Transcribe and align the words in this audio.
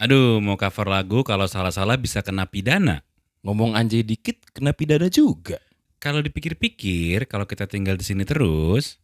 Aduh, 0.00 0.40
mau 0.40 0.56
cover 0.56 0.88
lagu 0.88 1.20
kalau 1.20 1.44
salah-salah 1.44 2.00
bisa 2.00 2.24
kena 2.24 2.48
pidana. 2.48 3.04
Ngomong 3.44 3.76
anjay 3.76 4.00
dikit 4.00 4.40
kena 4.56 4.72
pidana 4.72 5.12
juga. 5.12 5.60
Kalau 6.00 6.24
dipikir-pikir, 6.24 7.28
kalau 7.28 7.44
kita 7.44 7.68
tinggal 7.68 8.00
di 8.00 8.08
sini 8.08 8.24
terus, 8.24 8.96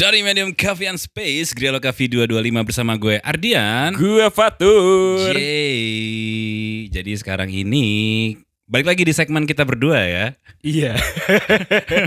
dari 0.00 0.24
Medium 0.24 0.56
Coffee 0.56 0.88
and 0.88 0.96
Space, 0.96 1.52
Grialo 1.52 1.76
Coffee 1.76 2.08
225 2.08 2.64
bersama 2.64 2.96
gue 2.96 3.20
Ardian. 3.20 3.92
Gua 3.92 4.32
Fatur. 4.32 5.36
Yeay. 5.36 6.88
Jadi 6.88 7.12
sekarang 7.20 7.52
ini 7.52 8.32
balik 8.64 8.88
lagi 8.88 9.04
di 9.04 9.12
segmen 9.12 9.44
kita 9.44 9.60
berdua 9.68 10.00
ya. 10.00 10.26
Iya. 10.64 10.96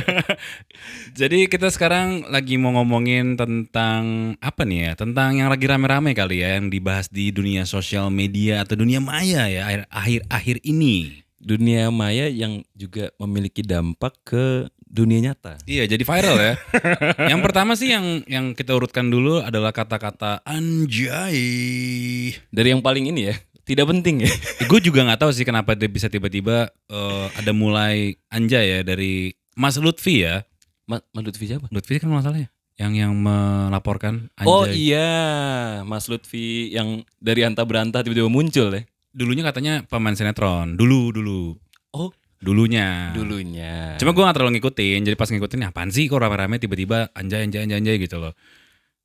Jadi 1.22 1.46
kita 1.46 1.70
sekarang 1.70 2.26
lagi 2.34 2.58
mau 2.58 2.74
ngomongin 2.82 3.38
tentang 3.38 4.34
apa 4.42 4.66
nih 4.66 4.90
ya? 4.90 4.92
Tentang 4.98 5.38
yang 5.38 5.54
lagi 5.54 5.70
rame-rame 5.70 6.18
kali 6.18 6.42
ya 6.42 6.58
yang 6.58 6.74
dibahas 6.74 7.14
di 7.14 7.30
dunia 7.30 7.70
sosial 7.70 8.10
media 8.10 8.66
atau 8.66 8.74
dunia 8.74 8.98
maya 9.06 9.46
ya 9.46 9.70
akhir- 9.70 9.90
akhir-akhir 9.94 10.66
ini. 10.66 11.22
Dunia 11.38 11.94
maya 11.94 12.26
yang 12.26 12.66
juga 12.74 13.14
memiliki 13.22 13.62
dampak 13.62 14.18
ke 14.26 14.73
dunia 14.94 15.20
nyata. 15.34 15.58
Iya, 15.66 15.90
jadi 15.90 16.04
viral 16.06 16.38
ya. 16.38 16.54
yang 17.34 17.42
pertama 17.42 17.74
sih 17.74 17.90
yang 17.90 18.22
yang 18.30 18.54
kita 18.54 18.78
urutkan 18.78 19.10
dulu 19.10 19.42
adalah 19.42 19.74
kata-kata 19.74 20.46
anjay. 20.46 21.42
Dari 22.54 22.68
yang 22.70 22.86
paling 22.86 23.10
ini 23.10 23.34
ya, 23.34 23.36
tidak 23.66 23.90
penting 23.90 24.22
ya. 24.22 24.32
gue 24.70 24.80
juga 24.86 25.02
nggak 25.02 25.26
tahu 25.26 25.34
sih 25.34 25.42
kenapa 25.42 25.74
dia 25.74 25.90
bisa 25.90 26.14
tiba-tiba 26.14 26.70
eh, 26.94 27.26
ada 27.34 27.52
mulai 27.58 28.22
anjay 28.30 28.80
ya 28.80 28.80
dari 28.86 29.34
Mas 29.58 29.82
Lutfi 29.82 30.22
ya. 30.22 30.46
Ma 30.86 31.02
Mas 31.10 31.26
Lutfi 31.26 31.50
siapa? 31.50 31.66
Lutfi 31.74 31.98
kan 31.98 32.14
masalahnya 32.14 32.54
yang 32.78 32.94
yang 32.94 33.14
melaporkan 33.18 34.30
anjay. 34.38 34.54
Oh 34.54 34.70
iya, 34.70 35.12
Mas 35.90 36.06
Lutfi 36.06 36.70
yang 36.70 37.02
dari 37.18 37.42
anta 37.42 37.66
beranta 37.66 38.06
tiba-tiba 38.06 38.30
muncul 38.30 38.70
ya. 38.70 38.86
Dulunya 39.10 39.42
katanya 39.42 39.86
pemain 39.90 40.14
sinetron. 40.14 40.78
Dulu 40.78 41.14
dulu. 41.14 41.42
Oh, 41.94 42.10
Dulunya. 42.44 43.16
dulunya. 43.16 43.96
Cuma 43.96 44.12
gue 44.12 44.24
gak 44.28 44.36
terlalu 44.36 44.60
ngikutin. 44.60 45.00
Jadi 45.08 45.16
pas 45.16 45.32
ngikutin 45.32 45.62
apaan 45.72 45.90
sih 45.90 46.12
kok 46.12 46.20
rame-rame 46.20 46.60
tiba-tiba 46.60 47.08
anjay 47.16 47.48
anjay 47.48 47.64
anjay 47.64 47.80
anjay 47.80 47.96
gitu 48.04 48.20
loh. 48.20 48.36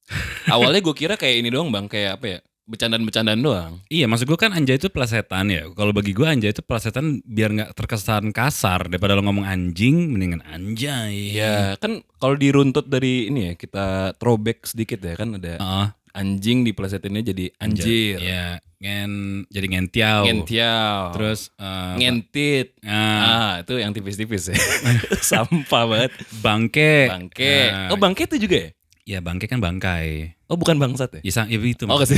awalnya 0.54 0.80
gue 0.82 0.94
kira 0.96 1.14
kayak 1.14 1.44
ini 1.44 1.48
doang 1.48 1.70
bang, 1.70 1.86
kayak 1.86 2.18
apa 2.18 2.26
ya? 2.26 2.38
Bercandaan-bercandaan 2.68 3.40
doang. 3.40 3.72
Iya 3.88 4.04
maksud 4.04 4.28
gue 4.28 4.36
kan 4.36 4.52
anjay 4.52 4.76
itu 4.76 4.92
plesetan 4.92 5.48
ya. 5.48 5.70
Kalau 5.72 5.96
bagi 5.96 6.12
gue 6.12 6.26
anjay 6.28 6.52
itu 6.52 6.60
plesetan 6.60 7.24
biar 7.24 7.48
nggak 7.56 7.72
terkesan 7.72 8.28
kasar 8.34 8.92
daripada 8.92 9.16
lo 9.16 9.24
ngomong 9.24 9.48
anjing 9.48 10.12
mendingan 10.12 10.44
anjay. 10.44 11.32
Ya 11.32 11.80
kan 11.80 12.04
kalau 12.20 12.36
diruntut 12.36 12.84
dari 12.84 13.32
ini 13.32 13.52
ya 13.52 13.52
kita 13.56 14.18
throwback 14.20 14.68
sedikit 14.68 15.00
ya 15.00 15.16
kan 15.16 15.40
ada 15.40 15.56
Heeh. 15.56 15.86
Anjing 16.10 16.62
diplesetinnya 16.62 17.22
jadi 17.22 17.44
anjir, 17.56 18.18
Iya, 18.18 18.46
ngen 18.78 19.12
jadi 19.46 19.66
ngentiau. 19.68 20.22
ngentiau, 20.24 20.96
Terus 21.12 21.50
eh, 21.54 21.94
ngentit. 21.96 22.78
ah, 22.82 23.20
Ah, 23.20 23.52
itu 23.60 23.74
yang 23.76 23.90
tipis-tipis 23.90 24.48
ya. 24.48 24.56
Sampah 25.24 25.84
banget. 25.84 26.12
bangke. 26.38 27.06
Bangke. 27.06 27.56
Nah, 27.68 27.88
Oh, 27.90 27.98
bangke 27.98 28.24
itu 28.24 28.36
juga 28.38 28.56
ya? 28.58 28.70
ya 29.06 29.18
bangke 29.18 29.44
kan 29.44 29.58
bangkai. 29.58 30.36
Oh, 30.46 30.56
bukan 30.56 30.76
bangsat 30.76 31.18
ya? 31.18 31.20
Ya, 31.20 31.32
sa- 31.34 31.48
ya 31.48 31.56
itu. 31.58 31.84
Oh, 31.84 31.96
kasih. 31.96 32.16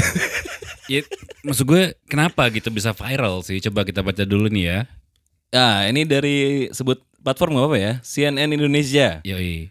Ya, 0.86 1.06
maksud 1.40 1.62
gue 1.64 1.94
kenapa 2.04 2.50
gitu 2.50 2.66
bisa 2.68 2.90
viral 2.90 3.42
sih? 3.42 3.58
Coba 3.60 3.82
kita 3.82 4.02
baca 4.02 4.22
dulu 4.22 4.46
nih 4.46 4.64
ya. 4.66 4.78
Nah, 5.50 5.86
ini 5.86 6.02
dari 6.02 6.38
sebut 6.70 6.98
platform 7.20 7.54
nggak 7.54 7.66
apa 7.66 7.78
ya? 7.78 7.92
CNN 8.00 8.50
Indonesia. 8.50 9.18
Yoi. 9.22 9.70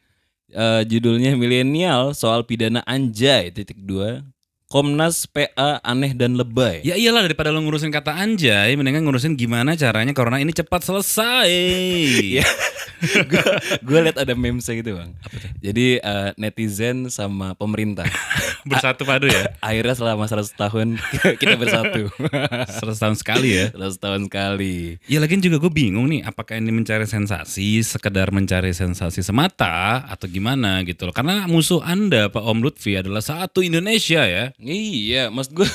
Eh, 0.50 0.82
judulnya 0.90 1.38
milenial 1.38 2.18
soal 2.18 2.42
pidana 2.42 2.82
anjay 2.90 3.54
titik 3.54 3.78
dua. 3.86 4.26
Komnas 4.70 5.26
PA 5.26 5.82
aneh 5.82 6.14
dan 6.14 6.38
lebay. 6.38 6.86
Ya 6.86 6.94
iyalah 6.94 7.26
daripada 7.26 7.50
lo 7.50 7.58
ngurusin 7.58 7.90
kata 7.90 8.14
anjay, 8.14 8.78
mendingan 8.78 9.02
ngurusin 9.02 9.34
gimana 9.34 9.74
caranya 9.74 10.14
corona 10.14 10.38
ini 10.38 10.54
cepat 10.54 10.86
selesai. 10.86 11.50
Iya. 12.30 12.46
gue 13.80 14.00
liat 14.04 14.20
ada 14.20 14.36
memes 14.36 14.68
gitu 14.68 14.92
bang. 14.94 15.16
Jadi 15.64 16.04
eh, 16.04 16.30
netizen 16.36 17.08
sama 17.08 17.56
pemerintah 17.56 18.04
Bersatu 18.68 19.08
padu 19.08 19.32
ya. 19.32 19.56
akhirnya 19.64 19.96
selama 19.96 20.28
100 20.28 20.52
tahun 20.54 20.88
kita 21.40 21.56
bersatu. 21.56 22.12
100 22.12 22.76
tahun 22.84 23.16
sekali 23.16 23.50
ya. 23.56 23.66
100 23.72 24.04
tahun 24.04 24.22
sekali. 24.28 25.00
Ya 25.08 25.24
lagian 25.24 25.40
juga 25.40 25.64
gue 25.64 25.72
bingung 25.72 26.12
nih, 26.12 26.28
apakah 26.28 26.60
ini 26.60 26.70
mencari 26.76 27.08
sensasi, 27.08 27.80
sekedar 27.82 28.36
mencari 28.36 28.76
sensasi 28.76 29.24
semata 29.24 30.04
atau 30.12 30.28
gimana 30.28 30.84
gitu 30.84 31.08
loh. 31.08 31.16
Karena 31.16 31.48
musuh 31.48 31.80
Anda 31.82 32.28
Pak 32.28 32.44
Om 32.44 32.60
Lutfi 32.60 33.00
adalah 33.00 33.24
satu 33.24 33.64
Indonesia 33.64 34.28
ya. 34.28 34.52
Iya, 34.60 35.32
maksud 35.32 35.56
gue 35.56 35.64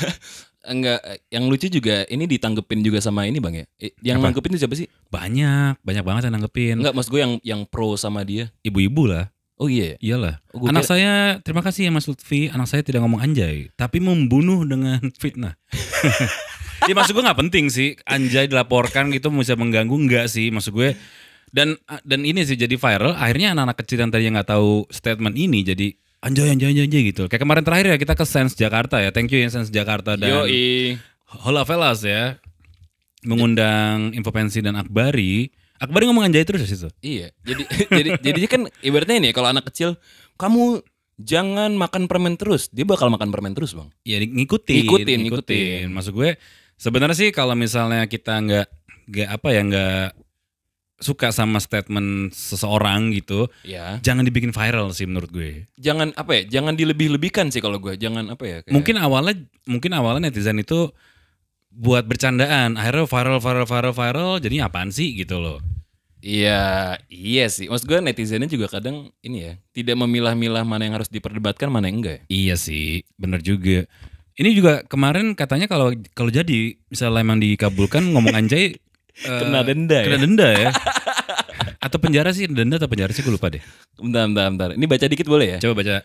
enggak 0.64 1.00
yang 1.28 1.44
lucu 1.48 1.68
juga 1.68 2.04
ini 2.08 2.24
ditanggepin 2.24 2.80
juga 2.80 3.00
sama 3.00 3.24
ini 3.24 3.40
bang 3.40 3.64
ya. 3.64 3.66
Eh, 3.80 3.92
Yang 4.00 4.16
Apa? 4.20 4.24
nanggepin 4.30 4.50
itu 4.52 4.60
siapa 4.60 4.76
sih? 4.76 4.88
Banyak, 5.08 5.80
banyak 5.80 6.04
banget 6.04 6.22
yang 6.28 6.34
nanggepin. 6.36 6.76
Enggak, 6.80 6.94
maksud 6.94 7.10
gue 7.12 7.20
yang 7.20 7.32
yang 7.40 7.60
pro 7.64 7.96
sama 7.96 8.24
dia. 8.24 8.52
Ibu-ibu 8.60 9.08
lah. 9.08 9.32
Oh 9.54 9.70
iya. 9.70 9.94
ya? 9.96 10.18
Iyalah. 10.18 10.34
Oh, 10.50 10.66
anak 10.66 10.82
kira- 10.82 10.90
saya, 10.90 11.12
terima 11.40 11.62
kasih 11.62 11.86
ya 11.86 11.90
Mas 11.94 12.04
Lutfi, 12.04 12.50
anak 12.50 12.66
saya 12.66 12.82
tidak 12.82 13.06
ngomong 13.06 13.22
anjay, 13.22 13.70
tapi 13.78 14.02
membunuh 14.02 14.66
dengan 14.66 14.98
fitnah. 15.22 15.54
ya 16.88 16.92
maksud 16.92 17.14
gue 17.14 17.24
nggak 17.24 17.38
penting 17.48 17.70
sih, 17.70 17.94
anjay 18.04 18.50
dilaporkan 18.50 19.14
gitu 19.14 19.30
bisa 19.30 19.54
mengganggu 19.54 19.94
enggak 19.94 20.26
sih 20.26 20.50
maksud 20.50 20.74
gue. 20.74 20.98
Dan 21.54 21.78
dan 22.02 22.26
ini 22.26 22.42
sih 22.42 22.58
jadi 22.58 22.74
viral, 22.74 23.14
akhirnya 23.14 23.54
anak-anak 23.54 23.78
kecil 23.78 24.02
yang 24.02 24.10
tadi 24.10 24.26
nggak 24.26 24.50
tahu 24.50 24.90
statement 24.90 25.38
ini 25.38 25.62
jadi 25.62 25.94
anjay 26.24 26.48
anjay 26.48 26.72
anjay, 26.72 26.84
anjay 26.88 27.02
gitu. 27.12 27.28
Kayak 27.28 27.42
kemarin 27.44 27.62
terakhir 27.62 27.86
ya 27.92 27.96
kita 28.00 28.14
ke 28.16 28.24
Sense 28.24 28.56
Jakarta 28.56 28.96
ya, 28.98 29.12
thank 29.12 29.28
you 29.28 29.38
ya 29.38 29.52
Sense 29.52 29.68
Jakarta 29.68 30.16
dan 30.16 30.32
Yoi. 30.32 30.96
Hola 31.44 31.68
Velas 31.68 32.00
ya, 32.00 32.40
mengundang 33.26 34.16
Infopensi 34.16 34.64
dan 34.64 34.80
Akbari. 34.80 35.52
Akbari 35.76 36.08
ngomong 36.08 36.24
anjay 36.24 36.46
terus 36.48 36.64
ya 36.64 36.68
situ. 36.70 36.88
Iya. 37.04 37.28
Jadi 37.44 37.62
jadi 38.00 38.10
jadinya 38.24 38.48
kan 38.48 38.62
ibaratnya 38.80 39.16
ini 39.20 39.26
ya, 39.30 39.34
kalau 39.36 39.52
anak 39.52 39.68
kecil 39.68 40.00
kamu 40.40 40.80
jangan 41.20 41.76
makan 41.76 42.08
permen 42.08 42.34
terus, 42.40 42.72
dia 42.72 42.82
bakal 42.82 43.12
makan 43.12 43.28
permen 43.28 43.52
terus, 43.52 43.76
Bang. 43.76 43.92
Ya 44.02 44.18
di- 44.18 44.32
ngikutin, 44.32 44.82
Ngikutin, 44.88 45.18
ngikutin. 45.28 45.86
Maksud 45.92 46.12
gue 46.16 46.40
sebenarnya 46.80 47.16
sih 47.18 47.28
kalau 47.30 47.54
misalnya 47.54 48.06
kita 48.08 48.34
nggak 48.40 48.66
nggak 49.04 49.28
apa 49.28 49.48
ya 49.52 49.62
nggak 49.62 50.06
suka 51.04 51.28
sama 51.28 51.60
statement 51.60 52.32
seseorang 52.32 53.12
gitu, 53.12 53.52
Ya. 53.60 54.00
jangan 54.00 54.24
dibikin 54.24 54.50
viral 54.50 54.90
sih 54.90 55.04
menurut 55.04 55.28
gue. 55.28 55.68
Jangan 55.76 56.16
apa 56.16 56.40
ya? 56.40 56.58
Jangan 56.58 56.72
dilebih-lebihkan 56.72 57.52
sih 57.52 57.60
kalau 57.60 57.76
gue. 57.76 57.94
Jangan 57.94 58.32
apa 58.32 58.44
ya? 58.44 58.56
kayak- 58.64 58.72
Mungkin 58.72 58.96
awalnya 58.96 59.36
mungkin 59.68 59.92
awalnya 59.92 60.32
netizen 60.32 60.56
itu 60.58 60.88
buat 61.68 62.06
bercandaan, 62.06 62.74
akhirnya 62.74 63.04
viral 63.04 63.38
viral 63.38 63.66
viral 63.66 63.92
viral, 63.92 64.30
jadinya 64.38 64.66
apaan 64.66 64.88
sih 64.88 65.12
gitu 65.12 65.36
loh. 65.36 65.58
Iya, 66.24 66.96
iya 67.12 67.52
sih. 67.52 67.68
Maksud 67.68 67.84
gue 67.84 68.00
netizennya 68.00 68.48
juga 68.48 68.72
kadang 68.72 69.12
ini 69.20 69.44
ya, 69.44 69.52
tidak 69.76 70.00
memilah-milah 70.00 70.64
mana 70.64 70.88
yang 70.88 70.96
harus 70.96 71.12
diperdebatkan, 71.12 71.68
mana 71.68 71.92
yang 71.92 72.00
enggak. 72.00 72.24
ya. 72.24 72.26
Iya 72.32 72.54
sih, 72.56 73.04
bener 73.20 73.44
juga. 73.44 73.84
Ini 74.34 74.50
juga 74.50 74.82
kemarin 74.88 75.36
katanya 75.36 75.68
kalau 75.68 75.92
kalau 76.10 76.32
jadi 76.32 76.74
misalnya 76.88 77.22
emang 77.22 77.38
dikabulkan 77.38 78.02
ngomong 78.10 78.34
anjay 78.34 78.80
Kena 79.14 79.62
denda 79.62 79.98
ya? 80.02 80.06
Kena 80.10 80.18
denda 80.18 80.48
ya. 80.50 80.70
atau 81.78 81.98
penjara 82.02 82.34
sih, 82.34 82.50
denda 82.50 82.80
atau 82.80 82.90
penjara 82.90 83.14
sih 83.14 83.22
gue 83.22 83.30
lupa 83.30 83.52
deh. 83.52 83.62
Bentar, 83.94 84.26
bentar, 84.26 84.46
bentar. 84.50 84.68
Ini 84.74 84.84
baca 84.90 85.06
dikit 85.06 85.26
boleh 85.30 85.56
ya? 85.56 85.58
Coba 85.62 85.84
baca. 85.84 86.02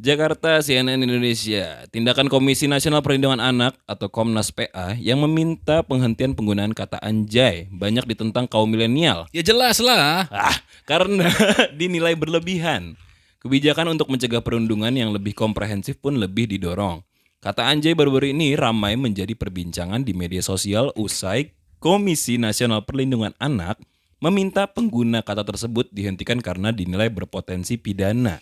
Jakarta 0.00 0.64
CNN 0.64 1.04
Indonesia 1.04 1.84
tindakan 1.92 2.32
Komisi 2.32 2.64
Nasional 2.64 3.04
Perlindungan 3.04 3.38
Anak 3.38 3.76
atau 3.84 4.08
Komnas 4.08 4.48
PA 4.48 4.96
yang 4.96 5.20
meminta 5.20 5.84
penghentian 5.84 6.32
penggunaan 6.32 6.72
kata 6.72 6.96
anjay 6.98 7.68
banyak 7.68 8.08
ditentang 8.08 8.48
kaum 8.48 8.72
milenial 8.72 9.28
Ya 9.36 9.44
jelas 9.44 9.84
lah. 9.84 10.26
ah 10.32 10.56
karena 10.88 11.28
dinilai 11.78 12.16
berlebihan 12.16 12.96
kebijakan 13.44 13.92
untuk 13.92 14.08
mencegah 14.08 14.40
perundungan 14.40 14.90
yang 14.96 15.12
lebih 15.12 15.36
komprehensif 15.36 16.00
pun 16.00 16.16
lebih 16.16 16.48
didorong 16.48 17.04
kata 17.44 17.60
anjay 17.68 17.92
baru-baru 17.92 18.32
ini 18.32 18.56
ramai 18.56 18.96
menjadi 18.96 19.36
perbincangan 19.36 20.02
di 20.02 20.16
media 20.16 20.40
sosial 20.40 20.88
usai 20.96 21.52
Komisi 21.82 22.38
Nasional 22.38 22.86
Perlindungan 22.86 23.34
Anak 23.42 23.82
meminta 24.22 24.70
pengguna 24.70 25.26
kata 25.26 25.42
tersebut 25.42 25.90
dihentikan 25.90 26.38
karena 26.38 26.70
dinilai 26.70 27.10
berpotensi 27.10 27.74
pidana 27.74 28.38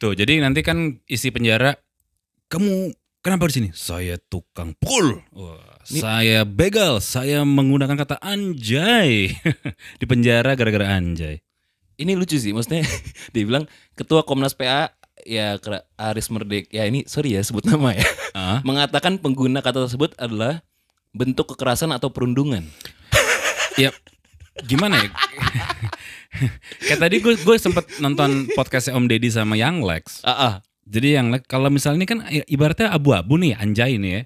Tuh, 0.00 0.16
jadi 0.16 0.40
nanti 0.40 0.64
kan 0.64 0.96
isi 1.04 1.28
penjara 1.28 1.76
kamu 2.48 2.96
kenapa 3.20 3.52
di 3.52 3.60
sini? 3.60 3.68
Saya 3.76 4.16
tukang 4.16 4.72
pukul. 4.80 5.20
Wah, 5.36 5.76
saya 5.84 6.48
begal, 6.48 7.04
saya 7.04 7.44
menggunakan 7.44 8.00
kata 8.00 8.16
anjay. 8.24 9.28
di 10.00 10.04
penjara 10.08 10.56
gara-gara 10.56 10.96
anjay. 10.96 11.44
ini 12.00 12.16
lucu 12.16 12.40
sih 12.40 12.56
maksudnya 12.56 12.80
dia 13.36 13.44
bilang 13.44 13.68
ketua 13.92 14.24
Komnas 14.24 14.56
PA 14.56 14.88
ya 15.28 15.60
Aris 16.00 16.32
Merdek 16.32 16.72
ya 16.72 16.88
ini 16.88 17.04
sorry 17.04 17.36
ya 17.36 17.44
sebut 17.44 17.68
nama 17.68 17.92
ya 17.92 18.08
Ah, 18.32 18.58
mengatakan 18.68 19.20
pengguna 19.20 19.60
kata 19.60 19.84
tersebut 19.84 20.16
adalah 20.16 20.64
bentuk 21.10 21.54
kekerasan 21.54 21.90
atau 21.90 22.10
perundungan. 22.10 22.62
ya 23.76 23.90
gimana 24.66 25.00
ya? 25.00 25.08
Kayak 26.86 27.00
tadi 27.00 27.16
gue 27.18 27.34
gue 27.36 27.56
sempet 27.58 27.84
nonton 27.98 28.46
podcastnya 28.54 28.94
Om 28.94 29.06
Deddy 29.06 29.30
sama 29.30 29.56
Young 29.56 29.82
Lex. 29.82 30.22
Ah, 30.22 30.32
ah. 30.32 30.54
Jadi 30.86 31.14
yang 31.14 31.30
Lex 31.30 31.46
kalau 31.46 31.70
misalnya 31.70 32.02
ini 32.02 32.08
kan 32.08 32.18
i- 32.28 32.46
ibaratnya 32.46 32.90
abu-abu 32.90 33.38
nih 33.38 33.54
anjay 33.56 33.96
ini 33.98 34.08
ya. 34.10 34.22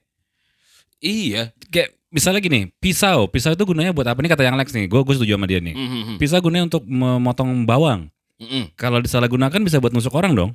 Iya. 1.01 1.43
Kayak 1.69 1.93
misalnya 2.09 2.41
gini, 2.41 2.61
pisau, 2.81 3.29
pisau 3.29 3.53
itu 3.53 3.65
gunanya 3.65 3.93
buat 3.93 4.09
apa 4.09 4.17
nih 4.21 4.31
kata 4.33 4.45
Yang 4.45 4.57
Lex 4.61 4.69
nih? 4.73 4.87
Gue 4.89 5.01
gue 5.05 5.15
setuju 5.15 5.37
sama 5.37 5.45
dia 5.45 5.61
nih. 5.61 5.75
Mhm, 5.77 6.17
Pisau 6.17 6.41
gunanya 6.41 6.65
untuk 6.69 6.85
memotong 6.85 7.65
bawang. 7.65 8.09
mhm. 8.41 8.73
Kalau 8.77 8.99
disalahgunakan 9.01 9.61
bisa 9.63 9.79
buat 9.79 9.93
nusuk 9.93 10.13
orang 10.13 10.33
dong. 10.33 10.51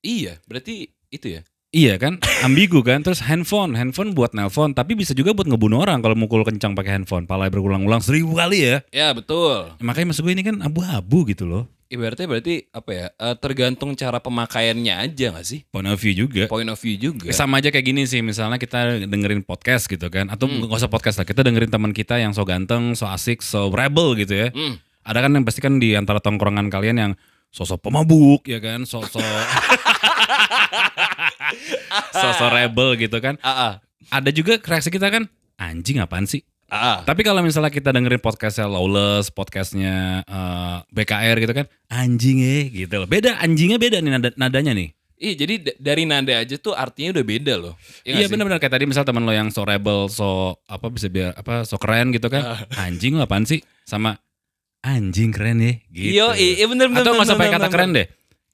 Iya, 0.00 0.40
berarti 0.48 0.88
itu 1.12 1.26
ya. 1.28 1.44
Iya 1.70 2.02
kan, 2.02 2.18
ambigu 2.42 2.82
kan. 2.82 2.98
Terus 3.06 3.22
handphone, 3.22 3.78
handphone 3.78 4.10
buat 4.10 4.34
nelpon, 4.34 4.74
tapi 4.74 4.98
bisa 4.98 5.14
juga 5.14 5.30
buat 5.30 5.46
ngebunuh 5.46 5.78
orang 5.78 6.02
kalau 6.02 6.18
mukul 6.18 6.42
kencang 6.42 6.74
pakai 6.74 6.98
handphone. 6.98 7.30
Palai 7.30 7.46
berulang-ulang 7.46 8.02
seribu 8.02 8.34
kali 8.34 8.66
ya. 8.66 8.76
Ya, 8.90 9.14
betul. 9.14 9.70
Makanya 9.78 10.10
maksud 10.10 10.26
gue 10.26 10.34
ini 10.34 10.42
kan 10.42 10.58
abu-abu 10.60 11.30
gitu 11.30 11.46
loh. 11.46 11.70
Ibaratnya 11.86 12.26
berarti 12.26 12.66
apa 12.70 12.90
ya? 12.90 13.06
eh, 13.10 13.34
tergantung 13.38 13.94
cara 13.94 14.18
pemakaiannya 14.18 14.94
aja 14.94 15.30
gak 15.30 15.46
sih? 15.46 15.62
Point 15.70 15.90
of 15.90 15.98
view 15.98 16.14
juga. 16.16 16.46
Point 16.46 16.70
of 16.70 16.78
view 16.78 16.94
juga. 16.94 17.30
Sama 17.30 17.58
aja 17.58 17.70
kayak 17.70 17.86
gini 17.86 18.02
sih, 18.02 18.18
misalnya 18.18 18.58
kita 18.58 19.06
dengerin 19.06 19.42
podcast 19.42 19.86
gitu 19.86 20.06
kan, 20.06 20.26
atau 20.26 20.46
Hmm. 20.46 20.66
nggak 20.66 20.74
usah 20.74 20.90
podcast 20.90 21.18
lah, 21.18 21.26
kita 21.26 21.42
dengerin 21.42 21.66
teman 21.66 21.90
kita 21.90 22.18
yang 22.18 22.30
so 22.30 22.42
ganteng, 22.42 22.94
so 22.94 23.06
asik, 23.06 23.42
so 23.42 23.70
rebel 23.70 24.14
gitu 24.14 24.34
ya. 24.34 24.48
Hmm. 24.50 24.78
Ada 25.02 25.18
kan 25.22 25.34
yang 25.34 25.42
pasti 25.42 25.58
kan 25.58 25.78
di 25.78 25.94
antara 25.94 26.18
tongkrongan 26.18 26.66
kalian 26.66 26.98
yang 26.98 27.12
sosok 27.50 27.90
pemabuk 27.90 28.46
ya 28.46 28.62
kan, 28.62 28.86
sosok 28.86 29.22
sosok 32.20 32.50
rebel 32.50 32.98
gitu 32.98 33.18
kan. 33.18 33.36
Ah, 33.40 33.50
ah. 33.50 33.72
Ada 34.10 34.30
juga 34.30 34.58
reaksi 34.58 34.90
kita 34.90 35.06
kan, 35.08 35.28
anjing 35.56 36.02
apaan 36.02 36.26
sih? 36.26 36.42
Ah. 36.70 37.02
Tapi 37.02 37.26
kalau 37.26 37.42
misalnya 37.42 37.70
kita 37.70 37.90
dengerin 37.90 38.22
podcastnya 38.22 38.70
Lawless, 38.70 39.34
podcastnya 39.34 40.22
eh, 40.22 40.76
BKR 40.90 41.36
gitu 41.42 41.54
kan, 41.54 41.66
anjing 41.90 42.38
eh 42.42 42.70
gitu 42.70 42.94
loh. 43.02 43.08
Beda, 43.10 43.38
anjingnya 43.42 43.78
beda 43.78 43.98
nih 43.98 44.10
nada, 44.10 44.30
nadanya 44.38 44.74
nih. 44.74 44.94
Ih, 45.20 45.36
jadi 45.36 45.76
dari 45.76 46.08
nada 46.08 46.32
aja 46.32 46.56
tuh 46.56 46.72
artinya 46.72 47.12
udah 47.12 47.24
beda 47.28 47.54
loh. 47.60 47.76
Iya 48.08 48.16
nggak 48.16 48.16
Iya 48.16 48.24
sih? 48.24 48.32
benar-benar 48.32 48.56
kayak 48.56 48.72
tadi 48.72 48.84
misal 48.88 49.04
teman 49.04 49.28
lo 49.28 49.36
yang 49.36 49.52
so 49.52 49.68
rebel, 49.68 50.08
so 50.08 50.56
apa 50.64 50.88
bisa 50.88 51.12
biar 51.12 51.36
apa 51.36 51.68
so 51.68 51.76
keren 51.76 52.08
gitu 52.16 52.32
kan. 52.32 52.40
Anjing 52.88 53.20
lo 53.20 53.28
apaan 53.28 53.44
sih? 53.44 53.60
Sama 53.84 54.16
anjing 54.80 55.28
keren 55.28 55.60
ya 55.60 55.76
gitu. 55.92 56.24
Iya, 56.24 56.26
iya 56.40 56.64
bener 56.64 56.88
bener. 56.88 57.04
Atau 57.04 57.12
nggak 57.12 57.36
bener, 57.36 57.52
kata 57.52 57.60
bener, 57.68 57.72
keren 57.76 57.90
deh. 57.92 58.06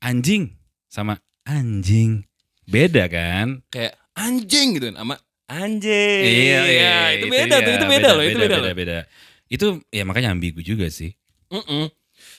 Anjing 0.03 0.43
sama 0.91 1.23
anjing. 1.47 2.26
Beda 2.67 3.07
kan? 3.07 3.63
Kayak 3.71 3.95
anjing 4.19 4.77
gitu 4.77 4.91
kan 4.91 4.97
sama 5.01 5.17
anjing. 5.47 6.23
Iya, 6.27 6.61
iya, 6.67 6.97
itu, 7.15 7.27
beda 7.31 7.57
tuh, 7.63 7.71
iya, 7.73 7.79
itu 7.79 7.87
beda, 7.87 8.09
loh, 8.13 8.25
itu 8.27 8.39
beda, 8.39 8.45
beda, 8.45 8.59
loh. 8.59 8.75
beda. 8.75 8.99
Itu 9.47 9.67
ya 9.95 10.03
makanya 10.03 10.35
ambigu 10.35 10.61
juga 10.61 10.91
sih. 10.91 11.15
Mm-mm. 11.49 11.89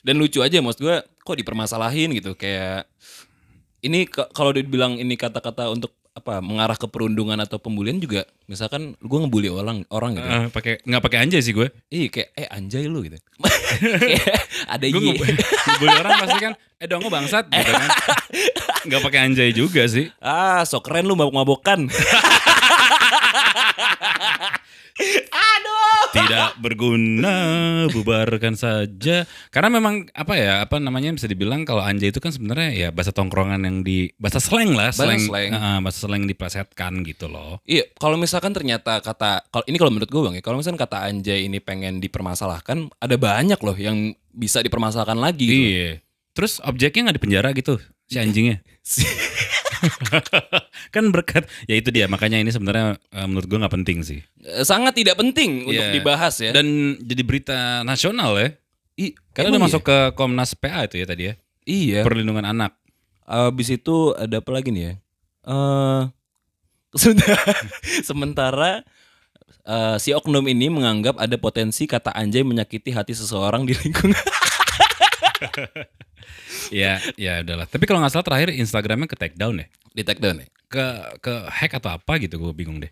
Dan 0.03 0.15
lucu 0.19 0.44
aja 0.44 0.59
maksud 0.62 0.83
gue 0.83 0.97
kok 1.01 1.38
dipermasalahin 1.39 2.13
gitu 2.13 2.38
kayak 2.38 2.85
ini 3.81 4.06
kalau 4.09 4.51
dibilang 4.53 4.97
ini 5.00 5.15
kata-kata 5.18 5.69
untuk 5.74 5.97
apa 6.18 6.42
mengarah 6.42 6.74
ke 6.74 6.90
perundungan 6.90 7.38
atau 7.38 7.62
pembulian 7.62 8.02
juga 8.02 8.25
misalkan 8.50 8.98
gue 8.98 9.18
ngebully 9.22 9.54
orang 9.54 9.86
orang 9.94 10.18
gitu. 10.18 10.25
Eh, 10.25 10.50
pakai 10.50 10.74
nggak 10.81 11.04
pakai 11.06 11.18
anjay 11.22 11.42
sih 11.46 11.54
gue. 11.54 11.69
Ih 11.94 12.10
kayak 12.10 12.34
eh 12.34 12.50
anjay 12.50 12.90
lu 12.90 13.06
gitu. 13.06 13.22
Ada 14.74 14.86
Gue 14.90 15.14
ngebully 15.14 15.96
orang 16.02 16.14
pasti 16.25 16.38
kan, 16.42 16.54
eh 16.81 16.88
dong 16.90 17.06
bangsat 17.06 17.46
gitu 17.54 17.72
kan. 17.72 17.90
Nggak 18.90 19.02
pakai 19.06 19.19
anjay 19.30 19.54
juga 19.54 19.86
sih. 19.86 20.10
Ah, 20.18 20.66
sok 20.66 20.90
keren 20.90 21.06
lu 21.06 21.14
mabok-mabokan. 24.98 26.14
tidak 26.14 26.50
berguna 26.58 27.36
bubarkan 27.92 28.54
saja 28.58 29.24
karena 29.50 29.70
memang 29.70 30.10
apa 30.14 30.34
ya 30.36 30.54
apa 30.66 30.82
namanya 30.82 31.14
bisa 31.14 31.30
dibilang 31.30 31.64
kalau 31.64 31.82
anjay 31.82 32.10
itu 32.10 32.18
kan 32.18 32.34
sebenarnya 32.34 32.70
ya 32.74 32.90
bahasa 32.90 33.14
tongkrongan 33.14 33.62
yang 33.64 33.78
di 33.82 34.10
bahasa 34.18 34.42
slang 34.42 34.74
lah 34.74 34.90
Bahasa 34.92 35.06
slang, 35.06 35.22
slang. 35.30 35.50
Heeh, 35.54 35.78
bahasa 35.84 35.98
slang 36.06 36.20
yang 36.26 36.32
diplesetkan 36.32 36.94
gitu 37.06 37.30
loh 37.30 37.62
Iya, 37.64 37.86
kalau 37.98 38.18
misalkan 38.18 38.52
ternyata 38.54 39.00
kata 39.00 39.46
kalau 39.50 39.66
ini 39.68 39.78
kalau 39.78 39.92
menurut 39.94 40.10
gue 40.10 40.22
bang 40.24 40.36
ya, 40.40 40.44
kalau 40.44 40.58
misalkan 40.58 40.80
kata 40.80 40.98
anjay 41.10 41.46
ini 41.46 41.60
pengen 41.60 42.00
dipermasalahkan, 42.00 42.90
ada 42.98 43.16
banyak 43.20 43.60
loh 43.62 43.78
yang 43.78 44.14
bisa 44.32 44.62
dipermasalahkan 44.62 45.18
lagi. 45.18 45.46
Gitu. 45.46 45.62
iya 45.74 45.92
terus 46.32 46.62
objeknya 46.62 47.10
nggak 47.10 47.18
di 47.18 47.24
penjara 47.26 47.50
gitu 47.50 47.82
si 48.06 48.22
anjingnya 48.22 48.62
kan 50.95 51.03
berkat 51.09 51.44
ya 51.65 51.75
itu 51.75 51.89
dia 51.89 52.06
makanya 52.06 52.38
ini 52.38 52.50
sebenarnya 52.50 52.95
eh, 52.97 53.25
menurut 53.25 53.45
gue 53.45 53.57
nggak 53.57 53.75
penting 53.75 54.01
sih 54.01 54.19
Eh, 54.39 54.63
Sangat 54.63 54.94
tidak 54.94 55.15
penting 55.15 55.65
untuk 55.65 55.83
Iya. 55.83 55.94
dibahas 55.94 56.35
ya. 56.38 56.51
dan 56.51 56.65
jadi 57.00 57.21
berita 57.21 57.57
nasional 57.83 58.35
ya 58.35 58.50
I, 58.97 59.13
karena 59.31 59.53
udah 59.53 59.63
masuk 59.63 59.83
ke 59.83 59.97
Komnas 60.13 60.53
PA 60.53 60.83
itu 60.83 60.97
ya 60.97 61.06
tadi 61.06 61.24
ya 61.27 61.33
Iya. 61.63 62.01
perlindungan 62.01 62.44
anak 62.44 62.74
Abis 63.24 63.68
itu 63.69 64.15
ada 64.15 64.39
apa 64.39 64.50
lagi 64.50 64.71
nih 64.71 64.83
ya? 64.85 64.94
Eh 65.45 66.01
sudah 67.03 67.35
sementara 68.01 68.88
eh, 69.63 69.95
si 69.97 70.12
oknum 70.12 70.47
ini 70.47 70.68
menganggap 70.68 71.19
ada 71.19 71.35
potensi 71.35 71.83
kata 71.83 72.09
anjay 72.09 72.41
menyakiti 72.41 72.89
hati 72.89 73.12
seseorang 73.12 73.68
di 73.68 73.75
lingkungan. 73.75 74.15
ya 76.81 77.00
ya 77.16 77.42
udahlah 77.45 77.68
tapi 77.69 77.84
kalau 77.86 78.01
nggak 78.01 78.13
salah 78.13 78.25
terakhir 78.25 78.50
Instagramnya 78.56 79.07
ke 79.07 79.18
take 79.18 79.38
down 79.38 79.62
ya 79.62 79.68
di 79.98 80.06
take 80.06 80.22
down 80.22 80.42
ya? 80.42 80.48
ke 80.68 80.86
ke 81.24 81.34
hack 81.48 81.80
atau 81.80 81.95
apa 81.95 82.13
gitu 82.19 82.38
gue 82.38 82.51
bingung 82.54 82.78
deh. 82.84 82.92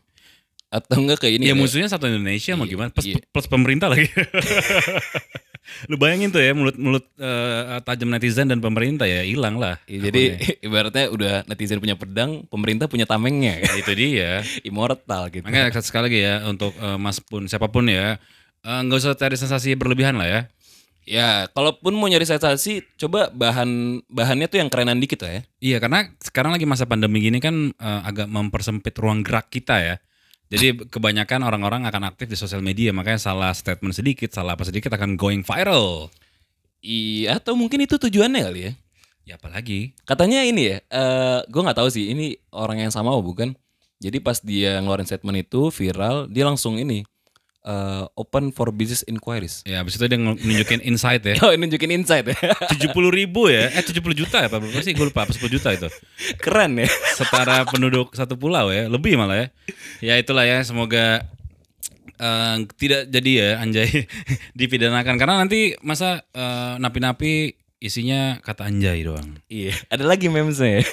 Atau 0.72 1.00
enggak 1.00 1.24
kayak 1.24 1.40
ini? 1.40 1.44
ya 1.48 1.54
ya? 1.54 1.56
musuhnya 1.56 1.88
satu 1.88 2.10
Indonesia 2.10 2.58
mau 2.58 2.68
Iya, 2.68 2.72
gimana? 2.76 2.90
Plus, 2.92 3.06
iya. 3.08 3.22
plus 3.32 3.48
pemerintah 3.48 3.88
lagi. 3.92 4.10
Lu 5.90 5.98
bayangin 5.98 6.30
tuh 6.30 6.42
ya 6.46 6.54
mulut 6.54 6.78
mulut 6.78 7.06
eh, 7.18 7.80
tajam 7.82 8.10
netizen 8.12 8.46
dan 8.50 8.62
pemerintah 8.62 9.08
ya 9.08 9.26
hilang 9.26 9.58
lah. 9.58 9.82
Iya, 9.90 10.10
jadi 10.10 10.24
ibaratnya 10.68 11.06
udah 11.10 11.34
netizen 11.48 11.80
punya 11.80 11.96
pedang, 11.96 12.44
pemerintah 12.50 12.86
punya 12.90 13.08
tamengnya. 13.08 13.62
Ya, 13.62 13.74
itu 13.78 13.92
dia. 13.98 14.32
Immortal 14.68 15.32
gitu. 15.34 15.46
Makanya 15.46 15.74
sekali 15.80 16.12
lagi 16.12 16.20
ya 16.22 16.36
untuk 16.50 16.74
eh, 16.76 16.98
Mas 17.00 17.22
pun 17.22 17.46
siapa 17.48 17.70
pun 17.72 17.88
ya 17.88 18.18
eh, 18.66 18.80
nggak 18.84 19.00
usah 19.00 19.16
cari 19.16 19.36
sensasi 19.38 19.78
berlebihan 19.78 20.18
lah 20.18 20.28
ya. 20.28 20.42
Ya, 21.06 21.46
kalaupun 21.54 21.94
mau 21.94 22.10
nyari 22.10 22.26
sensasi, 22.26 22.82
coba 22.98 23.30
bahan 23.30 24.02
bahannya 24.10 24.50
tuh 24.50 24.58
yang 24.58 24.74
kerenan 24.74 24.98
dikit 24.98 25.22
lah 25.22 25.38
ya. 25.38 25.42
Iya 25.62 25.78
karena 25.78 26.10
sekarang 26.18 26.58
lagi 26.58 26.66
masa 26.66 26.90
pandemi 26.90 27.22
gini 27.22 27.38
kan 27.38 27.70
eh, 27.78 28.02
agak 28.10 28.26
mempersempit 28.26 28.98
ruang 28.98 29.22
gerak 29.22 29.54
kita 29.54 29.78
ya. 29.78 29.96
Jadi 30.50 30.90
kebanyakan 30.90 31.46
orang-orang 31.46 31.86
akan 31.90 32.10
aktif 32.10 32.30
di 32.30 32.38
sosial 32.38 32.66
media 32.66 32.90
makanya 32.90 33.22
salah 33.22 33.54
statement 33.54 33.94
sedikit, 33.94 34.34
salah 34.34 34.58
apa 34.58 34.66
sedikit 34.66 34.94
akan 34.98 35.14
going 35.14 35.46
viral. 35.46 36.10
Iya, 36.82 37.38
atau 37.38 37.54
mungkin 37.54 37.86
itu 37.86 37.98
tujuannya 38.02 38.42
kali 38.46 38.62
ya. 38.62 38.72
Ya 39.26 39.34
apalagi 39.42 39.98
Katanya 40.06 40.46
ini 40.46 40.74
ya, 40.74 40.78
eh 40.90 41.40
gue 41.50 41.62
nggak 41.66 41.82
tahu 41.82 41.90
sih 41.90 42.14
ini 42.14 42.38
orang 42.54 42.82
yang 42.82 42.94
sama 42.94 43.14
apa 43.14 43.22
bukan. 43.22 43.50
Jadi 44.02 44.22
pas 44.22 44.38
dia 44.42 44.82
ngeluarin 44.82 45.06
statement 45.06 45.38
itu 45.50 45.70
viral, 45.70 46.30
dia 46.30 46.46
langsung 46.46 46.78
ini 46.78 47.06
eh, 47.66 48.06
open 48.14 48.54
for 48.54 48.70
business 48.70 49.02
inquiries. 49.10 49.66
Ya 49.66 49.82
abis 49.82 49.98
itu 49.98 50.06
dia 50.06 50.22
nunjukin 50.22 50.86
insight 50.86 51.26
ya. 51.26 51.36
Oh, 51.46 51.52
nunjukin 51.52 51.92
insight 51.92 52.30
ya. 52.30 52.38
70 52.78 52.94
ribu 53.12 53.50
ya, 53.50 53.74
eh 53.74 53.84
70 53.84 54.02
juta 54.14 54.46
ya 54.46 54.48
Pak 54.48 54.62
berapa 54.62 54.82
sih? 54.86 54.94
Gue 54.94 55.10
lupa, 55.10 55.26
apa 55.26 55.34
10 55.34 55.50
juta 55.50 55.70
itu. 55.74 55.90
Keren 56.38 56.78
ya. 56.80 56.88
Setara 57.18 57.66
penduduk 57.66 58.14
satu 58.14 58.38
pulau 58.38 58.70
ya, 58.70 58.86
lebih 58.86 59.18
malah 59.18 59.42
ya. 59.42 59.48
Ya 60.00 60.14
itulah 60.22 60.46
ya, 60.46 60.62
semoga 60.62 61.26
eh, 62.22 62.56
tidak 62.78 63.10
jadi 63.10 63.32
ya 63.34 63.50
anjay 63.60 64.06
dipidanakan. 64.60 65.18
Karena 65.18 65.42
nanti 65.42 65.74
masa 65.82 66.24
eh, 66.32 66.74
napi-napi 66.78 67.65
isinya 67.84 68.40
kata 68.42 68.66
anjay 68.72 69.04
doang. 69.04 69.38
Iya, 69.52 69.76
ada 69.92 70.04
lagi 70.08 70.32
memesnya 70.32 70.80
ya. 70.80 70.84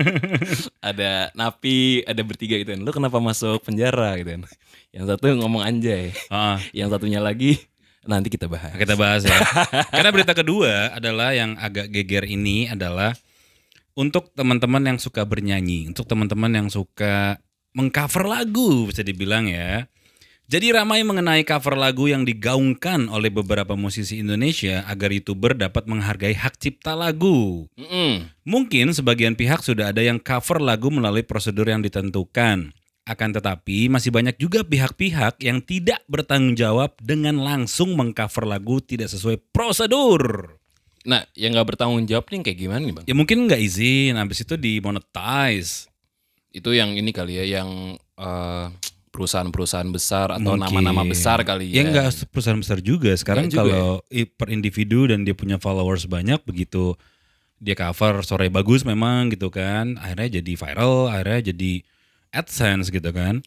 ada 0.90 1.10
napi, 1.32 2.02
ada 2.04 2.20
bertiga 2.26 2.58
gitu 2.58 2.74
kan. 2.74 2.80
Lu 2.82 2.90
kenapa 2.90 3.22
masuk 3.22 3.62
penjara 3.62 4.18
gitu 4.18 4.36
kan. 4.38 4.42
Yang 4.90 5.04
satu 5.16 5.24
ngomong 5.38 5.62
anjay. 5.62 6.10
Ah, 6.28 6.58
Yang 6.74 6.98
satunya 6.98 7.22
lagi 7.22 7.62
nanti 8.04 8.32
kita 8.32 8.48
bahas. 8.48 8.74
kita 8.74 8.96
bahas 8.96 9.22
ya. 9.28 9.36
Karena 9.94 10.10
berita 10.10 10.32
kedua 10.32 10.96
adalah 10.96 11.36
yang 11.36 11.54
agak 11.60 11.92
geger 11.92 12.24
ini 12.26 12.66
adalah 12.66 13.12
untuk 13.92 14.32
teman-teman 14.32 14.94
yang 14.94 14.98
suka 14.98 15.22
bernyanyi, 15.28 15.92
untuk 15.92 16.08
teman-teman 16.08 16.50
yang 16.64 16.68
suka 16.72 17.38
mengcover 17.76 18.26
lagu 18.26 18.88
bisa 18.88 19.04
dibilang 19.04 19.46
ya. 19.46 19.86
Jadi 20.50 20.74
ramai 20.74 21.06
mengenai 21.06 21.46
cover 21.46 21.78
lagu 21.78 22.10
yang 22.10 22.26
digaungkan 22.26 23.06
oleh 23.06 23.30
beberapa 23.30 23.78
musisi 23.78 24.18
Indonesia 24.18 24.82
agar 24.90 25.14
YouTuber 25.14 25.54
dapat 25.54 25.86
menghargai 25.86 26.34
hak 26.34 26.58
cipta 26.58 26.98
lagu. 26.98 27.70
Mm-mm. 27.78 28.26
Mungkin 28.42 28.90
sebagian 28.90 29.38
pihak 29.38 29.62
sudah 29.62 29.94
ada 29.94 30.02
yang 30.02 30.18
cover 30.18 30.58
lagu 30.58 30.90
melalui 30.90 31.22
prosedur 31.22 31.70
yang 31.70 31.86
ditentukan. 31.86 32.74
Akan 33.06 33.30
tetapi 33.30 33.86
masih 33.94 34.10
banyak 34.10 34.42
juga 34.42 34.66
pihak-pihak 34.66 35.38
yang 35.38 35.62
tidak 35.62 36.02
bertanggung 36.10 36.58
jawab 36.58 36.98
dengan 36.98 37.38
langsung 37.38 37.94
mengcover 37.94 38.42
lagu 38.42 38.82
tidak 38.82 39.06
sesuai 39.06 39.38
prosedur. 39.54 40.58
Nah, 41.06 41.30
yang 41.38 41.54
nggak 41.54 41.78
bertanggung 41.78 42.10
jawab 42.10 42.26
nih 42.26 42.50
kayak 42.50 42.58
gimana 42.58 42.82
nih 42.82 42.94
bang? 42.98 43.04
Ya 43.06 43.14
mungkin 43.14 43.46
nggak 43.46 43.62
izin, 43.62 44.18
habis 44.18 44.42
itu 44.42 44.58
dimonetize. 44.58 45.86
Itu 46.50 46.74
yang 46.74 46.98
ini 46.98 47.14
kali 47.14 47.38
ya, 47.38 47.62
yang 47.62 47.94
eh, 48.18 48.66
perusahaan-perusahaan 49.10 49.90
besar 49.90 50.30
atau 50.32 50.54
nama-nama 50.54 51.02
besar 51.02 51.42
kali 51.42 51.68
Ya 51.68 51.82
ya. 51.82 51.90
enggak 51.90 52.30
perusahaan 52.30 52.56
besar 52.56 52.78
juga. 52.78 53.10
Sekarang 53.14 53.50
juga 53.50 53.66
kalau 53.66 53.92
i- 54.08 54.24
per 54.24 54.48
individu 54.48 55.10
dan 55.10 55.22
dia 55.22 55.34
punya 55.34 55.58
followers 55.58 56.06
banyak 56.06 56.38
begitu 56.42 56.94
dia 57.60 57.76
cover 57.76 58.24
sore 58.24 58.48
bagus 58.48 58.82
memang 58.82 59.28
gitu 59.28 59.52
kan. 59.52 60.00
Akhirnya 60.00 60.40
jadi 60.40 60.52
viral, 60.56 61.12
akhirnya 61.12 61.52
jadi 61.52 61.72
AdSense 62.32 62.88
gitu 62.88 63.10
kan. 63.12 63.44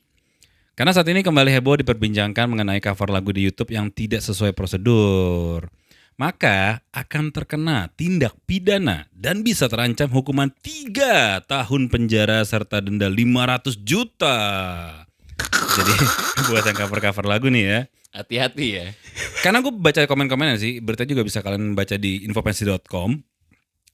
Karena 0.74 0.92
saat 0.92 1.06
ini 1.08 1.22
kembali 1.22 1.50
heboh 1.50 1.80
diperbincangkan 1.80 2.46
mengenai 2.46 2.78
cover 2.78 3.10
lagu 3.10 3.30
di 3.30 3.42
YouTube 3.42 3.72
yang 3.72 3.90
tidak 3.90 4.22
sesuai 4.22 4.54
prosedur. 4.54 5.66
Maka 6.14 6.86
akan 6.94 7.34
terkena 7.34 7.90
tindak 7.90 8.38
pidana 8.46 9.10
dan 9.10 9.42
bisa 9.42 9.66
terancam 9.66 10.14
hukuman 10.14 10.54
3 10.62 11.42
tahun 11.42 11.90
penjara 11.90 12.46
serta 12.46 12.86
denda 12.86 13.10
500 13.10 13.82
juta. 13.82 14.38
Jadi 15.74 15.94
buat 16.50 16.64
yang 16.64 16.78
cover-cover 16.78 17.26
lagu 17.26 17.48
nih 17.50 17.64
ya. 17.66 17.80
Hati-hati 18.14 18.68
ya. 18.78 18.86
Karena 19.42 19.66
gue 19.66 19.74
baca 19.74 20.06
komen-komennya 20.06 20.58
sih, 20.62 20.78
berita 20.78 21.02
juga 21.04 21.26
bisa 21.26 21.42
kalian 21.42 21.74
baca 21.74 21.98
di 21.98 22.22
infopensi.com. 22.30 23.10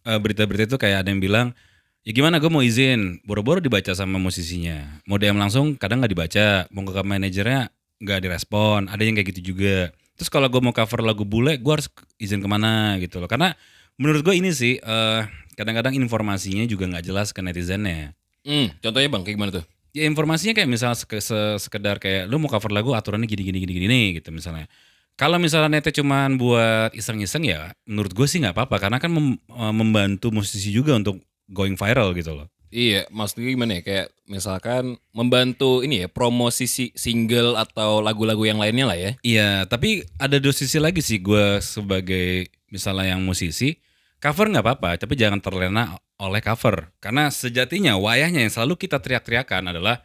Eh, 0.04 0.20
berita-berita 0.20 0.76
itu 0.76 0.78
kayak 0.80 1.08
ada 1.08 1.10
yang 1.12 1.24
bilang, 1.24 1.56
ya 2.04 2.12
gimana 2.12 2.40
gue 2.44 2.52
mau 2.52 2.60
izin, 2.60 3.24
boro-boro 3.24 3.64
dibaca 3.64 3.96
sama 3.96 4.20
musisinya. 4.20 5.00
Mau 5.08 5.16
DM 5.16 5.40
langsung 5.40 5.80
kadang 5.80 6.04
nggak 6.04 6.12
dibaca, 6.12 6.48
mau 6.76 6.84
ke 6.84 7.00
manajernya 7.00 7.72
nggak 8.00 8.20
direspon, 8.24 8.92
ada 8.92 9.00
yang 9.00 9.16
kayak 9.16 9.32
gitu 9.36 9.56
juga. 9.56 9.96
Terus 10.20 10.28
kalau 10.28 10.52
gue 10.52 10.60
mau 10.60 10.76
cover 10.76 11.00
lagu 11.00 11.24
bule, 11.24 11.56
gue 11.56 11.72
harus 11.72 11.88
izin 12.20 12.44
ke 12.44 12.48
mana 12.52 13.00
gitu 13.00 13.24
loh. 13.24 13.32
Karena 13.32 13.56
menurut 13.96 14.20
gue 14.24 14.36
ini 14.36 14.52
sih, 14.52 14.84
eh, 14.84 15.22
kadang-kadang 15.56 15.96
informasinya 15.96 16.68
juga 16.68 16.92
nggak 16.92 17.08
jelas 17.08 17.32
ke 17.32 17.40
netizennya. 17.40 18.16
Hmm, 18.44 18.72
contohnya 18.84 19.08
Bang, 19.08 19.24
kayak 19.24 19.36
gimana 19.40 19.52
tuh? 19.64 19.66
Ya 19.92 20.06
informasinya 20.06 20.54
kayak 20.54 20.70
misalnya 20.70 20.98
seke- 20.98 21.24
se- 21.24 21.58
sekedar 21.58 21.98
kayak 21.98 22.30
lu 22.30 22.38
mau 22.38 22.50
cover 22.50 22.70
lagu 22.70 22.94
aturannya 22.94 23.26
gini 23.26 23.42
gini 23.42 23.58
gini 23.66 23.74
gini 23.74 24.00
gitu 24.22 24.30
misalnya. 24.30 24.70
Kalau 25.18 25.36
misalnya 25.36 25.68
netnya 25.82 25.92
cuman 25.92 26.40
buat 26.40 26.96
iseng-iseng 26.96 27.44
ya 27.44 27.76
menurut 27.84 28.14
gue 28.16 28.24
sih 28.24 28.40
nggak 28.40 28.56
apa-apa 28.56 28.76
karena 28.80 28.98
kan 29.02 29.12
mem- 29.12 29.42
eh, 29.50 29.74
membantu 29.76 30.32
musisi 30.32 30.70
juga 30.70 30.96
untuk 30.96 31.20
going 31.50 31.76
viral 31.76 32.14
gitu 32.14 32.38
loh. 32.38 32.48
Iya, 32.70 33.10
maksudnya 33.10 33.50
gimana 33.50 33.72
ya? 33.78 33.82
Kayak 33.82 34.08
misalkan 34.30 35.02
membantu 35.10 35.82
ini 35.82 36.06
ya, 36.06 36.08
promosi 36.08 36.70
si- 36.70 36.94
single 36.94 37.58
atau 37.58 37.98
lagu-lagu 37.98 38.46
yang 38.46 38.62
lainnya 38.62 38.86
lah 38.86 38.94
ya. 38.94 39.12
Iya, 39.26 39.50
tapi 39.66 40.06
ada 40.22 40.38
dua 40.38 40.54
sisi 40.54 40.78
lagi 40.78 41.02
sih 41.02 41.18
gue 41.18 41.58
sebagai 41.66 42.46
misalnya 42.70 43.18
yang 43.18 43.26
musisi 43.26 43.74
cover 44.22 44.54
nggak 44.54 44.62
apa-apa, 44.62 45.02
tapi 45.02 45.18
jangan 45.18 45.42
terlena 45.42 45.98
oleh 46.20 46.44
cover 46.44 46.92
karena 47.00 47.32
sejatinya 47.32 47.96
wayahnya 47.96 48.44
yang 48.44 48.52
selalu 48.52 48.76
kita 48.76 49.00
teriak-teriakan 49.00 49.72
adalah 49.72 50.04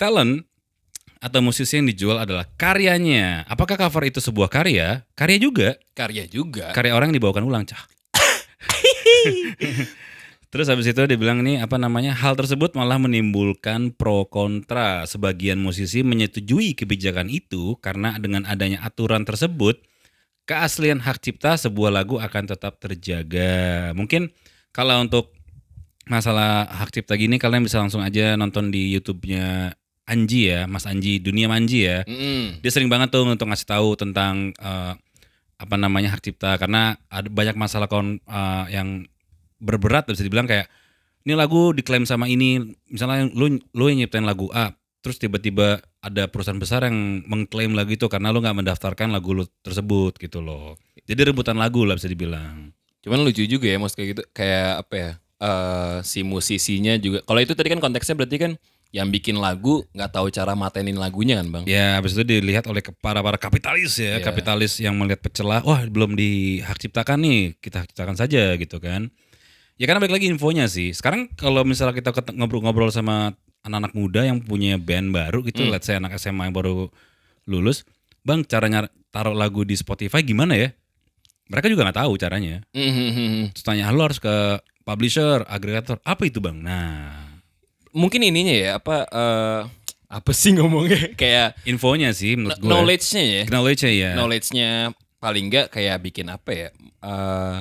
talent 0.00 0.48
atau 1.22 1.38
musisi 1.38 1.78
yang 1.78 1.86
dijual 1.86 2.18
adalah 2.18 2.50
karyanya. 2.58 3.46
Apakah 3.46 3.78
cover 3.78 4.10
itu 4.10 4.18
sebuah 4.18 4.50
karya? 4.50 5.06
Karya 5.14 5.38
juga. 5.38 5.78
Karya 5.94 6.26
juga. 6.26 6.74
Karya 6.74 6.98
orang 6.98 7.14
yang 7.14 7.22
dibawakan 7.22 7.46
ulang, 7.46 7.62
cah. 7.62 7.78
Terus 10.52 10.68
habis 10.68 10.84
itu 10.84 11.00
dia 11.00 11.16
bilang 11.16 11.40
nih 11.40 11.64
apa 11.64 11.80
namanya 11.80 12.12
hal 12.12 12.36
tersebut 12.36 12.76
malah 12.76 12.98
menimbulkan 12.98 13.94
pro 13.94 14.26
kontra. 14.26 15.06
Sebagian 15.06 15.62
musisi 15.62 16.02
menyetujui 16.02 16.74
kebijakan 16.74 17.30
itu 17.30 17.78
karena 17.78 18.18
dengan 18.18 18.44
adanya 18.44 18.82
aturan 18.84 19.22
tersebut 19.24 19.80
keaslian 20.44 21.00
hak 21.00 21.22
cipta 21.22 21.56
sebuah 21.56 21.94
lagu 21.94 22.18
akan 22.20 22.50
tetap 22.52 22.76
terjaga. 22.82 23.94
Mungkin 23.96 24.28
kalau 24.72 25.04
untuk 25.04 25.32
masalah 26.08 26.66
hak 26.66 26.90
cipta 26.90 27.14
gini 27.14 27.38
kalian 27.38 27.62
bisa 27.62 27.78
langsung 27.78 28.02
aja 28.02 28.34
nonton 28.34 28.74
di 28.74 28.90
YouTube-nya 28.96 29.76
Anji 30.02 30.50
ya, 30.50 30.66
Mas 30.66 30.84
Anji, 30.90 31.22
Dunia 31.22 31.46
Manji 31.46 31.86
ya. 31.86 32.02
Mm-mm. 32.02 32.58
dia 32.58 32.70
sering 32.74 32.90
banget 32.90 33.14
tuh 33.14 33.22
untuk 33.22 33.46
ngasih 33.46 33.68
tahu 33.70 33.94
tentang 33.94 34.50
eh, 34.58 34.92
apa 35.62 35.74
namanya 35.78 36.10
hak 36.10 36.26
cipta. 36.26 36.58
Karena 36.58 36.98
ada 37.06 37.30
banyak 37.30 37.54
masalah 37.54 37.86
kon 37.86 38.18
eh, 38.18 38.64
yang 38.74 39.06
berberat 39.62 40.10
bisa 40.10 40.26
dibilang 40.26 40.50
kayak 40.50 40.66
ini 41.22 41.38
lagu 41.38 41.70
diklaim 41.70 42.02
sama 42.02 42.26
ini 42.26 42.58
misalnya 42.90 43.30
lu 43.30 43.62
lu 43.78 43.84
yang 43.86 44.02
nyiptain 44.02 44.26
lagu 44.26 44.50
A 44.50 44.74
terus 45.06 45.22
tiba-tiba 45.22 45.78
ada 46.02 46.26
perusahaan 46.26 46.58
besar 46.58 46.82
yang 46.90 47.22
mengklaim 47.30 47.78
lagu 47.78 47.94
itu 47.94 48.10
karena 48.10 48.34
lu 48.34 48.42
nggak 48.42 48.58
mendaftarkan 48.58 49.14
lagu 49.14 49.30
lu 49.38 49.46
tersebut 49.62 50.18
gitu 50.18 50.42
loh. 50.42 50.74
Jadi 51.06 51.30
rebutan 51.30 51.58
lagu 51.58 51.86
lah 51.86 51.94
bisa 51.94 52.10
dibilang 52.10 52.74
Cuman 53.02 53.22
lucu 53.22 53.42
juga 53.44 53.66
ya, 53.66 53.76
maksud 53.76 53.96
kayak 53.98 54.08
gitu. 54.14 54.22
Kayak 54.32 54.70
apa 54.86 54.94
ya? 54.94 55.10
eh 55.42 55.96
si 56.06 56.22
musisinya 56.22 56.94
juga. 56.96 57.18
Kalau 57.26 57.42
itu 57.42 57.50
tadi 57.58 57.66
kan 57.66 57.82
konteksnya 57.82 58.14
berarti 58.14 58.38
kan 58.38 58.52
yang 58.92 59.08
bikin 59.08 59.40
lagu 59.40 59.82
nggak 59.90 60.12
tahu 60.12 60.28
cara 60.28 60.52
matenin 60.52 60.94
lagunya 61.00 61.40
kan, 61.40 61.48
Bang? 61.48 61.64
ya 61.64 61.96
habis 61.96 62.12
itu 62.12 62.22
dilihat 62.28 62.68
oleh 62.68 62.84
para 63.00 63.24
para 63.24 63.40
kapitalis 63.40 63.96
ya 63.96 64.20
Iya. 64.20 64.22
kapitalis 64.22 64.76
yang 64.84 64.92
melihat 65.00 65.24
pecelah 65.24 65.64
wah 65.64 65.80
belum 65.88 66.12
di 66.12 66.60
hak 66.60 66.76
ciptakan 66.76 67.24
nih 67.24 67.56
kita 67.56 67.80
hak 67.82 67.88
ciptakan 67.88 68.20
saja 68.20 68.52
gitu 68.60 68.76
kan 68.84 69.08
ya 69.80 69.88
karena 69.88 69.96
balik 69.96 70.20
lagi 70.20 70.28
infonya 70.28 70.68
sih 70.68 70.92
sekarang 70.92 71.32
kalau 71.40 71.64
misalnya 71.64 71.96
kita 71.96 72.12
ngobrol-ngobrol 72.36 72.92
sama 72.92 73.32
anak-anak 73.64 73.96
muda 73.96 74.28
yang 74.28 74.44
punya 74.44 74.76
band 74.76 75.08
baru 75.16 75.40
gitu 75.40 75.64
let's 75.72 75.88
say 75.88 75.96
anak 75.96 76.12
SMA 76.20 76.52
yang 76.52 76.54
baru 76.54 76.92
lulus 77.48 77.88
bang 78.28 78.44
caranya 78.44 78.92
taruh 79.08 79.32
lagu 79.32 79.64
di 79.64 79.72
Spotify 79.72 80.20
gimana 80.20 80.52
ya 80.52 80.68
mereka 81.52 81.68
juga 81.68 81.84
nggak 81.84 82.00
tahu 82.00 82.12
caranya 82.16 82.56
Mhm. 82.72 83.52
terus 83.52 83.62
tanya 83.62 83.92
lo 83.92 84.02
harus 84.02 84.16
ke 84.16 84.34
publisher 84.82 85.44
agregator 85.46 86.00
apa 86.02 86.24
itu 86.24 86.40
bang 86.40 86.56
nah 86.56 87.28
Mungkin 87.92 88.24
ininya 88.24 88.50
ya 88.50 88.70
apa 88.76 89.04
eh 89.04 89.60
apa 90.08 90.30
sih 90.32 90.52
ngomongnya? 90.52 91.12
Kayak 91.20 91.60
infonya 91.62 92.10
sih 92.10 92.36
menurut 92.36 92.56
gue 92.56 92.64
knowledge-nya 92.66 93.22
ya. 93.22 93.42
knowledge 93.46 93.84
ya 93.84 94.10
Knowledge-nya 94.12 94.70
paling 95.18 95.44
nggak 95.46 95.66
kayak 95.70 96.00
bikin 96.00 96.26
apa 96.26 96.50
ya? 96.50 96.68
eh 96.98 97.58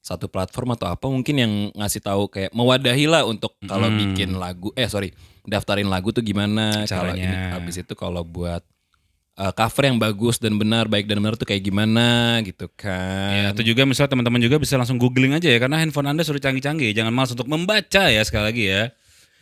satu 0.00 0.24
platform 0.26 0.72
atau 0.72 0.84
apa 0.86 1.04
mungkin 1.04 1.36
yang 1.36 1.52
ngasih 1.72 2.00
tahu 2.00 2.28
kayak 2.28 2.48
mewadahi 2.50 3.04
lah 3.04 3.24
untuk 3.24 3.56
kalau 3.62 3.88
Hmm. 3.88 3.96
bikin 3.98 4.36
lagu 4.36 4.68
eh 4.72 4.84
sorry 4.84 5.12
daftarin 5.44 5.88
lagu 5.88 6.08
tuh 6.08 6.20
gimana 6.20 6.80
ini 6.80 6.88
Caranya. 6.88 7.56
habis 7.56 7.76
itu 7.76 7.92
kalau 7.92 8.20
buat 8.20 8.64
eh, 9.34 9.52
cover 9.54 9.84
yang 9.90 9.98
bagus 9.98 10.38
dan 10.38 10.54
benar 10.58 10.86
baik 10.86 11.06
dan 11.10 11.18
benar 11.18 11.34
tuh 11.34 11.46
kayak 11.46 11.62
gimana 11.62 12.38
gitu 12.42 12.66
Ya, 12.66 12.78
kan 12.78 13.42
atau 13.54 13.62
juga 13.66 13.82
misalnya 13.86 14.14
teman-teman 14.14 14.40
juga 14.42 14.56
bisa 14.58 14.78
langsung 14.78 14.98
googling 14.98 15.34
aja 15.34 15.50
ya 15.50 15.58
karena 15.58 15.82
handphone 15.82 16.10
Anda 16.10 16.22
sudah 16.22 16.40
canggih-canggih. 16.42 16.94
Jangan 16.94 17.12
malas 17.14 17.34
untuk 17.34 17.46
membaca 17.50 18.10
ya 18.10 18.22
sekali 18.22 18.44
lagi 18.44 18.64
ya. 18.70 18.82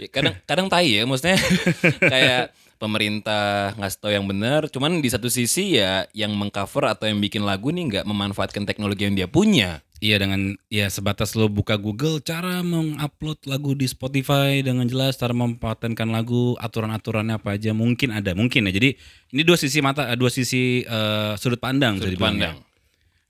Ya, 0.00 0.06
kadang 0.08 0.34
kadang 0.50 0.66
tai 0.72 0.88
ya 0.88 1.02
maksudnya 1.04 1.36
kayak 2.12 2.56
pemerintah 2.82 3.78
ngasih 3.78 3.98
tahu 4.02 4.10
yang 4.10 4.26
benar 4.26 4.66
cuman 4.66 4.98
di 4.98 5.06
satu 5.06 5.30
sisi 5.30 5.78
ya 5.78 6.02
yang 6.18 6.34
mengcover 6.34 6.90
atau 6.90 7.06
yang 7.06 7.22
bikin 7.22 7.46
lagu 7.46 7.70
nih 7.70 7.86
nggak 7.86 8.04
memanfaatkan 8.10 8.66
teknologi 8.66 9.06
yang 9.06 9.14
dia 9.14 9.30
punya 9.30 9.78
Iya 10.02 10.18
dengan 10.18 10.58
ya 10.66 10.90
sebatas 10.90 11.38
lo 11.38 11.46
buka 11.46 11.78
Google 11.78 12.18
cara 12.18 12.58
mengupload 12.66 13.46
lagu 13.46 13.78
di 13.78 13.86
Spotify 13.86 14.58
dengan 14.58 14.82
jelas 14.90 15.14
cara 15.14 15.30
mempatenkan 15.30 16.10
lagu 16.10 16.58
aturan-aturannya 16.58 17.38
apa 17.38 17.54
aja 17.54 17.70
mungkin 17.70 18.10
ada 18.10 18.34
mungkin 18.34 18.66
ya. 18.66 18.74
Jadi 18.74 18.98
ini 19.30 19.42
dua 19.46 19.54
sisi 19.54 19.78
mata 19.78 20.10
dua 20.18 20.26
sisi 20.26 20.82
eh, 20.82 21.32
sudut 21.38 21.62
pandang 21.62 22.02
Sudut 22.02 22.18
pandang. 22.18 22.58
ya. 22.58 22.66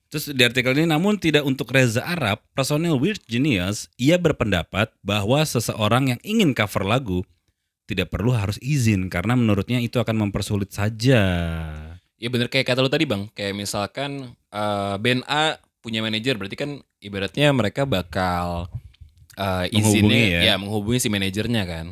Terus 0.09 0.33
di 0.33 0.41
artikel 0.49 0.73
ini 0.73 0.89
namun 0.89 1.21
tidak 1.21 1.45
untuk 1.45 1.69
Reza 1.69 2.09
Arab, 2.09 2.41
personil 2.57 2.97
Weird 2.97 3.21
Genius, 3.29 3.93
ia 4.01 4.17
berpendapat 4.17 4.97
bahwa 5.05 5.45
seseorang 5.45 6.17
yang 6.17 6.21
ingin 6.25 6.57
cover 6.57 6.89
lagu 6.89 7.21
tidak 7.85 8.09
perlu 8.09 8.33
harus 8.33 8.57
izin 8.65 9.13
karena 9.13 9.37
menurutnya 9.37 9.77
itu 9.77 10.01
akan 10.01 10.25
mempersulit 10.29 10.73
saja. 10.73 11.21
Ya 12.17 12.29
bener 12.33 12.49
kayak 12.49 12.65
kata 12.65 12.81
lu 12.81 12.89
tadi 12.89 13.05
bang, 13.05 13.29
kayak 13.37 13.61
misalkan 13.61 14.33
eh, 14.49 14.97
band 14.97 15.29
A 15.29 15.61
punya 15.83 16.01
manajer, 16.01 16.39
berarti 16.39 16.55
kan 16.55 16.71
ibaratnya 17.03 17.51
mereka 17.51 17.83
bakal 17.85 18.71
eh, 19.35 19.67
Menghubungi 19.75 19.99
izinnya 19.99 20.23
ya. 20.23 20.41
ya. 20.41 20.55
menghubungi 20.57 20.99
si 21.03 21.09
manajernya 21.11 21.63
kan. 21.67 21.87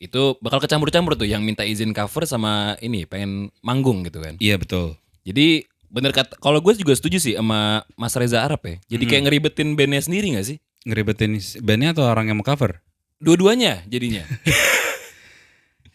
Itu 0.00 0.36
bakal 0.40 0.60
kecampur-campur 0.64 1.16
tuh 1.16 1.28
yang 1.28 1.44
minta 1.44 1.64
izin 1.64 1.92
cover 1.96 2.24
sama 2.28 2.76
ini 2.84 3.08
pengen 3.08 3.48
manggung 3.64 4.04
gitu 4.04 4.20
kan. 4.20 4.36
Iya 4.40 4.56
betul. 4.60 4.96
Jadi 5.24 5.64
bener 5.90 6.12
kata, 6.14 6.38
kalau 6.40 6.60
gue 6.62 6.72
juga 6.76 6.94
setuju 6.96 7.18
sih 7.20 7.34
sama 7.36 7.84
Mas 7.96 8.14
Reza 8.16 8.40
Arab 8.40 8.60
ya. 8.64 8.76
Jadi 8.96 9.04
kayak 9.08 9.22
ngeribetin 9.28 9.76
bandnya 9.76 10.00
sendiri 10.00 10.38
gak 10.38 10.46
sih? 10.46 10.56
Ngeribetin 10.88 11.36
bandnya 11.60 11.92
atau 11.92 12.08
orang 12.08 12.32
yang 12.32 12.40
mau 12.40 12.46
cover? 12.46 12.80
Dua-duanya 13.20 13.84
jadinya. 13.84 14.24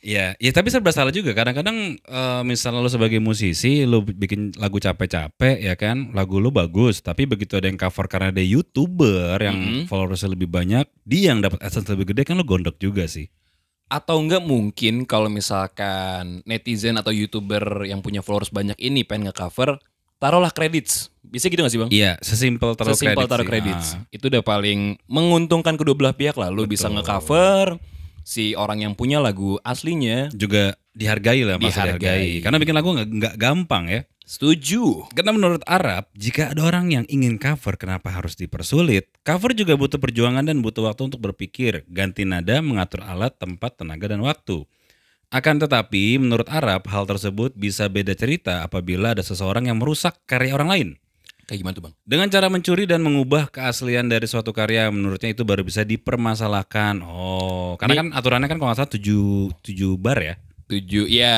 Iya, 0.06 0.38
ya 0.38 0.52
tapi 0.54 0.70
serba 0.70 0.94
salah 0.94 1.10
juga. 1.10 1.34
Kadang-kadang 1.34 1.98
eh, 1.98 2.42
misalnya 2.46 2.78
lo 2.78 2.88
sebagai 2.88 3.18
musisi, 3.18 3.90
lo 3.90 4.06
bikin 4.06 4.54
lagu 4.54 4.78
capek-capek 4.78 5.58
ya 5.58 5.74
kan, 5.74 6.14
lagu 6.14 6.38
lo 6.38 6.54
bagus, 6.54 7.02
tapi 7.02 7.26
begitu 7.26 7.58
ada 7.58 7.66
yang 7.66 7.76
cover 7.76 8.06
karena 8.06 8.30
ada 8.30 8.46
youtuber 8.46 9.34
yang 9.42 9.58
Mhm. 9.58 9.82
followersnya 9.90 10.30
lebih 10.30 10.46
banyak, 10.46 10.86
dia 11.02 11.34
yang 11.34 11.42
dapat 11.42 11.58
adsense 11.58 11.90
lebih 11.90 12.14
gede 12.14 12.22
kan 12.22 12.38
lo 12.38 12.46
gondok 12.46 12.78
juga 12.78 13.10
sih. 13.10 13.34
Atau 13.86 14.22
enggak 14.22 14.46
mungkin 14.46 15.06
kalau 15.06 15.26
misalkan 15.26 16.46
netizen 16.46 17.02
atau 17.02 17.10
youtuber 17.10 17.86
yang 17.86 18.06
punya 18.06 18.22
followers 18.22 18.54
banyak 18.54 18.78
ini 18.78 19.02
pengen 19.02 19.34
nge-cover, 19.34 19.82
taruhlah 20.18 20.50
credits. 20.50 21.10
Bisa 21.22 21.50
gitu 21.50 21.62
gak 21.62 21.74
sih 21.74 21.82
bang? 21.82 21.90
Iya, 21.90 22.12
sesimpel 22.22 22.74
taruh 22.74 22.94
Sesimpel 22.94 23.26
kredit 23.26 23.30
taruh 23.30 23.42
sih. 23.42 23.50
credits. 23.50 23.88
Ah. 23.98 24.06
Itu 24.10 24.30
udah 24.30 24.42
paling 24.42 25.02
menguntungkan 25.06 25.74
kedua 25.76 25.98
belah 25.98 26.14
pihak 26.14 26.38
lah. 26.38 26.50
Lu 26.50 26.66
bisa 26.66 26.86
Betul. 26.86 27.02
nge-cover 27.02 27.66
si 28.26 28.58
orang 28.58 28.82
yang 28.82 28.94
punya 28.98 29.22
lagu 29.22 29.62
aslinya. 29.62 30.34
Juga 30.34 30.74
dihargai 30.98 31.46
lah, 31.46 31.62
masa 31.62 31.86
Dihargai. 31.86 32.02
dihargai. 32.02 32.32
Karena 32.42 32.58
bikin 32.58 32.76
lagu 32.76 32.90
nggak 32.98 33.36
gampang 33.38 33.86
ya. 33.86 34.02
Setuju. 34.26 35.06
Karena 35.14 35.38
menurut 35.38 35.62
Arab, 35.70 36.10
jika 36.18 36.50
ada 36.50 36.66
orang 36.66 36.90
yang 36.90 37.06
ingin 37.06 37.38
cover, 37.38 37.78
kenapa 37.78 38.10
harus 38.10 38.34
dipersulit? 38.34 39.14
Cover 39.22 39.54
juga 39.54 39.78
butuh 39.78 40.02
perjuangan 40.02 40.42
dan 40.42 40.66
butuh 40.66 40.90
waktu 40.90 41.14
untuk 41.14 41.22
berpikir, 41.22 41.86
ganti 41.86 42.26
nada, 42.26 42.58
mengatur 42.66 43.06
alat, 43.06 43.38
tempat, 43.38 43.78
tenaga, 43.78 44.10
dan 44.10 44.26
waktu. 44.26 44.66
Akan 45.30 45.62
tetapi, 45.62 46.18
menurut 46.18 46.50
Arab, 46.50 46.90
hal 46.90 47.06
tersebut 47.06 47.54
bisa 47.54 47.86
beda 47.86 48.18
cerita 48.18 48.66
apabila 48.66 49.14
ada 49.14 49.22
seseorang 49.22 49.70
yang 49.70 49.78
merusak 49.78 50.18
karya 50.26 50.58
orang 50.58 50.70
lain. 50.74 50.90
Kayak 51.46 51.60
gimana 51.62 51.74
tuh 51.78 51.84
bang? 51.86 51.94
Dengan 52.02 52.28
cara 52.34 52.48
mencuri 52.50 52.84
dan 52.90 53.06
mengubah 53.06 53.54
keaslian 53.54 54.10
dari 54.10 54.26
suatu 54.26 54.50
karya, 54.50 54.90
menurutnya 54.90 55.30
itu 55.30 55.46
baru 55.46 55.62
bisa 55.62 55.86
dipermasalahkan. 55.86 57.06
Oh, 57.06 57.78
karena 57.78 58.02
kan 58.02 58.08
aturannya 58.18 58.50
kan 58.50 58.58
kalau 58.58 58.74
nggak 58.74 58.82
salah 58.82 58.94
7, 58.98 59.54
7 59.62 59.94
bar 60.02 60.18
ya? 60.26 60.36
Tujuh, 60.66 61.06
ya. 61.06 61.38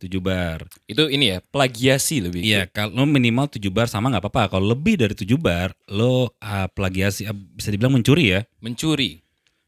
7 0.00 0.08
bar. 0.24 0.64
Itu 0.88 1.04
ini 1.12 1.36
ya, 1.36 1.38
plagiasi 1.44 2.24
lebih. 2.24 2.40
Iya, 2.40 2.64
kalau 2.72 3.04
minimal 3.04 3.52
7 3.52 3.68
bar 3.68 3.84
sama 3.92 4.08
nggak 4.08 4.24
apa-apa. 4.24 4.56
Kalau 4.56 4.72
lebih 4.72 4.96
dari 4.96 5.12
7 5.12 5.36
bar, 5.36 5.76
lo 5.92 6.32
ah, 6.40 6.72
plagiasi 6.72 7.28
ah, 7.28 7.36
bisa 7.36 7.68
dibilang 7.68 7.92
mencuri 7.92 8.32
ya. 8.32 8.40
Mencuri. 8.64 9.20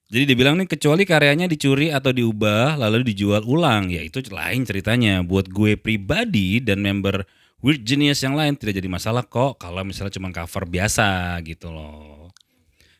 Jadi 0.08 0.24
dibilang 0.30 0.56
nih 0.56 0.68
kecuali 0.68 1.02
karyanya 1.04 1.50
dicuri 1.50 1.90
atau 1.90 2.14
diubah 2.14 2.78
lalu 2.78 3.02
dijual 3.12 3.42
ulang, 3.44 3.90
ya 3.90 4.04
itu 4.04 4.22
lain 4.30 4.64
ceritanya. 4.64 5.20
Buat 5.26 5.50
gue 5.52 5.76
pribadi 5.76 6.62
dan 6.64 6.80
member 6.80 7.28
Weird 7.61 7.87
Genius 7.87 8.25
yang 8.25 8.34
lain 8.34 8.58
tidak 8.58 8.80
jadi 8.80 8.88
masalah 8.90 9.23
kok 9.26 9.62
kalau 9.62 9.87
misalnya 9.87 10.14
cuma 10.16 10.34
cover 10.34 10.64
biasa 10.66 11.38
gitu 11.46 11.70
loh. 11.70 12.34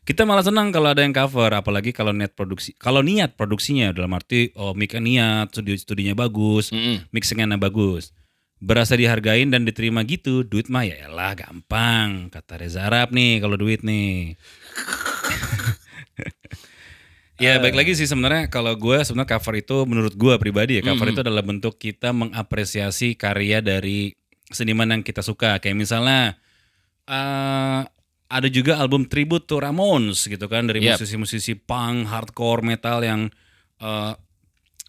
Kita 0.05 0.29
malah 0.29 0.45
senang 0.45 0.69
kalau 0.69 0.93
ada 0.93 1.01
yang 1.01 1.17
cover, 1.17 1.49
apalagi 1.49 1.97
kalau 1.97 2.13
niat 2.13 2.37
produksi, 2.37 2.77
kalau 2.77 3.01
niat 3.01 3.41
produksinya 3.41 3.89
dalam 3.89 4.13
arti 4.13 4.53
oh 4.53 4.77
mic 4.77 4.93
niat, 4.93 5.49
studio 5.49 5.73
studinya 5.81 6.13
bagus, 6.13 6.69
Mm-mm. 6.77 7.09
mixingnya 7.09 7.57
bagus. 7.57 8.13
Berasa 8.61 9.01
dihargain 9.01 9.49
dan 9.49 9.65
diterima 9.65 10.05
gitu, 10.05 10.45
duit 10.45 10.69
mah 10.69 10.85
ya 10.85 11.09
elah 11.09 11.33
gampang. 11.33 12.29
Kata 12.29 12.61
Reza 12.61 12.85
Arab 12.85 13.17
nih 13.17 13.41
kalau 13.41 13.57
duit 13.57 13.81
nih. 13.81 14.37
ya 17.43 17.59
baik 17.59 17.75
lagi 17.75 17.99
sih 17.99 18.07
sebenarnya 18.07 18.47
kalau 18.53 18.77
gue 18.79 19.03
sebenarnya 19.03 19.41
cover 19.41 19.55
itu 19.59 19.77
menurut 19.89 20.15
gue 20.15 20.35
pribadi 20.39 20.79
ya 20.79 20.87
cover 20.87 21.11
itu 21.11 21.27
adalah 21.27 21.43
bentuk 21.43 21.75
kita 21.81 22.15
mengapresiasi 22.15 23.19
karya 23.19 23.59
dari 23.59 24.15
seniman 24.49 24.91
yang 24.91 25.03
kita 25.03 25.21
suka. 25.21 25.57
Kayak 25.59 25.79
misalnya 25.79 26.37
eh 27.05 27.81
ada 28.25 28.49
juga 28.49 28.81
album 28.81 29.07
tribute 29.07 29.47
to 29.47 29.61
Ramones 29.61 30.27
gitu 30.27 30.49
kan 30.49 30.67
dari 30.67 30.83
Yep. 30.83 30.97
musisi-musisi 30.99 31.55
punk, 31.57 32.09
hardcore, 32.09 32.65
metal 32.65 33.01
yang 33.01 33.21
eh, 33.79 34.13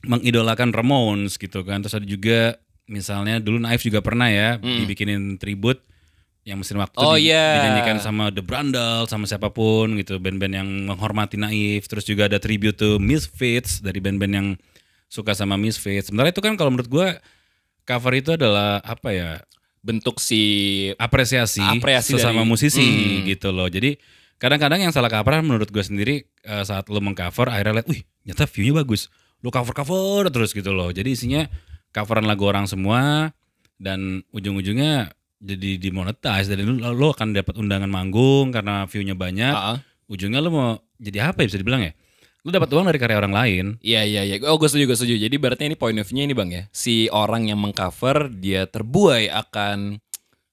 mengidolakan 0.06 0.72
Ramones 0.72 1.36
gitu 1.36 1.62
kan. 1.62 1.82
Terus 1.82 1.96
ada 1.96 2.08
juga 2.08 2.56
misalnya 2.86 3.42
dulu 3.42 3.58
Naif 3.58 3.82
juga 3.82 4.00
pernah 4.00 4.30
ya 4.30 4.56
dibikinin 4.62 5.36
tribute 5.36 5.82
yang 6.46 6.62
mesin 6.62 6.78
waktu 6.78 7.02
Oh, 7.02 7.18
di- 7.18 7.34
iya. 7.34 7.58
dinyanyikan 7.58 7.98
sama 7.98 8.30
The 8.30 8.46
Brandal 8.46 9.10
sama 9.10 9.26
siapa 9.26 9.50
pun 9.50 9.98
gitu 9.98 10.22
band-band 10.22 10.54
yang 10.54 10.70
menghormati 10.86 11.36
Naif. 11.36 11.90
Terus 11.90 12.06
juga 12.06 12.30
ada 12.30 12.38
tribute 12.38 12.78
to 12.78 13.02
Misfits 13.02 13.82
dari 13.82 13.98
band-band 13.98 14.34
yang 14.34 14.48
suka 15.10 15.34
sama 15.34 15.58
Misfits. 15.58 16.14
Sebenarnya 16.14 16.38
itu 16.38 16.46
kan 16.46 16.54
kalau 16.54 16.70
menurut 16.70 16.88
gua 16.88 17.08
cover 17.86 18.14
itu 18.14 18.34
adalah 18.34 18.82
apa 18.82 19.10
ya 19.10 19.32
Bentuk 19.80 20.18
si 20.18 20.42
apresiasi, 20.98 21.62
Apresiasi 21.62 22.18
sesama 22.18 22.42
dari- 22.42 22.50
musisi 22.50 22.82
Hmm. 22.82 23.22
gitu 23.30 23.54
loh. 23.54 23.70
Jadi 23.70 24.02
kadang-kadang 24.36 24.82
yang 24.82 24.90
salah 24.90 25.08
cover 25.08 25.46
menurut 25.46 25.70
gue 25.70 25.80
sendiri 25.80 26.16
eh, 26.42 26.64
saat 26.66 26.90
lo 26.90 26.98
mengcover 26.98 27.54
akhirnya 27.54 27.80
lihat, 27.80 27.88
wih 27.88 28.02
ternyata 28.26 28.50
view-nya 28.50 28.82
bagus. 28.82 29.14
Lo 29.46 29.54
cover-cover 29.54 30.34
terus 30.34 30.58
gitu 30.58 30.74
loh. 30.74 30.90
Jadi 30.90 31.14
isinya 31.14 31.46
coveran 31.94 32.26
lagu 32.26 32.50
orang 32.50 32.66
semua 32.66 33.30
dan 33.78 34.26
ujung-ujungnya 34.34 35.14
jadi 35.38 35.78
dimonetize 35.78 36.50
dan 36.50 36.66
lo, 36.66 36.90
lo 36.90 37.14
akan 37.14 37.38
dapat 37.38 37.54
undangan 37.54 37.86
manggung 37.86 38.50
karena 38.50 38.90
view-nya 38.90 39.14
banyak. 39.14 39.54
Ah, 39.54 39.78
ah. 39.78 39.80
Ujungnya 40.10 40.42
lo 40.42 40.50
mau 40.50 40.70
jadi 40.98 41.30
apa 41.30 41.46
ya 41.46 41.54
bisa 41.54 41.62
dibilang 41.62 41.86
ya? 41.86 41.94
Lo 42.46 42.54
dapat 42.54 42.70
uang 42.70 42.86
dari 42.86 43.02
karya 43.02 43.18
orang 43.18 43.34
lain. 43.34 43.66
Iya 43.82 44.06
iya 44.06 44.22
iya. 44.22 44.38
Oh 44.46 44.62
gue 44.62 44.70
setuju 44.70 44.94
gue 44.94 44.98
setuju. 45.02 45.16
Jadi 45.18 45.36
berarti 45.42 45.66
ini 45.66 45.74
point 45.74 45.98
of 45.98 46.06
view-nya 46.06 46.30
ini 46.30 46.36
bang 46.38 46.50
ya. 46.54 46.64
Si 46.70 47.10
orang 47.10 47.50
yang 47.50 47.58
mengcover 47.58 48.30
dia 48.30 48.70
terbuai 48.70 49.34
akan 49.34 49.98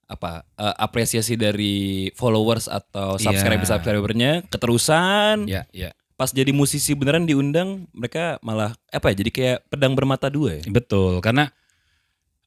apa 0.08 0.44
eh, 0.56 0.74
apresiasi 0.80 1.36
dari 1.36 2.08
followers 2.16 2.68
atau 2.68 3.20
Iya. 3.20 3.28
subscriber 3.28 3.66
subscribernya 3.68 4.32
keterusan. 4.48 5.44
Ya, 5.44 5.68
ya. 5.68 5.92
Pas 6.16 6.32
jadi 6.32 6.48
musisi 6.52 6.96
beneran 6.96 7.28
diundang 7.28 7.84
mereka 7.92 8.40
malah 8.40 8.72
apa 8.88 9.12
ya? 9.12 9.20
Jadi 9.20 9.30
kayak 9.32 9.58
pedang 9.68 9.92
bermata 9.92 10.32
dua 10.32 10.60
ya. 10.60 10.64
Betul, 10.72 11.20
karena 11.20 11.52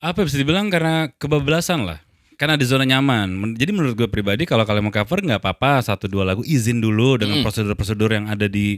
apa 0.01 0.21
ya, 0.21 0.25
bisa 0.25 0.37
dibilang 0.37 0.69
karena 0.73 1.13
kebablasan 1.17 1.85
lah. 1.85 1.99
Karena 2.35 2.59
di 2.59 2.65
zona 2.67 2.83
nyaman. 2.83 3.55
Jadi 3.55 3.71
menurut 3.71 3.95
gue 3.95 4.09
pribadi 4.11 4.43
kalau 4.43 4.67
kalian 4.67 4.89
mau 4.89 4.93
cover 4.93 5.23
nggak 5.23 5.39
apa-apa 5.39 5.85
satu 5.85 6.05
dua 6.09 6.27
lagu 6.27 6.43
izin 6.43 6.81
dulu 6.81 7.15
dengan 7.15 7.39
prosedur-prosedur 7.45 8.11
yang 8.11 8.25
ada 8.27 8.45
di 8.45 8.75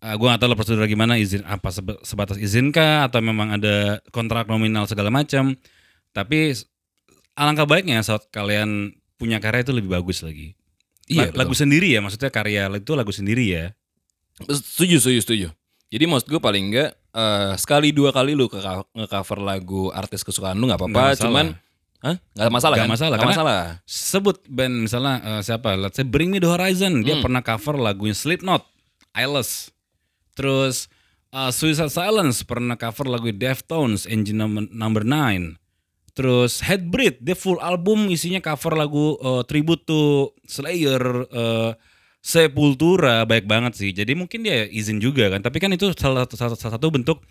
uh, 0.00 0.14
gue 0.14 0.26
nggak 0.26 0.40
tahu 0.40 0.50
lah 0.50 0.58
prosedur 0.58 0.84
gimana 0.84 1.16
izin 1.16 1.44
apa 1.44 1.70
sebatas 2.02 2.36
izin 2.36 2.70
kah 2.70 3.06
atau 3.06 3.20
memang 3.20 3.56
ada 3.56 4.00
kontrak 4.10 4.44
nominal 4.44 4.84
segala 4.84 5.08
macam. 5.08 5.54
Tapi 6.10 6.52
alangkah 7.34 7.64
baiknya 7.64 8.02
saat 8.02 8.26
kalian 8.28 8.90
punya 9.14 9.38
karya 9.38 9.62
itu 9.62 9.72
lebih 9.72 9.92
bagus 9.92 10.20
lagi. 10.20 10.56
Iya, 11.06 11.30
La- 11.34 11.42
lagu 11.44 11.54
sendiri 11.54 11.90
ya 11.90 12.00
maksudnya 12.00 12.30
karya 12.30 12.70
itu 12.70 12.92
lagu 12.94 13.10
sendiri 13.10 13.44
ya. 13.46 13.64
Setuju 14.40 14.96
setuju 14.98 15.18
setuju. 15.20 15.48
Jadi 15.90 16.04
maksud 16.06 16.30
gue 16.30 16.38
paling 16.38 16.70
enggak 16.70 16.90
eh, 17.10 17.52
sekali 17.58 17.90
dua 17.90 18.14
kali 18.14 18.32
lu 18.32 18.46
ke 18.46 18.62
nge-cover 18.94 19.38
lagu 19.38 19.90
artis 19.90 20.22
kesukaan 20.22 20.54
lu 20.54 20.70
nggak 20.70 20.78
Nggak 20.80 20.94
apa-apa. 20.94 21.18
Cuman 21.18 21.46
Hah? 22.00 22.16
Gak 22.32 22.48
masalah 22.48 22.76
Nggak 22.80 22.88
kan? 22.88 22.94
masalah, 22.96 23.10
Nggak 23.12 23.20
karena- 23.20 23.36
masalah. 23.36 23.60
sebut 23.84 24.36
band 24.48 24.74
misalnya 24.80 25.14
eh, 25.20 25.40
siapa 25.44 25.76
let's 25.76 25.94
say 25.94 26.06
Bring 26.06 26.32
Me 26.32 26.40
The 26.40 26.48
Horizon 26.48 27.04
dia 27.04 27.20
Hmm. 27.20 27.24
pernah 27.28 27.44
cover 27.44 27.76
lagunya 27.76 28.16
Slipknot 28.16 28.64
Eyeless 29.12 29.68
terus 30.40 30.88
eh, 31.36 31.52
Suicide 31.52 31.92
Silence 31.92 32.40
pernah 32.48 32.80
cover 32.80 33.04
lagu 33.04 33.28
Deftones 33.28 34.08
Engine 34.08 34.40
Number, 34.40 34.64
number 34.72 35.04
9 35.04 35.60
terus 36.16 36.64
Headbreed 36.64 37.20
dia 37.20 37.36
full 37.36 37.60
album 37.60 38.08
isinya 38.08 38.40
cover 38.40 38.72
lagu 38.72 39.20
eh, 39.20 39.42
tribute 39.44 39.84
to 39.84 40.32
Slayer 40.48 41.28
eh, 41.28 41.72
Sepultura 42.20 43.24
baik 43.24 43.48
banget 43.48 43.80
sih. 43.80 43.96
Jadi 43.96 44.12
mungkin 44.12 44.44
dia 44.44 44.68
izin 44.68 45.00
juga 45.00 45.32
kan 45.32 45.40
tapi 45.40 45.56
kan 45.56 45.72
itu 45.72 45.88
salah 45.96 46.28
satu, 46.28 46.36
salah 46.36 46.52
salah 46.52 46.76
satu 46.76 46.92
bentuk 46.92 47.24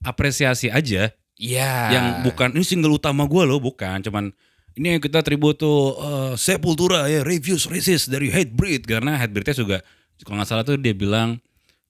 apresiasi 0.00 0.72
aja. 0.72 1.12
Iya. 1.34 1.90
yang 1.90 2.06
bukan 2.22 2.54
ini 2.54 2.62
single 2.62 2.94
utama 2.94 3.26
gue 3.26 3.42
loh 3.42 3.58
bukan. 3.58 4.00
Cuman 4.06 4.30
ini 4.78 5.02
kita 5.02 5.18
tribute 5.20 5.58
tuh 5.58 5.98
uh, 5.98 6.32
Sepultura 6.38 7.10
ya 7.10 7.26
Refuse 7.26 7.66
Resist 7.66 8.06
dari 8.06 8.30
Hatebreed 8.30 8.86
karena 8.86 9.18
Hatebreednya 9.18 9.58
juga 9.58 9.78
kalau 10.22 10.38
nggak 10.40 10.48
salah 10.48 10.62
tuh 10.62 10.78
dia 10.78 10.94
bilang 10.94 11.42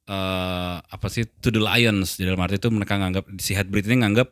eh 0.04 0.76
apa 0.84 1.06
sih 1.08 1.24
to 1.40 1.48
the 1.48 1.60
lions 1.60 2.20
di 2.20 2.28
dalam 2.28 2.40
arti 2.44 2.60
itu 2.60 2.68
mereka 2.68 3.00
nganggap 3.00 3.24
si 3.40 3.56
Hatebreed 3.56 3.88
ini 3.88 4.04
nganggap 4.04 4.28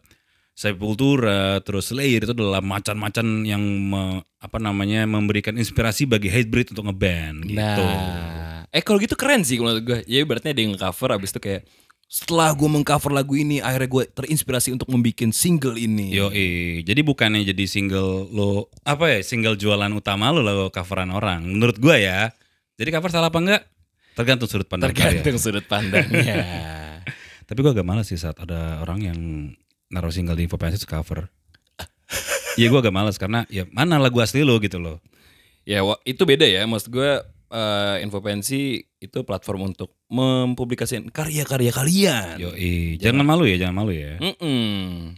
Sepultura 0.52 1.64
terus 1.64 1.88
Slayer 1.88 2.28
itu 2.28 2.36
adalah 2.36 2.60
macan-macan 2.60 3.48
yang 3.48 3.64
me- 3.64 4.20
apa 4.36 4.60
namanya 4.60 5.08
memberikan 5.08 5.56
inspirasi 5.56 6.04
bagi 6.04 6.28
Hatebreed 6.28 6.76
untuk 6.76 6.92
ngeband 6.92 7.48
gitu. 7.48 7.84
Nah, 7.88 8.68
eh 8.68 8.84
kalau 8.84 9.00
gitu 9.00 9.16
keren 9.16 9.48
sih 9.48 9.56
menurut 9.56 9.80
gue. 9.80 9.98
Ya 10.04 10.20
berarti 10.28 10.52
ada 10.52 10.60
yang 10.60 10.76
cover 10.76 11.16
abis 11.16 11.32
itu 11.32 11.40
kayak 11.40 11.64
setelah 12.04 12.52
gue 12.52 12.68
mengcover 12.68 13.16
lagu 13.16 13.32
ini 13.32 13.64
akhirnya 13.64 13.88
gue 13.88 14.04
terinspirasi 14.12 14.76
untuk 14.76 14.92
membuat 14.92 15.32
single 15.32 15.80
ini. 15.80 16.12
Yo, 16.12 16.28
jadi 16.84 17.00
bukannya 17.00 17.48
jadi 17.48 17.64
single 17.64 18.28
lo 18.28 18.68
apa 18.84 19.08
ya 19.08 19.18
single 19.24 19.56
jualan 19.56 19.88
utama 19.96 20.28
lo 20.36 20.44
lo 20.44 20.68
coveran 20.68 21.08
orang. 21.16 21.48
Menurut 21.48 21.80
gua 21.80 21.96
ya. 21.96 22.28
Jadi 22.76 22.92
cover 22.92 23.08
salah 23.08 23.32
apa 23.32 23.40
enggak? 23.40 23.62
Tergantung 24.12 24.48
sudut 24.48 24.68
pandang. 24.68 24.92
Tergantung 24.92 25.36
sudut 25.40 25.64
pandangnya. 25.64 26.44
Tapi 27.48 27.58
gua 27.64 27.72
agak 27.72 27.86
malas 27.86 28.08
sih 28.08 28.20
saat 28.20 28.36
ada 28.40 28.80
orang 28.84 28.98
yang 29.00 29.18
naruh 29.92 30.12
single 30.12 30.36
di 30.36 30.48
info 30.48 30.60
pensi 30.60 30.84
cover. 30.84 31.28
Iya 32.60 32.68
gua 32.72 32.80
agak 32.84 32.94
malas 32.94 33.16
karena 33.16 33.48
ya 33.48 33.64
mana 33.72 33.96
lagu 33.96 34.20
asli 34.20 34.44
lo 34.44 34.60
gitu 34.60 34.80
loh. 34.80 35.00
ya 35.64 35.80
itu 36.04 36.22
beda 36.26 36.44
ya. 36.44 36.66
Maksud 36.66 36.90
gue 36.90 37.22
eh, 37.52 37.96
Infopensi 38.02 38.82
itu 38.98 39.18
platform 39.22 39.72
untuk 39.74 39.94
mempublikasikan 40.10 41.12
karya-karya 41.14 41.70
kalian. 41.70 42.36
Yo, 42.40 42.50
jangan 42.98 43.22
malu 43.22 43.46
ya, 43.46 43.56
jangan 43.62 43.76
malu 43.84 43.92
ya. 43.94 44.18
Mm-mm. 44.18 45.14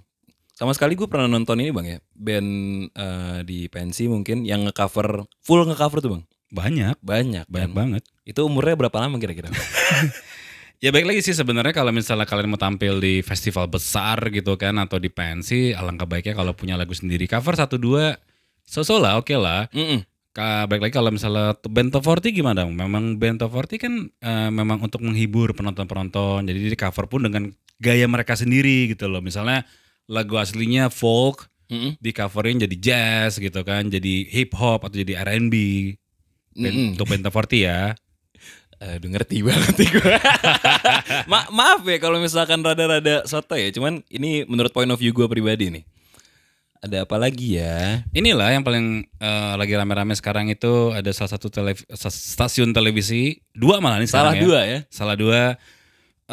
Sama 0.54 0.70
sekali 0.70 0.94
gue 0.94 1.10
pernah 1.10 1.26
nonton 1.26 1.58
ini 1.58 1.74
bang 1.74 1.86
ya 1.86 1.98
band 2.14 2.50
eh, 2.94 3.38
di 3.42 3.66
pensi 3.66 4.06
mungkin 4.06 4.46
yang 4.46 4.62
ngecover 4.70 5.26
full 5.42 5.66
ngecover 5.66 5.98
tuh 5.98 6.10
bang 6.14 6.22
Banyak, 6.54 7.02
banyak 7.02 7.44
banyak 7.50 7.70
kan? 7.70 7.74
banget. 7.74 8.02
Itu 8.22 8.46
umurnya 8.46 8.78
berapa 8.78 8.94
lama 9.02 9.18
kira-kira? 9.18 9.50
Ya 10.82 10.92
baik 10.92 11.08
lagi 11.08 11.24
sih 11.24 11.32
sebenarnya 11.32 11.72
kalau 11.72 11.96
misalnya 11.96 12.28
kalian 12.28 12.52
mau 12.52 12.60
tampil 12.60 13.00
di 13.00 13.24
festival 13.24 13.72
besar 13.72 14.20
gitu 14.28 14.52
kan 14.60 14.76
atau 14.76 15.00
di 15.00 15.08
pensi, 15.08 15.72
alangkah 15.72 16.04
baiknya 16.04 16.36
kalau 16.36 16.52
punya 16.52 16.76
lagu 16.76 16.92
sendiri 16.92 17.24
cover 17.24 17.56
satu 17.56 17.80
dua, 17.80 18.20
so-so 18.68 19.00
lah, 19.00 19.16
oke 19.16 19.32
lah. 19.32 19.64
Mm-mm. 19.72 20.04
Ka, 20.36 20.68
baik 20.68 20.84
lagi 20.84 20.94
kalau 20.98 21.08
misalnya 21.08 21.56
band 21.62 21.88
top 21.88 22.04
40 22.04 22.36
gimana 22.36 22.68
dong? 22.68 22.76
Memang 22.76 23.16
band 23.16 23.40
top 23.40 23.54
40 23.54 23.80
kan 23.80 23.94
eh, 24.12 24.50
memang 24.52 24.84
untuk 24.84 25.00
menghibur 25.00 25.56
penonton-penonton. 25.56 26.44
Jadi 26.52 26.58
di 26.58 26.76
cover 26.76 27.08
pun 27.08 27.24
dengan 27.24 27.48
gaya 27.80 28.04
mereka 28.04 28.36
sendiri 28.36 28.92
gitu 28.92 29.08
loh. 29.08 29.24
Misalnya 29.24 29.64
lagu 30.04 30.36
aslinya 30.36 30.92
folk, 30.92 31.48
Mm-mm. 31.72 31.96
di 31.96 32.10
coverin 32.12 32.60
jadi 32.60 32.76
jazz 32.76 33.40
gitu 33.40 33.64
kan, 33.64 33.88
jadi 33.88 34.28
hip 34.28 34.52
hop 34.52 34.84
atau 34.84 35.00
jadi 35.00 35.22
R&B. 35.24 35.54
Ben- 36.54 36.70
Mm-mm. 36.70 36.88
Untuk 36.94 37.06
Benta 37.06 37.28
40 37.28 37.58
ya. 37.60 37.94
Aduh 38.76 39.08
ngerti 39.08 39.40
banget 39.40 39.74
nih 39.76 39.90
gue. 39.90 40.14
Ma- 41.24 41.48
maaf 41.48 41.80
ya 41.82 41.96
kalau 41.96 42.18
misalkan 42.18 42.60
rada-rada 42.60 43.24
soto 43.24 43.54
ya. 43.54 43.70
Cuman 43.70 44.02
ini 44.08 44.44
menurut 44.44 44.70
point 44.70 44.88
of 44.88 44.98
view 44.98 45.10
gue 45.10 45.24
pribadi 45.24 45.70
nih. 45.70 45.84
Ada 46.78 47.08
apa 47.08 47.16
lagi 47.16 47.56
ya? 47.56 48.04
Inilah 48.12 48.52
yang 48.52 48.60
paling 48.60 49.08
eh, 49.08 49.52
lagi 49.56 49.72
rame-rame 49.72 50.12
sekarang 50.12 50.46
itu 50.46 50.92
ada 50.92 51.08
salah 51.10 51.32
satu 51.32 51.48
telev- 51.48 51.86
stasiun 51.96 52.70
televisi 52.70 53.40
dua 53.50 53.80
malah 53.80 53.96
nih 53.96 54.06
Salah 54.06 54.36
ya. 54.36 54.42
dua 54.44 54.60
ya. 54.62 54.78
Salah 54.92 55.16
dua. 55.16 55.56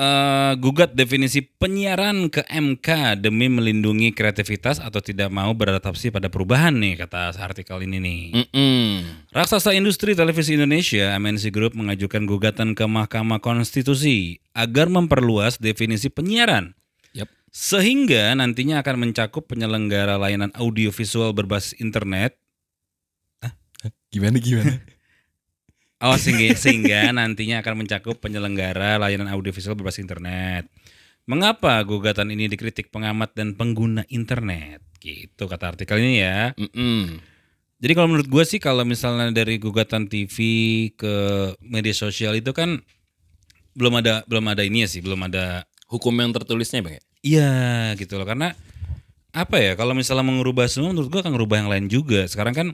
Eh, 0.02 0.54
gugat 0.58 0.98
definisi 0.98 1.46
penyiaran 1.46 2.34
ke 2.34 2.42
MK 2.50 3.22
demi 3.22 3.46
melindungi 3.54 4.10
kreativitas 4.10 4.82
atau 4.82 4.98
tidak 4.98 5.30
mau 5.30 5.54
beradaptasi 5.54 6.10
pada 6.10 6.34
perubahan 6.34 6.74
nih 6.74 7.06
kata 7.06 7.38
artikel 7.38 7.86
ini 7.86 7.98
nih. 8.02 8.22
Mm-mm. 8.42 8.90
Raksasa 9.30 9.78
industri 9.78 10.18
televisi 10.18 10.58
Indonesia 10.58 11.14
MNC 11.22 11.54
Group 11.54 11.78
mengajukan 11.78 12.26
gugatan 12.26 12.74
ke 12.74 12.84
Mahkamah 12.90 13.38
Konstitusi 13.38 14.42
agar 14.58 14.90
memperluas 14.90 15.62
definisi 15.62 16.10
penyiaran 16.10 16.74
Yap. 17.14 17.30
sehingga 17.54 18.34
nantinya 18.34 18.82
akan 18.82 19.06
mencakup 19.06 19.46
penyelenggara 19.46 20.18
layanan 20.18 20.50
audiovisual 20.58 21.38
berbasis 21.38 21.78
internet 21.78 22.42
Gimana 24.12 24.38
gimana? 24.44 24.76
Oh 26.02 26.18
sehingga, 26.18 26.58
sehingga 26.58 27.10
nantinya 27.18 27.62
akan 27.62 27.86
mencakup 27.86 28.18
penyelenggara 28.18 28.98
layanan 28.98 29.30
audiovisual 29.30 29.78
berbasis 29.78 30.02
internet. 30.02 30.66
Mengapa 31.30 31.78
gugatan 31.86 32.34
ini 32.34 32.50
dikritik 32.50 32.90
pengamat 32.90 33.38
dan 33.38 33.54
pengguna 33.54 34.02
internet? 34.10 34.82
Gitu 34.98 35.46
kata 35.46 35.78
artikel 35.78 36.02
ini 36.02 36.26
ya. 36.26 36.58
Mm-mm. 36.58 37.22
Jadi 37.82 37.92
kalau 37.98 38.08
menurut 38.14 38.30
gue 38.30 38.44
sih 38.46 38.58
kalau 38.62 38.86
misalnya 38.86 39.30
dari 39.34 39.58
gugatan 39.58 40.10
TV 40.10 40.38
ke 40.94 41.14
media 41.62 41.94
sosial 41.94 42.38
itu 42.38 42.54
kan 42.54 42.82
belum 43.74 44.04
ada 44.04 44.22
belum 44.28 44.46
ada 44.52 44.62
ini 44.68 44.84
ya 44.84 44.90
sih 44.92 45.00
belum 45.00 45.32
ada 45.32 45.64
Hukum 45.92 46.16
yang 46.16 46.32
tertulisnya 46.32 46.80
bang 46.80 47.00
ya? 47.00 47.04
iya 47.22 47.52
gitu 48.00 48.16
loh 48.16 48.28
karena 48.28 48.56
apa 49.32 49.56
ya 49.60 49.80
kalau 49.80 49.96
misalnya 49.96 50.28
mengubah 50.28 50.68
semua 50.68 50.92
menurut 50.92 51.08
gue 51.08 51.20
akan 51.24 51.34
ngerubah 51.36 51.58
yang 51.64 51.70
lain 51.72 51.86
juga 51.88 52.28
sekarang 52.28 52.54
kan 52.56 52.68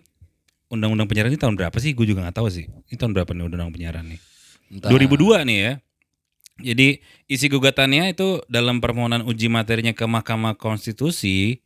undang-undang 0.67 1.07
penyiaran 1.07 1.31
ini 1.31 1.39
tahun 1.39 1.55
berapa 1.55 1.77
sih 1.79 1.95
gue 1.95 2.05
juga 2.07 2.27
nggak 2.27 2.37
tahu 2.37 2.47
sih 2.51 2.65
ini 2.67 2.95
tahun 2.99 3.11
berapa 3.15 3.31
nih 3.31 3.43
undang-undang 3.47 3.73
penyiaran 3.73 4.05
nih 4.07 4.19
Entah. 4.67 4.91
2002 4.91 5.47
nih 5.47 5.57
ya. 5.63 5.73
Jadi 6.57 6.87
isi 7.29 7.45
gugatannya 7.47 8.17
itu 8.17 8.41
dalam 8.49 8.81
permohonan 8.81 9.21
uji 9.23 9.45
materinya 9.47 9.93
ke 9.93 10.03
Mahkamah 10.09 10.57
Konstitusi 10.57 11.61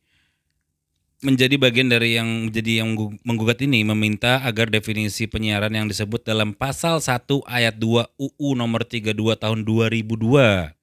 menjadi 1.22 1.54
bagian 1.56 1.88
dari 1.88 2.18
yang 2.18 2.50
menjadi 2.50 2.82
yang 2.82 2.92
menggu- 2.92 3.16
menggugat 3.24 3.62
ini 3.62 3.86
meminta 3.86 4.42
agar 4.42 4.68
definisi 4.68 5.30
penyiaran 5.30 5.72
yang 5.72 5.86
disebut 5.88 6.26
dalam 6.26 6.52
pasal 6.52 6.98
1 7.00 7.46
ayat 7.46 7.78
2 7.78 8.10
UU 8.20 8.48
nomor 8.58 8.84
32 8.84 9.16
tahun 9.38 9.64
2002 9.64 10.74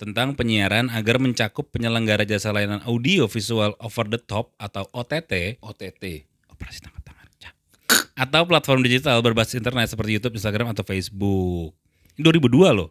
tentang 0.00 0.32
penyiaran 0.34 0.88
agar 0.90 1.20
mencakup 1.20 1.70
penyelenggara 1.70 2.24
jasa 2.24 2.50
layanan 2.50 2.82
audio 2.88 3.28
visual 3.28 3.76
over 3.78 4.08
the 4.10 4.20
top 4.20 4.52
atau 4.58 4.88
OTT 4.92 5.60
OTT. 5.60 6.24
operasi. 6.50 6.95
Atau 8.16 8.42
platform 8.44 8.80
digital 8.82 9.20
berbasis 9.20 9.56
internet 9.56 9.92
seperti 9.92 10.16
YouTube, 10.16 10.34
Instagram 10.34 10.72
atau 10.72 10.82
Facebook. 10.82 11.76
Ini 12.16 12.22
2002 12.24 12.72
loh. 12.72 12.90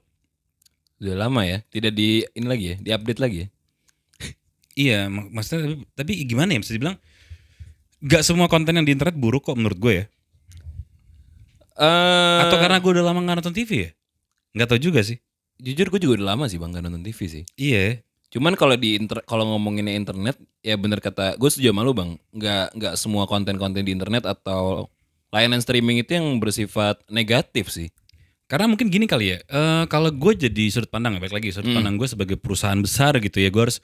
Udah 1.02 1.28
lama 1.28 1.42
ya? 1.44 1.60
Tidak 1.68 1.92
di 1.92 2.24
ini 2.24 2.46
lagi 2.48 2.66
ya? 2.72 2.76
Diupdate 2.80 3.22
lagi 3.22 3.38
ya? 3.44 3.48
Iya, 4.76 5.00
mak- 5.08 5.32
maksudnya 5.32 5.60
tapi, 5.64 5.76
tapi 5.96 6.12
gimana 6.28 6.52
ya 6.52 6.60
bisa 6.60 6.76
dibilang 6.76 6.98
Gak 8.04 8.22
semua 8.22 8.46
konten 8.46 8.76
yang 8.76 8.84
di 8.86 8.92
internet 8.92 9.16
buruk 9.16 9.48
kok 9.48 9.56
menurut 9.58 9.80
gue 9.80 9.94
ya. 9.98 10.06
Eh, 11.76 12.40
Atau 12.46 12.56
karena 12.60 12.80
gue 12.80 12.92
udah 12.92 13.04
lama 13.04 13.20
gak 13.24 13.38
nonton 13.42 13.56
TV 13.56 13.72
ya? 13.72 13.90
Gak 14.56 14.68
tau 14.72 14.80
juga 14.80 15.04
sih. 15.04 15.20
jujur 15.56 15.88
gue 15.88 16.00
juga 16.04 16.20
udah 16.20 16.28
lama 16.36 16.46
sih 16.52 16.60
bang 16.60 16.70
gak 16.70 16.84
nonton 16.84 17.02
TV 17.02 17.20
sih. 17.26 17.44
Iya. 17.56 18.04
Cuman 18.36 18.60
kalau 18.60 18.76
di 18.76 19.00
inter 19.00 19.24
kalau 19.24 19.48
ngomonginnya 19.48 19.96
internet 19.96 20.36
ya 20.60 20.76
bener 20.76 21.00
kata 21.00 21.40
gue 21.40 21.48
setuju 21.48 21.72
sama 21.72 21.88
lu 21.88 21.96
bang. 21.96 22.20
Nggak 22.36 22.76
nggak 22.76 22.94
semua 23.00 23.24
konten-konten 23.26 23.80
di 23.80 23.96
internet 23.96 24.28
atau 24.28 24.92
layanan 25.32 25.64
streaming 25.64 26.04
itu 26.04 26.20
yang 26.20 26.28
bersifat 26.44 27.00
negatif 27.08 27.72
sih. 27.72 27.88
Karena 28.46 28.70
mungkin 28.70 28.92
gini 28.92 29.08
kali 29.08 29.34
ya. 29.34 29.40
eh, 29.42 29.84
kalau 29.88 30.12
gue 30.12 30.34
jadi 30.36 30.64
sudut 30.70 30.92
pandang 30.92 31.16
ya, 31.16 31.24
baik 31.24 31.34
lagi 31.34 31.50
sudut 31.50 31.72
Hmm. 31.72 31.80
pandang 31.82 31.96
gue 31.96 32.08
sebagai 32.12 32.38
perusahaan 32.38 32.78
besar 32.78 33.18
gitu 33.18 33.40
ya. 33.40 33.50
Gue 33.50 33.72
harus 33.72 33.80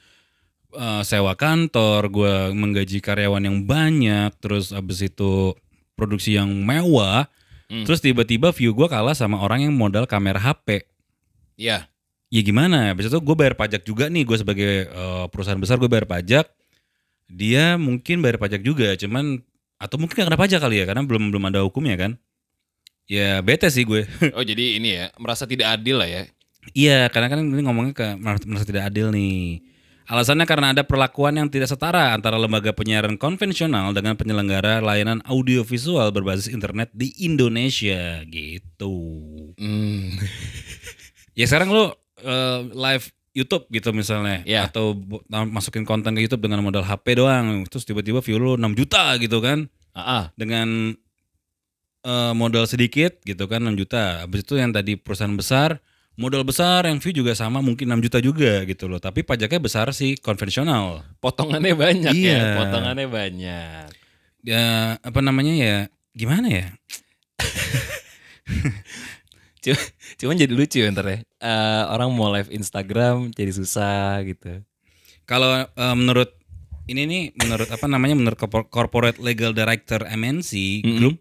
eh, 0.72 1.04
sewa 1.04 1.36
kantor, 1.36 2.08
gue 2.08 2.34
menggaji 2.56 3.04
karyawan 3.04 3.44
yang 3.44 3.68
banyak, 3.68 4.32
terus 4.40 4.72
abis 4.72 5.12
itu 5.12 5.52
produksi 5.96 6.40
yang 6.40 6.48
mewah. 6.48 7.28
Hmm. 7.68 7.84
Terus 7.84 8.00
tiba-tiba 8.00 8.52
view 8.56 8.72
gue 8.72 8.88
kalah 8.88 9.16
sama 9.16 9.40
orang 9.40 9.68
yang 9.68 9.74
modal 9.76 10.08
kamera 10.08 10.40
HP. 10.40 10.88
Iya. 11.60 11.91
Ya 12.32 12.42
gimana? 12.42 12.96
Habis 12.96 13.12
itu 13.12 13.20
gue 13.20 13.36
bayar 13.36 13.54
pajak 13.60 13.84
juga 13.84 14.08
nih. 14.08 14.24
Gue 14.24 14.40
sebagai 14.40 14.88
eh, 14.88 15.26
perusahaan 15.30 15.60
besar 15.60 15.78
gue 15.78 15.92
bayar 15.92 16.08
pajak. 16.08 16.48
Dia 17.28 17.76
mungkin 17.76 18.24
bayar 18.24 18.40
pajak 18.40 18.64
juga 18.64 18.96
cuman 18.96 19.44
atau 19.82 19.98
mungkin 20.00 20.14
gak 20.14 20.28
kena 20.32 20.40
pajak 20.40 20.60
kali 20.64 20.82
ya 20.82 20.86
karena 20.88 21.04
belum 21.04 21.30
belum 21.30 21.44
ada 21.52 21.62
hukumnya 21.68 22.00
kan. 22.00 22.12
Ya 23.12 23.44
bete 23.44 23.68
sih 23.68 23.84
gue. 23.84 24.08
Oh 24.38 24.44
jadi 24.48 24.80
ini 24.80 24.90
ya 24.96 25.06
merasa 25.20 25.44
tidak 25.44 25.76
adil 25.76 26.00
lah 26.00 26.08
ya. 26.08 26.24
iya 26.78 27.10
karena 27.10 27.26
kan 27.26 27.42
ini 27.42 27.62
ngomongnya 27.66 27.94
ke 27.98 28.08
merasa, 28.22 28.46
merasa 28.48 28.66
tidak 28.70 28.88
adil 28.94 29.12
nih. 29.12 29.66
Alasannya 30.06 30.44
karena 30.44 30.76
ada 30.76 30.84
perlakuan 30.84 31.40
yang 31.40 31.48
tidak 31.48 31.72
setara 31.72 32.12
antara 32.12 32.36
lembaga 32.36 32.76
penyiaran 32.76 33.16
konvensional 33.16 33.96
dengan 33.96 34.20
penyelenggara 34.20 34.84
layanan 34.84 35.24
audiovisual 35.24 36.12
berbasis 36.12 36.52
internet 36.52 36.92
di 36.92 37.16
Indonesia 37.24 38.20
gitu. 38.28 38.94
Hmm. 39.56 40.20
Ya 41.32 41.48
sekarang 41.48 41.72
lu 41.72 41.96
eh, 42.22 42.60
live 42.72 43.06
YouTube 43.32 43.64
gitu 43.72 43.96
misalnya 43.96 44.44
Ya. 44.44 44.68
atau 44.68 44.92
masukin 45.32 45.88
konten 45.88 46.12
ke 46.12 46.22
YouTube 46.28 46.44
dengan 46.44 46.60
modal 46.60 46.84
HP 46.84 47.16
doang 47.16 47.64
terus 47.72 47.88
tiba-tiba 47.88 48.20
view 48.20 48.36
lu 48.36 48.60
6 48.60 48.76
juta 48.76 49.16
gitu 49.24 49.40
kan 49.40 49.72
ah. 49.96 50.36
dengan 50.36 50.92
eh, 52.04 52.34
modal 52.36 52.68
sedikit 52.68 53.24
gitu 53.24 53.48
kan 53.48 53.64
6 53.64 53.80
juta. 53.80 54.28
Habis 54.28 54.44
itu 54.44 54.60
yang 54.60 54.76
tadi 54.76 55.00
perusahaan 55.00 55.32
besar 55.32 55.80
modal 56.20 56.44
besar 56.44 56.84
yang 56.86 57.00
view 57.00 57.24
juga 57.24 57.32
sama 57.34 57.64
mungkin 57.64 57.88
6 57.88 58.06
juta 58.06 58.20
juga 58.20 58.68
gitu 58.68 58.92
loh. 58.92 59.00
Tapi 59.00 59.24
pajaknya 59.24 59.64
besar 59.64 59.88
sih 59.96 60.20
konvensional. 60.20 61.08
Potongannya 61.24 61.72
banyak 61.72 62.12
ya. 62.12 62.36
Iya. 62.36 62.44
Potongannya 62.60 63.08
banyak. 63.08 63.88
Ya 64.44 64.98
apa 65.00 65.20
namanya 65.24 65.54
ya 65.56 65.78
gimana 66.12 66.48
ya? 66.52 66.68
Cuma- 69.62 69.88
Cuman 70.18 70.36
jadi 70.36 70.54
lucu 70.54 70.78
ya 70.82 70.90
ntar 70.90 71.06
ya. 71.06 71.18
Eh, 71.22 71.84
orang 71.88 72.10
mau 72.12 72.30
live 72.30 72.50
Instagram 72.50 73.30
jadi 73.32 73.52
susah 73.54 74.26
gitu. 74.26 74.66
Kalau 75.24 75.66
eh, 75.66 75.96
menurut 75.96 76.34
ini 76.90 77.06
nih 77.06 77.24
menurut 77.38 77.70
apa 77.70 77.86
namanya 77.86 78.18
menurut 78.18 78.36
corpor- 78.36 78.68
corporate 78.68 79.22
legal 79.22 79.54
director 79.54 80.02
MNC 80.04 80.82
Mm-mm. 80.84 80.98
Group 80.98 81.16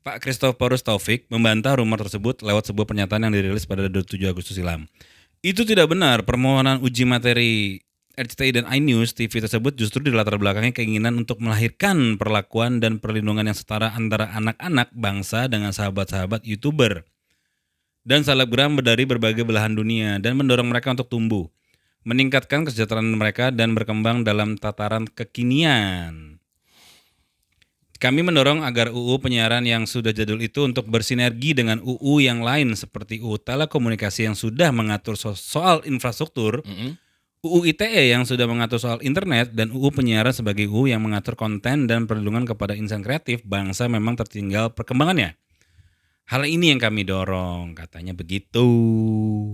Pak 0.00 0.24
Christophorus 0.24 0.80
Taufik 0.80 1.28
membantah 1.28 1.76
rumor 1.76 2.00
tersebut 2.00 2.40
lewat 2.40 2.72
sebuah 2.72 2.88
pernyataan 2.88 3.28
yang 3.28 3.34
dirilis 3.36 3.68
pada 3.68 3.84
27 3.92 4.24
Agustus 4.24 4.56
silam. 4.56 4.88
Itu 5.44 5.68
tidak 5.68 5.92
benar. 5.92 6.24
Permohonan 6.24 6.80
uji 6.80 7.04
materi 7.04 7.78
RCTI 8.16 8.50
dan 8.56 8.64
iNews 8.66 9.12
TV 9.14 9.30
tersebut 9.38 9.76
justru 9.76 10.02
dilatar 10.02 10.40
belakangi 10.40 10.72
keinginan 10.74 11.14
untuk 11.14 11.38
melahirkan 11.38 12.16
perlakuan 12.18 12.80
dan 12.82 12.98
perlindungan 12.98 13.46
yang 13.46 13.54
setara 13.54 13.94
antara 13.94 14.32
anak-anak 14.34 14.90
bangsa 14.90 15.46
dengan 15.46 15.70
sahabat-sahabat 15.70 16.42
YouTuber 16.42 17.06
dan 18.08 18.24
selebgram 18.24 18.80
dari 18.80 19.04
berbagai 19.04 19.44
belahan 19.44 19.76
dunia 19.76 20.16
dan 20.16 20.40
mendorong 20.40 20.72
mereka 20.72 20.96
untuk 20.96 21.12
tumbuh, 21.12 21.44
meningkatkan 22.08 22.64
kesejahteraan 22.64 23.12
mereka 23.12 23.52
dan 23.52 23.76
berkembang 23.76 24.24
dalam 24.24 24.56
tataran 24.56 25.04
kekinian. 25.04 26.40
Kami 27.98 28.22
mendorong 28.22 28.62
agar 28.62 28.94
UU 28.94 29.18
penyiaran 29.18 29.66
yang 29.66 29.82
sudah 29.84 30.14
jadul 30.14 30.38
itu 30.38 30.62
untuk 30.64 30.86
bersinergi 30.86 31.50
dengan 31.52 31.82
UU 31.82 32.22
yang 32.22 32.40
lain 32.46 32.72
seperti 32.72 33.18
UU 33.18 33.42
telekomunikasi 33.42 34.24
yang 34.24 34.38
sudah 34.38 34.70
mengatur 34.70 35.18
so- 35.18 35.34
soal 35.34 35.82
infrastruktur, 35.82 36.62
Mm-mm. 36.62 36.94
UU 37.42 37.74
ITE 37.74 38.14
yang 38.14 38.22
sudah 38.22 38.46
mengatur 38.46 38.78
soal 38.78 39.02
internet 39.02 39.50
dan 39.50 39.74
UU 39.74 39.90
penyiaran 39.90 40.30
sebagai 40.30 40.70
UU 40.70 40.94
yang 40.94 41.02
mengatur 41.02 41.34
konten 41.34 41.90
dan 41.90 42.06
perlindungan 42.06 42.46
kepada 42.46 42.78
insan 42.78 43.02
kreatif 43.02 43.42
bangsa 43.42 43.90
memang 43.90 44.14
tertinggal 44.14 44.70
perkembangannya. 44.72 45.34
Hal 46.28 46.44
ini 46.44 46.68
yang 46.68 46.76
kami 46.76 47.08
dorong, 47.08 47.72
katanya 47.72 48.12
begitu. 48.12 48.68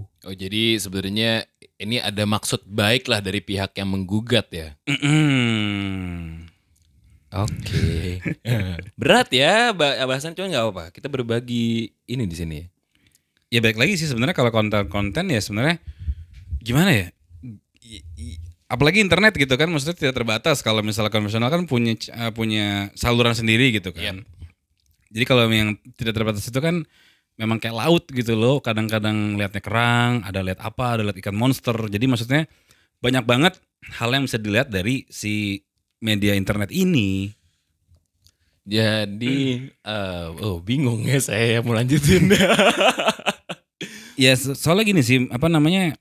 Oh 0.03 0.35
jadi 0.35 0.75
sebenarnya 0.75 1.47
ini 1.79 2.03
ada 2.03 2.27
maksud 2.27 2.67
baik 2.67 3.07
lah 3.07 3.23
dari 3.23 3.39
pihak 3.39 3.79
yang 3.79 3.95
menggugat 3.95 4.51
ya. 4.51 4.75
Mm-mm. 4.91 6.51
Oke. 7.31 8.19
Berat 9.01 9.31
ya 9.31 9.71
bah- 9.71 10.03
bahasan 10.03 10.35
cuman 10.35 10.51
nggak 10.51 10.65
apa-apa. 10.67 10.85
Kita 10.91 11.07
berbagi 11.07 11.95
ini 12.11 12.27
di 12.27 12.35
sini. 12.35 12.59
Ya 13.55 13.63
baik 13.63 13.79
lagi 13.79 13.95
sih 13.95 14.11
sebenarnya 14.11 14.35
kalau 14.35 14.51
konten-konten 14.51 15.31
ya 15.31 15.39
sebenarnya 15.39 15.79
gimana 16.59 16.91
ya? 16.91 17.07
apalagi 18.65 18.99
internet 18.99 19.37
gitu 19.39 19.55
kan 19.55 19.71
maksudnya 19.71 19.95
tidak 19.95 20.15
terbatas 20.19 20.59
kalau 20.65 20.83
misalnya 20.83 21.13
konvensional 21.13 21.53
kan 21.53 21.63
punya 21.69 21.95
eh, 21.95 22.33
punya 22.35 22.91
saluran 22.99 23.37
sendiri 23.37 23.71
gitu 23.71 23.95
kan. 23.95 24.27
Jadi 25.15 25.25
kalau 25.25 25.47
yang 25.47 25.79
tidak 25.95 26.19
terbatas 26.19 26.43
itu 26.51 26.59
kan 26.59 26.83
memang 27.39 27.63
kayak 27.63 27.79
laut 27.79 28.05
gitu 28.11 28.35
loh. 28.35 28.59
Kadang-kadang 28.59 29.39
liatnya 29.39 29.63
kerang, 29.63 30.27
ada 30.27 30.43
lihat 30.43 30.59
apa, 30.59 30.99
ada 30.99 31.03
lihat 31.07 31.19
ikan 31.23 31.39
monster. 31.39 31.75
Jadi 31.87 32.05
maksudnya 32.11 32.51
banyak 32.99 33.23
banget 33.23 33.55
hal 33.95 34.11
yang 34.11 34.27
bisa 34.27 34.43
dilihat 34.43 34.75
dari 34.75 35.07
si 35.07 35.63
media 36.03 36.35
internet 36.35 36.75
ini. 36.75 37.31
Jadi, 38.65 39.71
eh, 39.71 40.27
oh 40.41 40.59
bingung 40.59 41.05
ya 41.05 41.21
saya 41.21 41.61
mau 41.63 41.77
lanjutin. 41.77 42.33
Ya 44.15 44.39
so- 44.39 44.55
soalnya 44.55 44.95
gini 44.95 45.03
sih, 45.03 45.27
apa 45.31 45.51
namanya? 45.51 45.99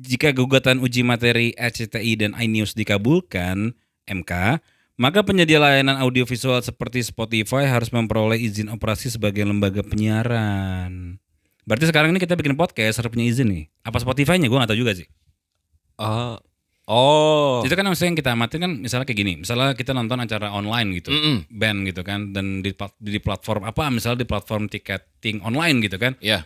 Jika 0.00 0.32
gugatan 0.34 0.80
uji 0.82 1.06
materi 1.06 1.52
RCTI 1.54 2.18
dan 2.18 2.32
iNews 2.34 2.74
dikabulkan 2.74 3.76
MK, 4.08 4.32
maka 4.94 5.26
penyedia 5.26 5.58
layanan 5.58 5.98
audiovisual 5.98 6.62
seperti 6.62 7.02
Spotify 7.02 7.66
harus 7.66 7.90
memperoleh 7.90 8.38
izin 8.38 8.70
operasi 8.70 9.10
sebagai 9.10 9.42
lembaga 9.42 9.82
penyiaran. 9.82 11.18
Berarti 11.64 11.90
sekarang 11.90 12.14
ini 12.14 12.20
kita 12.20 12.38
bikin 12.38 12.54
podcast 12.54 13.00
harus 13.00 13.10
punya 13.10 13.26
izin 13.26 13.48
nih. 13.50 13.64
Apa 13.82 13.98
Spotify-nya? 13.98 14.46
Gue 14.46 14.60
gak 14.60 14.70
tahu 14.70 14.80
juga 14.84 14.92
sih. 14.94 15.08
oh, 15.98 16.36
oh, 16.86 17.64
Itu 17.64 17.72
kan 17.72 17.88
maksudnya 17.88 18.14
yang 18.14 18.18
kita 18.20 18.30
amatin 18.36 18.60
kan 18.60 18.72
misalnya 18.78 19.06
kayak 19.08 19.18
gini. 19.18 19.32
Misalnya 19.40 19.72
kita 19.72 19.96
nonton 19.96 20.20
acara 20.20 20.52
online 20.52 21.00
gitu. 21.00 21.10
Mm-mm. 21.10 21.48
Band 21.48 21.88
gitu 21.88 22.04
kan. 22.04 22.36
Dan 22.36 22.60
di, 22.60 22.70
di 23.00 23.18
platform 23.18 23.64
apa? 23.64 23.88
Misalnya 23.88 24.22
di 24.22 24.28
platform 24.28 24.68
ticketing 24.68 25.40
online 25.40 25.80
gitu 25.82 25.96
kan. 25.96 26.14
ya. 26.20 26.44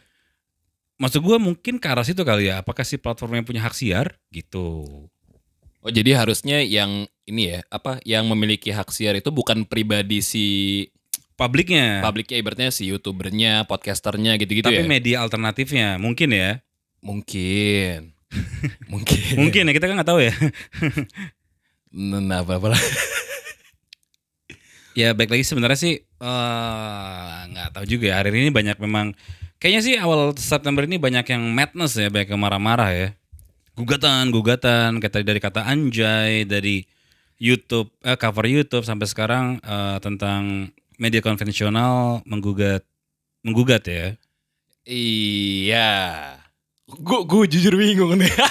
Maksud 1.02 1.20
gue 1.22 1.36
mungkin 1.36 1.82
ke 1.82 1.86
arah 1.90 2.06
situ 2.06 2.22
kali 2.22 2.48
ya. 2.48 2.62
Apakah 2.62 2.86
si 2.86 2.96
platformnya 2.96 3.42
punya 3.42 3.66
hak 3.66 3.74
siar? 3.74 4.22
Gitu. 4.30 4.86
Oh 5.78 5.90
jadi 5.90 6.14
harusnya 6.14 6.62
yang 6.62 7.10
ini 7.28 7.54
ya 7.54 7.60
apa 7.68 8.00
yang 8.08 8.24
memiliki 8.26 8.72
hak 8.72 8.88
siar 8.90 9.20
itu 9.20 9.28
bukan 9.28 9.68
pribadi 9.68 10.24
si 10.24 10.46
Publiknya. 11.38 12.02
publiknya 12.02 12.34
ibaratnya 12.42 12.74
si 12.74 12.90
youtubernya, 12.90 13.62
podcasternya 13.70 14.34
gitu-gitu 14.42 14.66
Tapi 14.66 14.82
ya. 14.82 14.90
media 14.90 15.16
alternatifnya 15.22 15.94
mungkin 15.94 16.34
ya. 16.34 16.58
Mungkin, 16.98 18.10
mungkin, 18.92 19.38
Mungkin 19.38 19.70
ya 19.70 19.72
kita 19.78 19.86
kan 19.86 20.02
nggak 20.02 20.10
tahu 20.10 20.18
ya. 20.26 20.34
Nah, 21.94 22.42
apa 22.42 22.58
apa 22.58 22.74
ya 24.98 25.14
baik 25.14 25.30
lagi 25.30 25.46
sebenarnya 25.46 25.78
sih 25.78 25.94
eh, 26.02 27.36
nggak 27.54 27.70
tahu 27.78 27.84
juga 27.86 28.10
ya. 28.10 28.14
Hari 28.18 28.34
ini 28.34 28.50
banyak 28.50 28.82
memang 28.82 29.14
kayaknya 29.62 29.80
sih 29.86 29.94
awal 29.94 30.34
September 30.34 30.82
ini 30.82 30.98
banyak 30.98 31.22
yang 31.22 31.42
madness 31.54 31.94
ya, 31.94 32.10
banyak 32.10 32.34
yang 32.34 32.42
marah-marah 32.42 32.90
ya. 32.90 33.08
Gugatan, 33.78 34.34
gugatan, 34.34 34.98
tadi 34.98 35.22
dari 35.22 35.38
kata 35.38 35.62
anjay, 35.70 36.42
dari 36.42 36.82
YouTube, 37.38 37.88
eh, 38.02 38.18
cover 38.18 38.46
YouTube 38.50 38.82
sampai 38.84 39.06
sekarang 39.06 39.62
eh, 39.62 39.96
tentang 40.02 40.70
media 40.98 41.22
konvensional 41.22 42.20
menggugat, 42.26 42.82
menggugat 43.46 43.86
ya. 43.86 44.06
Iya. 44.82 45.90
Gue 46.88 47.22
gue 47.24 47.42
jujur 47.56 47.74
bingung 47.78 48.18
nih. 48.18 48.32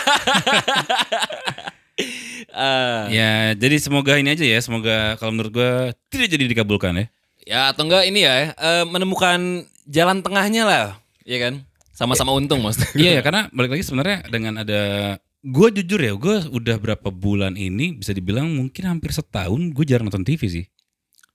Eh, 2.58 3.04
Ya, 3.14 3.54
jadi 3.54 3.78
semoga 3.78 4.18
ini 4.18 4.34
aja 4.34 4.42
ya, 4.46 4.58
semoga 4.62 5.14
kalau 5.22 5.30
menurut 5.34 5.54
gue 5.54 5.72
tidak 6.10 6.28
jadi 6.34 6.46
dikabulkan 6.50 6.94
ya. 6.94 7.06
ya 7.46 7.60
atau 7.70 7.86
enggak 7.86 8.06
ini 8.10 8.26
ya 8.26 8.54
eh, 8.54 8.86
menemukan 8.86 9.66
jalan 9.86 10.26
tengahnya 10.26 10.66
lah, 10.66 10.86
ya 11.22 11.38
kan? 11.38 11.62
Sama-sama 11.94 12.34
untung 12.34 12.62
maksudnya. 12.66 12.90
Iya 12.98 13.12
ya, 13.18 13.22
karena 13.22 13.50
balik 13.54 13.78
lagi 13.78 13.86
sebenarnya 13.86 14.26
dengan 14.30 14.62
ada 14.62 14.82
gue 15.48 15.68
jujur 15.80 16.00
ya, 16.04 16.14
gue 16.20 16.36
udah 16.52 16.76
berapa 16.76 17.08
bulan 17.08 17.56
ini 17.56 17.96
bisa 17.96 18.12
dibilang 18.12 18.52
mungkin 18.52 18.84
hampir 18.84 19.16
setahun 19.16 19.72
gue 19.72 19.86
jarang 19.88 20.12
nonton 20.12 20.28
TV 20.28 20.42
sih. 20.52 20.66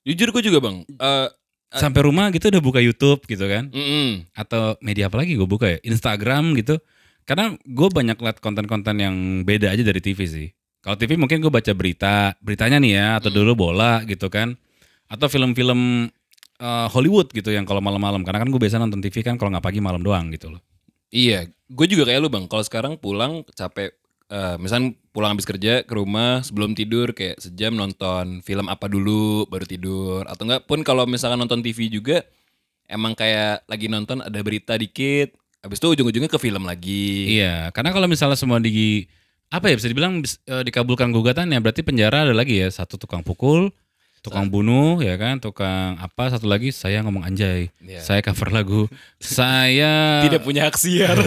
Jujur 0.05 0.29
gue 0.37 0.42
juga 0.44 0.61
bang. 0.61 0.85
Eh, 0.85 1.29
Sampai 1.72 2.05
rumah 2.05 2.29
gitu 2.29 2.53
udah 2.53 2.61
buka 2.61 2.85
YouTube 2.85 3.25
gitu 3.25 3.48
kan, 3.48 3.72
mm-mm. 3.72 4.29
atau 4.37 4.77
media 4.85 5.09
apa 5.09 5.25
lagi 5.25 5.40
gue 5.40 5.48
buka 5.48 5.72
ya, 5.72 5.79
Instagram 5.81 6.53
gitu. 6.61 6.77
Karena 7.25 7.57
gue 7.57 7.88
banyak 7.88 8.20
liat 8.20 8.44
konten-konten 8.44 9.01
yang 9.01 9.16
beda 9.48 9.72
aja 9.72 9.81
dari 9.81 10.05
TV 10.05 10.20
sih. 10.29 10.48
Kalau 10.85 11.01
TV 11.01 11.16
mungkin 11.16 11.40
gue 11.40 11.48
baca 11.48 11.72
berita, 11.72 12.37
beritanya 12.44 12.77
nih 12.77 12.92
ya, 12.92 13.07
atau 13.16 13.33
dulu 13.33 13.57
bola 13.57 14.05
gitu 14.05 14.29
kan, 14.29 14.53
atau 15.09 15.33
film-film 15.33 16.12
eh, 16.61 16.87
Hollywood 16.92 17.33
gitu 17.33 17.48
yang 17.48 17.64
kalau 17.64 17.81
malam-malam. 17.81 18.20
Karena 18.20 18.44
kan 18.44 18.53
gue 18.53 18.61
biasa 18.61 18.77
nonton 18.77 19.01
TV 19.01 19.25
kan 19.25 19.40
kalau 19.40 19.57
nggak 19.57 19.64
pagi 19.64 19.81
malam 19.81 20.05
doang 20.05 20.29
gitu 20.29 20.53
loh. 20.53 20.61
Iya, 21.09 21.48
gue 21.48 21.87
juga 21.88 22.05
kayak 22.05 22.20
lu 22.20 22.29
bang. 22.29 22.44
Kalau 22.53 22.64
sekarang 22.68 22.92
pulang 23.01 23.48
capek, 23.57 23.96
eh 24.33 24.57
misalnya 24.57 24.97
pulang 25.12 25.37
habis 25.37 25.45
kerja 25.45 25.85
ke 25.85 25.92
rumah 25.92 26.40
sebelum 26.40 26.73
tidur 26.73 27.12
kayak 27.12 27.37
sejam 27.37 27.77
nonton 27.77 28.40
film 28.40 28.64
apa 28.73 28.88
dulu 28.88 29.45
baru 29.45 29.68
tidur. 29.68 30.25
Atau 30.25 30.49
enggak 30.49 30.64
pun 30.64 30.81
kalau 30.81 31.05
misalkan 31.05 31.37
nonton 31.37 31.61
TV 31.61 31.92
juga 31.92 32.25
emang 32.88 33.12
kayak 33.12 33.68
lagi 33.68 33.92
nonton 33.92 34.25
ada 34.25 34.40
berita 34.40 34.73
dikit, 34.77 35.37
habis 35.61 35.77
itu 35.77 35.88
ujung-ujungnya 35.92 36.33
ke 36.33 36.40
film 36.40 36.64
lagi. 36.64 37.37
Iya, 37.37 37.68
karena 37.77 37.92
kalau 37.92 38.09
misalnya 38.09 38.40
semua 38.40 38.57
di 38.57 39.05
apa 39.53 39.68
ya 39.68 39.77
bisa 39.77 39.92
dibilang 39.92 40.25
eh, 40.25 40.62
dikabulkan 40.64 41.12
gugatannya 41.12 41.61
berarti 41.61 41.85
penjara 41.85 42.25
ada 42.25 42.33
lagi 42.33 42.57
ya 42.64 42.73
satu 42.73 42.97
tukang 42.97 43.21
pukul, 43.21 43.68
tukang 44.25 44.49
bunuh 44.49 44.97
ya 45.05 45.21
kan, 45.21 45.45
tukang 45.45 46.01
apa 46.01 46.33
satu 46.33 46.49
lagi 46.49 46.73
saya 46.73 47.05
ngomong 47.05 47.21
anjay, 47.21 47.68
Iya. 47.85 48.01
saya 48.01 48.21
cover 48.25 48.49
lagu, 48.49 48.88
saya 49.21 50.25
Tidak 50.25 50.40
punya 50.40 50.73
hak 50.73 50.77
siar. 50.81 51.21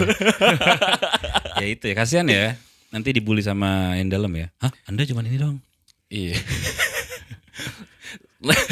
ya 1.62 1.66
itu 1.70 1.84
ya 1.86 1.94
kasihan 1.94 2.26
ya 2.26 2.58
nanti 2.90 3.12
dibully 3.14 3.42
sama 3.42 3.94
yang 3.98 4.10
dalam 4.10 4.30
ya. 4.34 4.50
Hah, 4.62 4.70
Anda 4.86 5.06
cuma 5.06 5.22
ini 5.24 5.38
dong. 5.38 5.60
iya. 6.10 6.38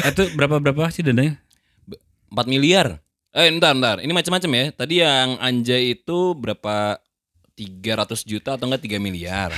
Itu 0.07 0.31
berapa 0.37 0.61
berapa 0.61 0.87
sih 0.93 1.03
dendanya? 1.03 1.35
4 2.31 2.47
miliar. 2.47 3.03
Eh, 3.35 3.51
ntar, 3.59 3.75
ntar. 3.75 3.99
Ini 3.99 4.15
macam-macam 4.15 4.51
ya. 4.55 4.65
Tadi 4.71 4.95
yang 5.03 5.35
Anjay 5.43 5.91
itu 5.91 6.31
berapa 6.39 7.03
300 7.59 8.23
juta 8.23 8.55
atau 8.55 8.71
enggak 8.71 8.87
3 8.87 8.95
miliar. 9.03 9.51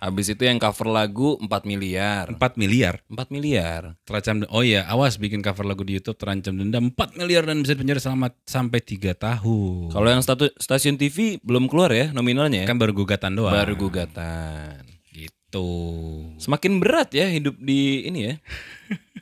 Habis 0.00 0.32
itu 0.32 0.48
yang 0.48 0.56
cover 0.56 0.88
lagu 0.88 1.36
4 1.36 1.68
miliar. 1.68 2.32
4 2.32 2.56
miliar. 2.56 3.04
4 3.12 3.28
miliar. 3.28 4.00
Terancam 4.08 4.48
oh 4.48 4.64
ya, 4.64 4.88
awas 4.88 5.20
bikin 5.20 5.44
cover 5.44 5.68
lagu 5.68 5.84
di 5.84 6.00
YouTube 6.00 6.16
terancam 6.16 6.56
denda 6.56 6.80
4 6.80 7.20
miliar 7.20 7.44
dan 7.44 7.60
bisa 7.60 7.76
penjara 7.76 8.00
selama 8.00 8.32
sampai 8.48 8.80
3 8.80 9.12
tahun. 9.12 9.92
Kalau 9.92 10.08
yang 10.08 10.24
statu- 10.24 10.56
stasiun 10.56 10.96
TV 10.96 11.36
belum 11.44 11.68
keluar 11.68 11.92
ya 11.92 12.16
nominalnya 12.16 12.64
ya? 12.64 12.66
kan 12.72 12.80
baru 12.80 12.96
gugatan 12.96 13.36
doang. 13.36 13.52
Baru 13.52 13.76
gugatan. 13.76 14.88
gitu. 15.12 15.68
Semakin 16.40 16.80
berat 16.80 17.12
ya 17.12 17.28
hidup 17.28 17.60
di 17.60 18.08
ini 18.08 18.32
ya. 18.32 18.34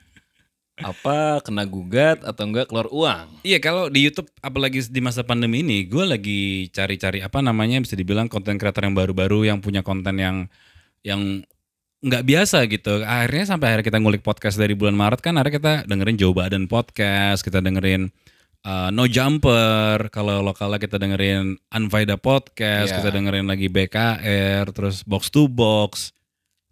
Apa 0.79 1.43
kena 1.43 1.67
gugat 1.67 2.23
atau 2.23 2.47
enggak 2.47 2.71
keluar 2.71 2.87
uang? 2.95 3.43
Iya 3.43 3.59
kalau 3.59 3.91
di 3.91 4.07
YouTube 4.07 4.31
apalagi 4.39 4.79
di 4.87 5.03
masa 5.03 5.27
pandemi 5.27 5.67
ini 5.67 5.83
gue 5.91 6.07
lagi 6.07 6.71
cari-cari 6.71 7.19
apa 7.19 7.43
namanya 7.43 7.83
bisa 7.83 7.99
dibilang 7.99 8.31
konten 8.31 8.63
kreator 8.63 8.87
yang 8.87 8.95
baru-baru 8.95 9.51
yang 9.51 9.59
punya 9.59 9.83
konten 9.83 10.23
yang 10.23 10.47
yang 11.03 11.43
nggak 11.99 12.25
biasa 12.25 12.63
gitu. 12.71 13.03
Akhirnya 13.03 13.45
sampai 13.45 13.67
akhirnya 13.75 13.87
kita 13.91 13.99
ngulik 13.99 14.23
podcast 14.23 14.55
dari 14.55 14.79
bulan 14.79 14.95
Maret 14.95 15.19
kan 15.19 15.35
akhirnya 15.35 15.55
kita 15.59 15.73
dengerin 15.91 16.17
Joe 16.17 16.31
Biden 16.31 16.71
podcast, 16.71 17.43
kita 17.43 17.59
dengerin 17.59 18.07
uh, 18.63 18.95
No 18.95 19.11
Jumper, 19.11 20.07
kalau 20.15 20.39
lokalnya 20.41 20.79
kita 20.79 20.95
dengerin 20.97 21.59
Anvaida 21.75 22.15
podcast, 22.15 22.95
Iya. 22.95 23.03
kita 23.03 23.11
dengerin 23.11 23.51
lagi 23.51 23.67
BKR, 23.67 24.71
terus 24.71 25.03
Box 25.03 25.35
to 25.35 25.51
Box. 25.51 26.15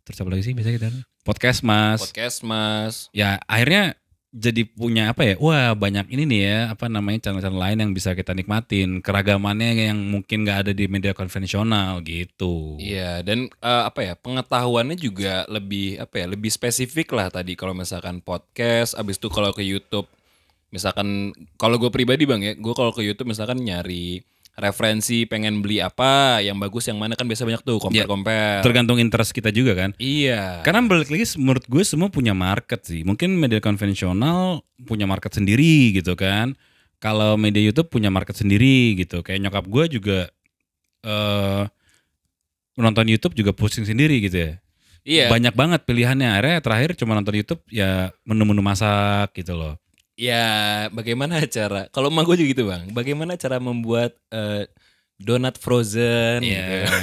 Terus 0.07 0.23
apa 0.23 0.31
lagi 0.31 0.47
sih 0.47 0.55
biasa 0.55 0.71
kita 0.71 0.89
podcast 1.27 1.67
Mas. 1.67 1.99
Podcast 2.07 2.39
Mas. 2.47 2.95
ya 3.11 3.43
akhirnya 3.51 3.99
jadi 4.35 4.67
punya 4.69 5.15
apa 5.15 5.23
ya 5.23 5.35
wah 5.39 5.73
banyak 5.73 6.11
ini 6.13 6.25
nih 6.29 6.41
ya 6.45 6.59
apa 6.75 6.91
namanya 6.91 7.31
channel-channel 7.31 7.57
lain 7.57 7.79
yang 7.81 7.93
bisa 7.97 8.13
kita 8.13 8.35
nikmatin 8.35 9.01
keragamannya 9.01 9.93
yang 9.93 9.99
mungkin 9.99 10.45
nggak 10.45 10.67
ada 10.67 10.73
di 10.77 10.85
media 10.91 11.17
konvensional 11.17 12.03
gitu 12.05 12.77
Iya, 12.77 13.25
dan 13.25 13.49
eh, 13.49 13.83
apa 13.89 14.01
ya? 14.05 14.15
Pengetahuannya 14.19 14.97
juga 14.99 15.45
lebih 15.49 15.97
apa 16.01 16.23
ya? 16.23 16.27
Lebih 16.29 16.51
spesifik 16.53 17.13
lah 17.17 17.29
tadi 17.33 17.57
kalau 17.57 17.73
misalkan 17.73 18.21
podcast, 18.21 18.95
abis 18.99 19.17
itu 19.17 19.29
kalau 19.33 19.51
ke 19.55 19.65
YouTube 19.65 20.07
misalkan 20.75 21.33
kalau 21.57 21.79
gue 21.81 21.89
pribadi 21.95 22.27
Bang 22.29 22.43
ya, 22.43 22.53
gue 22.59 22.75
kalau 22.75 22.91
ke 22.93 23.01
YouTube 23.01 23.31
misalkan 23.33 23.63
nyari 23.63 24.21
referensi 24.57 25.29
pengen 25.29 25.61
beli 25.61 25.85
apa 25.85 26.41
yang 26.41 26.57
bagus 26.57 26.89
yang 26.89 26.97
mana 26.97 27.13
kan 27.13 27.29
biasa 27.29 27.45
banyak 27.45 27.61
tuh 27.61 27.77
compare-compare. 27.77 28.65
tergantung 28.65 28.97
interest 28.97 29.37
kita 29.37 29.53
juga 29.53 29.77
kan? 29.77 29.93
Iya. 30.01 30.65
karena 30.65 30.81
balik 30.89 31.13
lagi 31.13 31.29
menurut 31.37 31.65
gue 31.69 31.85
semua 31.85 32.09
punya 32.09 32.33
market 32.33 32.81
sih. 32.89 33.05
Mungkin 33.05 33.37
media 33.37 33.61
konvensional 33.61 34.65
punya 34.89 35.05
market 35.05 35.37
sendiri 35.37 35.93
gitu 35.93 36.17
kan? 36.17 36.57
Kalau 36.97 37.37
media 37.37 37.61
YouTube 37.61 37.93
punya 37.93 38.09
market 38.09 38.41
sendiri 38.41 38.97
gitu. 38.97 39.21
Kayak 39.21 39.47
nyokap 39.47 39.65
gue 39.69 39.85
juga 40.01 40.19
eh 41.05 41.63
nonton 42.77 43.09
YouTube 43.09 43.37
juga 43.37 43.53
pusing 43.53 43.85
sendiri 43.85 44.25
gitu 44.25 44.37
ya. 44.41 44.53
Iya. 45.07 45.31
banyak 45.31 45.55
banget 45.55 45.81
pilihannya. 45.87 46.35
Akhirnya 46.35 46.59
terakhir 46.65 46.91
cuma 46.99 47.15
nonton 47.15 47.37
YouTube 47.37 47.63
ya 47.71 48.11
menu-menu 48.27 48.59
masak 48.59 49.37
gitu 49.39 49.55
loh 49.55 49.79
Ya, 50.17 50.45
bagaimana 50.97 51.45
cara? 51.45 51.93
Kalau 51.93 52.09
emak 52.09 52.25
gue 52.25 52.37
juga 52.41 52.49
gitu 52.57 52.65
bang. 52.73 52.89
Bagaimana 52.97 53.37
cara 53.37 53.61
membuat 53.61 54.17
eh, 54.33 54.65
donat 55.21 55.61
frozen? 55.61 56.41
Iya. 56.41 56.89
gitu. 56.89 56.97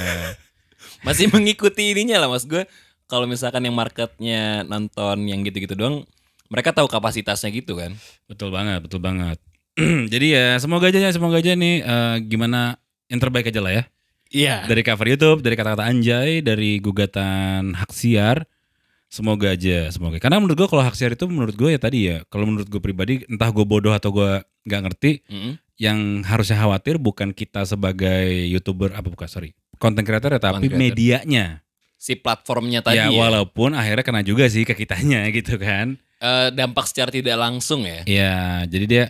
masih 1.06 1.30
mengikuti 1.30 1.94
ininya 1.94 2.26
lah 2.26 2.28
mas 2.28 2.42
gue. 2.42 2.66
Kalau 3.06 3.30
misalkan 3.30 3.62
yang 3.62 3.76
marketnya 3.76 4.66
nonton 4.66 5.30
yang 5.30 5.46
gitu-gitu 5.46 5.78
doang, 5.78 6.02
mereka 6.50 6.74
tahu 6.74 6.90
kapasitasnya 6.90 7.54
gitu 7.54 7.78
kan. 7.78 7.94
Betul 8.26 8.50
banget, 8.50 8.82
betul 8.82 8.98
banget. 8.98 9.38
Jadi 10.12 10.26
ya 10.34 10.58
semoga 10.58 10.90
aja 10.90 10.98
ya, 10.98 11.10
semoga 11.14 11.38
aja 11.38 11.54
nih 11.54 11.86
eh, 11.86 12.16
gimana 12.26 12.82
yang 13.06 13.20
terbaik 13.22 13.46
aja 13.46 13.62
lah 13.62 13.72
ya. 13.78 13.84
Iya. 14.34 14.66
Dari 14.66 14.82
cover 14.82 15.06
YouTube, 15.06 15.46
dari 15.46 15.54
kata-kata 15.54 15.86
anjay, 15.86 16.42
dari 16.42 16.82
gugatan 16.82 17.78
hak 17.78 17.94
siar. 17.94 18.42
Semoga 19.14 19.54
aja, 19.54 19.94
semoga. 19.94 20.18
Karena 20.18 20.42
menurut 20.42 20.58
gue 20.58 20.66
kalau 20.66 20.82
hak 20.82 20.98
siar 20.98 21.14
itu 21.14 21.30
menurut 21.30 21.54
gue 21.54 21.70
ya 21.70 21.78
tadi 21.78 22.10
ya, 22.10 22.26
kalau 22.26 22.50
menurut 22.50 22.66
gue 22.66 22.82
pribadi 22.82 23.22
entah 23.30 23.46
gue 23.54 23.62
bodoh 23.62 23.94
atau 23.94 24.10
gue 24.10 24.42
nggak 24.66 24.80
ngerti, 24.90 25.22
yang 25.78 26.26
harusnya 26.26 26.58
khawatir 26.58 26.98
bukan 26.98 27.30
kita 27.30 27.62
sebagai 27.62 28.26
youtuber 28.50 28.90
apa 28.90 29.06
bukan 29.06 29.30
sorry, 29.30 29.54
konten 29.78 30.02
creator 30.02 30.34
ya 30.34 30.42
tapi 30.42 30.66
Content 30.66 30.74
creator. 30.74 30.82
medianya. 30.82 31.46
Si 31.94 32.18
platformnya 32.18 32.82
tadi 32.82 32.98
ya 32.98 33.06
ya, 33.06 33.14
walaupun 33.14 33.78
akhirnya 33.78 34.02
kena 34.02 34.26
juga 34.26 34.50
sih 34.50 34.66
ke 34.66 34.74
kitanya 34.74 35.22
gitu 35.38 35.62
kan. 35.62 35.94
Eh, 36.18 36.48
dampak 36.50 36.90
secara 36.90 37.14
tidak 37.14 37.38
langsung 37.38 37.86
ya. 37.86 38.02
Ya, 38.10 38.66
jadi 38.66 38.84
dia 38.90 39.04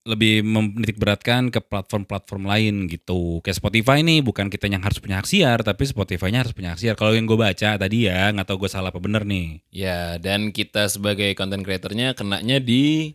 lebih 0.00 0.40
menitik 0.40 0.96
beratkan 0.96 1.52
ke 1.52 1.60
platform-platform 1.60 2.48
lain 2.48 2.74
gitu. 2.88 3.44
Kayak 3.44 3.60
Spotify 3.60 4.00
nih 4.00 4.24
bukan 4.24 4.48
kita 4.48 4.64
yang 4.64 4.80
harus 4.80 4.96
punya 4.96 5.20
hak 5.20 5.28
siar, 5.28 5.60
tapi 5.60 5.84
Spotify-nya 5.84 6.40
harus 6.40 6.56
punya 6.56 6.72
hak 6.72 6.80
siar. 6.80 6.94
Kalau 6.96 7.12
yang 7.12 7.28
gue 7.28 7.36
baca 7.36 7.76
tadi 7.76 8.08
ya, 8.08 8.32
nggak 8.32 8.48
tahu 8.48 8.64
gue 8.64 8.70
salah 8.72 8.88
apa 8.88 9.00
bener 9.00 9.28
nih. 9.28 9.60
Ya, 9.68 10.16
dan 10.16 10.56
kita 10.56 10.88
sebagai 10.88 11.28
content 11.36 11.60
creatornya 11.60 12.16
kenanya 12.16 12.56
di 12.56 13.12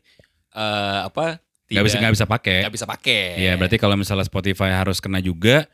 eh, 0.54 1.00
apa? 1.10 1.42
Nggak 1.66 1.86
bisa 1.90 1.98
nggak 1.98 2.14
bisa 2.14 2.26
pakai. 2.30 2.58
nggak 2.70 2.76
bisa 2.78 2.86
pakai. 2.86 3.24
Iya, 3.42 3.58
berarti 3.58 3.78
kalau 3.82 3.98
misalnya 3.98 4.30
Spotify 4.30 4.70
harus 4.70 5.02
kena 5.02 5.18
juga, 5.18 5.66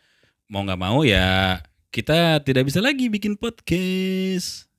mau 0.47 0.63
nggak 0.63 0.79
mau 0.79 1.03
ya 1.03 1.59
kita 1.91 2.39
tidak 2.47 2.71
bisa 2.71 2.79
lagi 2.79 3.11
bikin 3.11 3.35
podcast. 3.35 4.71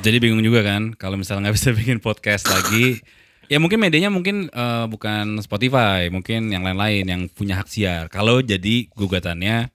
Jadi 0.00 0.16
bingung 0.16 0.40
juga 0.40 0.64
kan 0.64 0.96
kalau 0.96 1.20
misalnya 1.20 1.48
nggak 1.48 1.56
bisa 1.60 1.70
bikin 1.76 2.00
podcast 2.00 2.48
lagi. 2.48 3.04
Ya 3.52 3.60
mungkin 3.60 3.82
medianya 3.82 4.08
mungkin 4.08 4.48
eh, 4.48 4.86
bukan 4.88 5.36
Spotify, 5.44 6.08
mungkin 6.08 6.48
yang 6.48 6.64
lain-lain 6.64 7.04
yang 7.04 7.22
punya 7.28 7.60
hak 7.60 7.68
siar. 7.68 8.08
Kalau 8.08 8.40
jadi 8.40 8.88
gugatannya 8.96 9.68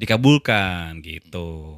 dikabulkan 0.00 1.04
gitu. 1.04 1.68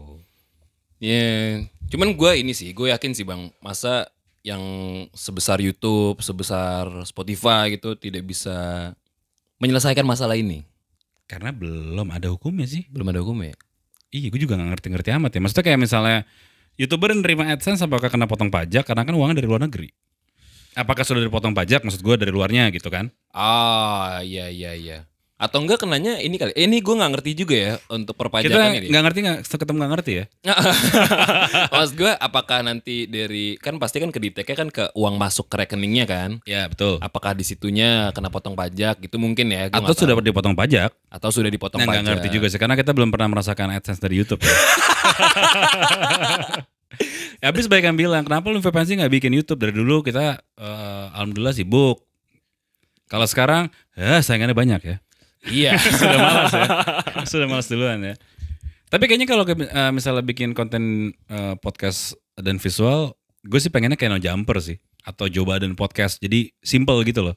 Ya, 1.03 1.61
cuman 1.91 2.15
gue 2.15 2.33
ini 2.41 2.55
sih, 2.55 2.71
gue 2.73 2.95
yakin 2.95 3.13
sih 3.13 3.27
bang, 3.27 3.51
masa 3.59 4.09
yang 4.47 4.63
sebesar 5.11 5.59
YouTube, 5.59 6.23
sebesar 6.23 6.87
Spotify 7.09 7.75
gitu 7.75 7.99
tidak 7.99 8.23
bisa 8.23 8.93
menyelesaikan 9.59 10.07
masalah 10.07 10.39
ini. 10.39 10.63
Karena 11.27 11.51
belum 11.51 12.13
ada 12.15 12.31
hukumnya 12.31 12.69
sih. 12.69 12.87
Belum 12.93 13.11
ada 13.11 13.25
hukum 13.25 13.41
ya? 13.43 13.57
Iya, 14.15 14.31
gue 14.31 14.41
juga 14.47 14.55
gak 14.55 14.79
ngerti-ngerti 14.79 15.11
amat 15.17 15.31
ya. 15.35 15.41
Maksudnya 15.43 15.65
kayak 15.67 15.81
misalnya 15.81 16.19
youtuber 16.75 17.15
yang 17.15 17.23
nerima 17.23 17.49
AdSense 17.55 17.83
apakah 17.85 18.11
kena 18.11 18.27
potong 18.27 18.51
pajak 18.51 18.85
karena 18.87 19.03
kan 19.07 19.15
uangnya 19.15 19.43
dari 19.43 19.49
luar 19.49 19.63
negeri. 19.63 19.91
Apakah 20.75 21.07
sudah 21.07 21.23
dipotong 21.23 21.55
pajak? 21.55 21.87
Maksud 21.87 22.03
gue 22.03 22.15
dari 22.19 22.35
luarnya 22.35 22.67
gitu 22.75 22.91
kan? 22.91 23.15
Ah, 23.31 24.19
iya 24.27 24.51
iya 24.51 24.75
iya. 24.75 24.99
Atau 25.35 25.67
enggak 25.67 25.83
kenanya 25.83 26.23
ini 26.23 26.39
kali. 26.39 26.55
Eh, 26.55 26.71
ini 26.71 26.79
gue 26.79 26.95
nggak 26.95 27.11
ngerti 27.19 27.31
juga 27.35 27.57
ya 27.59 27.75
untuk 27.91 28.15
Kita 28.15 28.23
perpajakan 28.23 28.79
ini. 28.79 28.87
nggak 28.87 29.03
ngerti 29.03 29.19
nggak 29.27 29.39
ketemu 29.43 29.77
nggak 29.83 29.93
ngerti 29.99 30.13
ya? 30.15 30.25
Maksud 31.75 31.95
gue 31.99 32.13
apakah 32.15 32.63
nanti 32.63 33.11
dari 33.11 33.59
kan 33.59 33.75
pasti 33.83 33.99
kan 33.99 34.15
ke 34.15 34.23
kan 34.55 34.71
ke 34.71 34.95
uang 34.95 35.19
masuk 35.19 35.51
ke 35.51 35.67
rekeningnya 35.67 36.07
kan? 36.07 36.39
Ya 36.47 36.71
betul. 36.71 37.03
Apakah 37.03 37.35
di 37.35 37.43
situnya 37.43 38.15
kena 38.15 38.31
potong 38.31 38.55
pajak 38.55 39.03
gitu 39.03 39.19
mungkin 39.19 39.51
ya? 39.51 39.75
Gua 39.75 39.83
Atau 39.83 40.07
sudah 40.07 40.15
tahu. 40.15 40.23
dipotong 40.23 40.55
pajak? 40.55 40.95
atau 41.15 41.31
sudah 41.31 41.47
dipotong 41.47 41.79
Nah, 41.79 41.87
pajak? 41.87 42.03
nggak 42.03 42.11
ngerti 42.11 42.29
juga 42.35 42.47
sih 42.51 42.59
karena 42.59 42.75
kita 42.75 42.91
belum 42.91 43.15
pernah 43.15 43.31
merasakan 43.31 43.71
AdSense 43.79 44.03
dari 44.03 44.19
YouTube. 44.19 44.43
Ya. 44.43 44.51
ya, 47.43 47.55
habis 47.55 47.71
baik 47.71 47.87
yang 47.87 47.95
bilang, 47.95 48.27
kenapa 48.27 48.51
lu 48.51 48.59
VPN 48.59 49.07
nggak 49.07 49.15
bikin 49.15 49.31
YouTube 49.31 49.63
dari 49.63 49.71
dulu 49.71 50.03
kita 50.03 50.43
eh, 50.59 51.05
alhamdulillah 51.15 51.55
sibuk. 51.55 52.03
Kalau 53.07 53.31
sekarang, 53.31 53.71
ya 53.95 54.19
saingannya 54.25 54.57
banyak 54.59 54.81
ya. 54.83 54.97
Iya. 55.49 55.77
Sudah 56.01 56.19
malas 56.21 56.53
ya. 56.53 56.67
Sudah 57.31 57.47
malas 57.49 57.67
duluan 57.69 58.01
ya. 58.01 58.15
Tapi 58.89 59.05
kayaknya 59.11 59.27
kalau 59.27 59.45
eh, 59.49 59.93
misalnya 59.93 60.23
bikin 60.23 60.55
konten 60.55 61.13
eh, 61.29 61.55
podcast 61.59 62.15
dan 62.39 62.63
visual, 62.63 63.19
gue 63.43 63.61
sih 63.61 63.73
pengennya 63.73 63.99
kayak 63.99 64.13
no 64.15 64.21
jumper 64.23 64.63
sih 64.63 64.79
atau 65.05 65.29
Joe 65.29 65.45
Biden 65.45 65.75
podcast. 65.77 66.23
Jadi 66.23 66.53
simple 66.63 67.03
gitu 67.05 67.27
loh. 67.27 67.37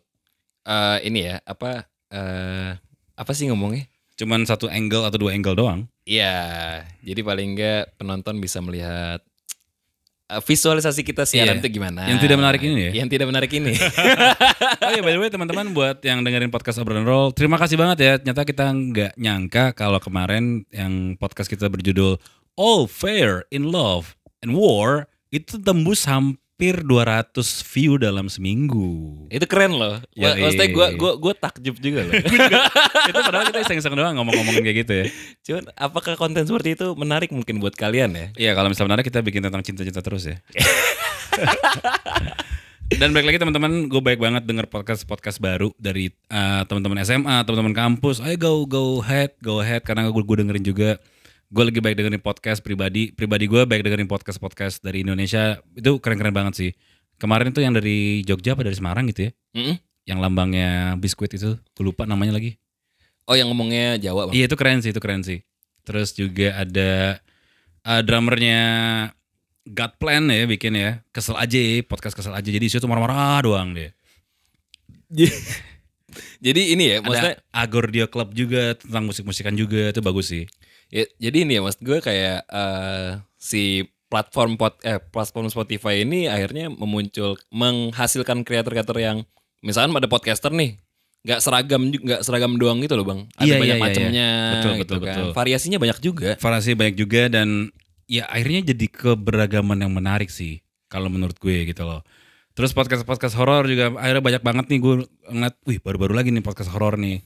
Eh, 0.68 0.98
ini 1.08 1.28
ya 1.28 1.42
apa 1.44 1.88
eh 2.14 2.72
apa 3.18 3.32
sih 3.34 3.50
ngomongnya? 3.50 3.90
Cuman 4.18 4.46
satu 4.48 4.66
angle 4.72 5.06
atau 5.06 5.18
dua 5.22 5.36
angle 5.38 5.54
doang. 5.54 5.86
Iya, 6.08 6.82
jadi 7.04 7.22
paling 7.22 7.54
enggak 7.54 7.94
penonton 8.00 8.40
bisa 8.40 8.64
melihat 8.64 9.22
visualisasi 10.28 11.02
kita 11.02 11.24
siaran 11.24 11.58
Iya. 11.58 11.62
itu 11.64 11.70
gimana. 11.74 12.04
Yang 12.04 12.20
tidak 12.28 12.38
menarik 12.38 12.62
ini 12.62 12.80
ya? 12.80 12.92
Yang 13.00 13.10
tidak 13.16 13.28
menarik 13.32 13.52
ini. 13.54 13.74
Oh 14.78 14.92
iya 14.92 15.02
by 15.04 15.12
the 15.12 15.20
way 15.20 15.28
teman-teman 15.28 15.72
buat 15.72 16.00
yang 16.00 16.24
dengerin 16.24 16.48
podcast 16.48 16.80
Obrolan 16.80 17.04
Roll, 17.04 17.32
terima 17.32 17.60
kasih 17.60 17.76
banget 17.76 17.98
ya. 18.00 18.14
Ternyata 18.16 18.44
kita 18.44 18.66
nggak 18.68 19.12
nyangka 19.16 19.64
kalau 19.72 20.00
kemarin 20.00 20.64
yang 20.72 21.16
podcast 21.16 21.48
kita 21.48 21.68
berjudul 21.68 22.16
All 22.56 22.88
Fair 22.88 23.44
in 23.52 23.68
Love 23.68 24.16
and 24.40 24.56
War 24.56 25.08
itu 25.28 25.60
tembus 25.60 26.08
hampir 26.08 26.40
200 26.58 27.38
view 27.70 28.02
dalam 28.02 28.26
seminggu. 28.26 29.14
itu 29.30 29.46
keren 29.46 29.78
loh. 29.78 30.02
Ya, 30.18 30.34
Maksudnya 30.34 30.74
gue 30.74 30.88
gua 30.98 31.14
gua 31.22 31.34
takjub 31.38 31.78
juga 31.78 32.10
loh. 32.10 32.18
itu 33.14 33.20
padahal 33.22 33.46
kita 33.54 33.62
iseng-iseng 33.62 33.94
doang 33.94 34.18
ngomong-ngomongin 34.18 34.66
kayak 34.66 34.78
gitu 34.82 34.94
ya. 34.98 35.06
Cuman 35.46 35.64
apakah 35.78 36.18
konten 36.18 36.50
seperti 36.50 36.74
itu 36.74 36.98
menarik 36.98 37.30
mungkin 37.30 37.62
buat 37.62 37.78
kalian 37.78 38.10
ya? 38.18 38.28
Iya 38.34 38.52
kalau 38.58 38.74
misalnya 38.74 38.98
menarik 38.98 39.06
kita 39.06 39.22
bikin 39.22 39.46
tentang 39.46 39.62
cinta-cinta 39.62 40.02
terus 40.02 40.26
ya. 40.26 40.42
Dan 42.88 43.12
balik 43.12 43.36
lagi 43.36 43.40
teman-teman, 43.44 43.92
gue 43.92 44.00
baik 44.00 44.16
banget 44.16 44.48
denger 44.48 44.72
podcast 44.72 45.04
podcast 45.04 45.44
baru 45.44 45.76
dari 45.76 46.08
uh, 46.32 46.64
teman-teman 46.66 47.04
SMA, 47.04 47.44
teman-teman 47.44 47.76
kampus. 47.76 48.24
Ayo 48.24 48.40
go 48.40 48.64
go 48.64 48.84
ahead, 49.04 49.36
go 49.44 49.60
ahead 49.60 49.84
karena 49.84 50.08
gue 50.08 50.24
dengerin 50.24 50.64
juga. 50.64 50.96
Gue 51.48 51.64
lagi 51.64 51.80
baik 51.80 51.96
dengerin 51.96 52.20
podcast 52.20 52.60
pribadi, 52.60 53.16
pribadi 53.16 53.48
gue 53.48 53.64
baik 53.64 53.80
dengerin 53.80 54.12
podcast 54.12 54.36
podcast 54.36 54.84
dari 54.84 55.08
Indonesia 55.08 55.56
itu 55.80 55.96
keren-keren 56.04 56.36
banget 56.36 56.54
sih. 56.60 56.72
Kemarin 57.16 57.56
tuh 57.56 57.64
yang 57.64 57.72
dari 57.72 58.20
Jogja 58.28 58.52
apa 58.52 58.68
dari 58.68 58.76
Semarang 58.76 59.08
gitu 59.08 59.32
ya, 59.32 59.32
Mm-mm. 59.56 59.80
yang 60.04 60.20
lambangnya 60.20 61.00
biskuit 61.00 61.32
itu, 61.32 61.56
gue 61.56 61.84
lupa 61.88 62.04
namanya 62.04 62.36
lagi. 62.36 62.60
Oh 63.32 63.36
yang 63.40 63.48
ngomongnya 63.48 63.96
Jawa 63.96 64.28
bang? 64.28 64.36
Iya 64.36 64.52
itu 64.52 64.56
keren 64.60 64.84
sih, 64.84 64.92
itu 64.92 65.00
keren 65.00 65.24
sih. 65.24 65.40
Terus 65.88 66.12
juga 66.20 66.52
ada 66.52 67.24
uh, 67.88 68.02
drummernya 68.04 68.62
God 69.72 70.04
Plan 70.04 70.28
ya 70.28 70.44
bikin 70.52 70.76
ya. 70.76 71.00
Kesel 71.16 71.40
aja, 71.40 71.60
podcast 71.88 72.12
kesel 72.12 72.36
aja. 72.36 72.44
Jadi 72.44 72.68
isinya 72.68 72.84
tuh 72.84 72.92
marah-marah 72.92 73.40
doang 73.48 73.72
deh. 73.72 73.96
Jadi 76.44 76.76
ini 76.76 76.92
ya, 76.92 76.98
maksudnya 77.00 77.40
Ada 77.40 77.64
Agordio 77.64 78.06
Club 78.12 78.36
juga 78.36 78.76
tentang 78.76 79.08
musik-musikan 79.08 79.56
juga 79.56 79.96
itu 79.96 80.04
bagus 80.04 80.28
sih. 80.28 80.44
Ya, 80.90 81.04
jadi 81.20 81.38
ini 81.44 81.52
ya 81.58 81.62
maksud 81.64 81.82
gue 81.84 81.98
kayak 82.00 82.48
eh, 82.48 83.10
si 83.38 83.86
platform 84.08 84.56
pot 84.56 84.80
eh 84.88 85.00
platform 85.00 85.52
Spotify 85.52 86.08
ini 86.08 86.32
akhirnya 86.32 86.72
memuncul 86.72 87.36
menghasilkan 87.52 88.48
kreator-kreator 88.48 88.98
yang 88.98 89.28
misalkan 89.60 89.92
ada 89.92 90.08
podcaster 90.08 90.50
nih 90.52 90.80
nggak 91.28 91.44
seragam 91.44 91.92
nggak 91.92 92.22
seragam 92.24 92.56
doang 92.56 92.80
gitu 92.80 92.96
loh 92.96 93.04
bang 93.04 93.20
ada 93.36 93.44
Iya, 93.44 93.56
banyak 93.60 93.68
iya, 93.68 93.76
iya, 93.76 93.84
macamnya 93.84 94.28
iya. 94.32 94.52
Betul, 94.56 94.72
gitu 94.72 94.80
betul, 94.80 94.98
kan. 95.04 95.08
betul. 95.12 95.30
variasinya 95.36 95.78
banyak 95.82 96.00
juga 96.00 96.30
Variasi 96.40 96.72
banyak 96.72 96.96
juga 96.96 97.22
dan 97.28 97.48
ya 98.08 98.24
akhirnya 98.32 98.72
jadi 98.72 98.88
keberagaman 98.88 99.84
yang 99.84 99.92
menarik 99.92 100.32
sih 100.32 100.64
kalau 100.88 101.12
menurut 101.12 101.36
gue 101.38 101.68
gitu 101.68 101.84
loh. 101.84 102.00
Terus 102.56 102.74
podcast-podcast 102.74 103.36
horor 103.38 103.68
juga 103.70 103.94
akhirnya 104.00 104.24
banyak 104.24 104.42
banget 104.42 104.66
nih 104.72 104.80
gue 104.82 104.96
ngeliat, 105.30 105.56
wih 105.68 105.78
baru-baru 105.84 106.14
lagi 106.18 106.30
nih 106.34 106.42
podcast 106.42 106.72
horor 106.74 106.98
nih. 106.98 107.22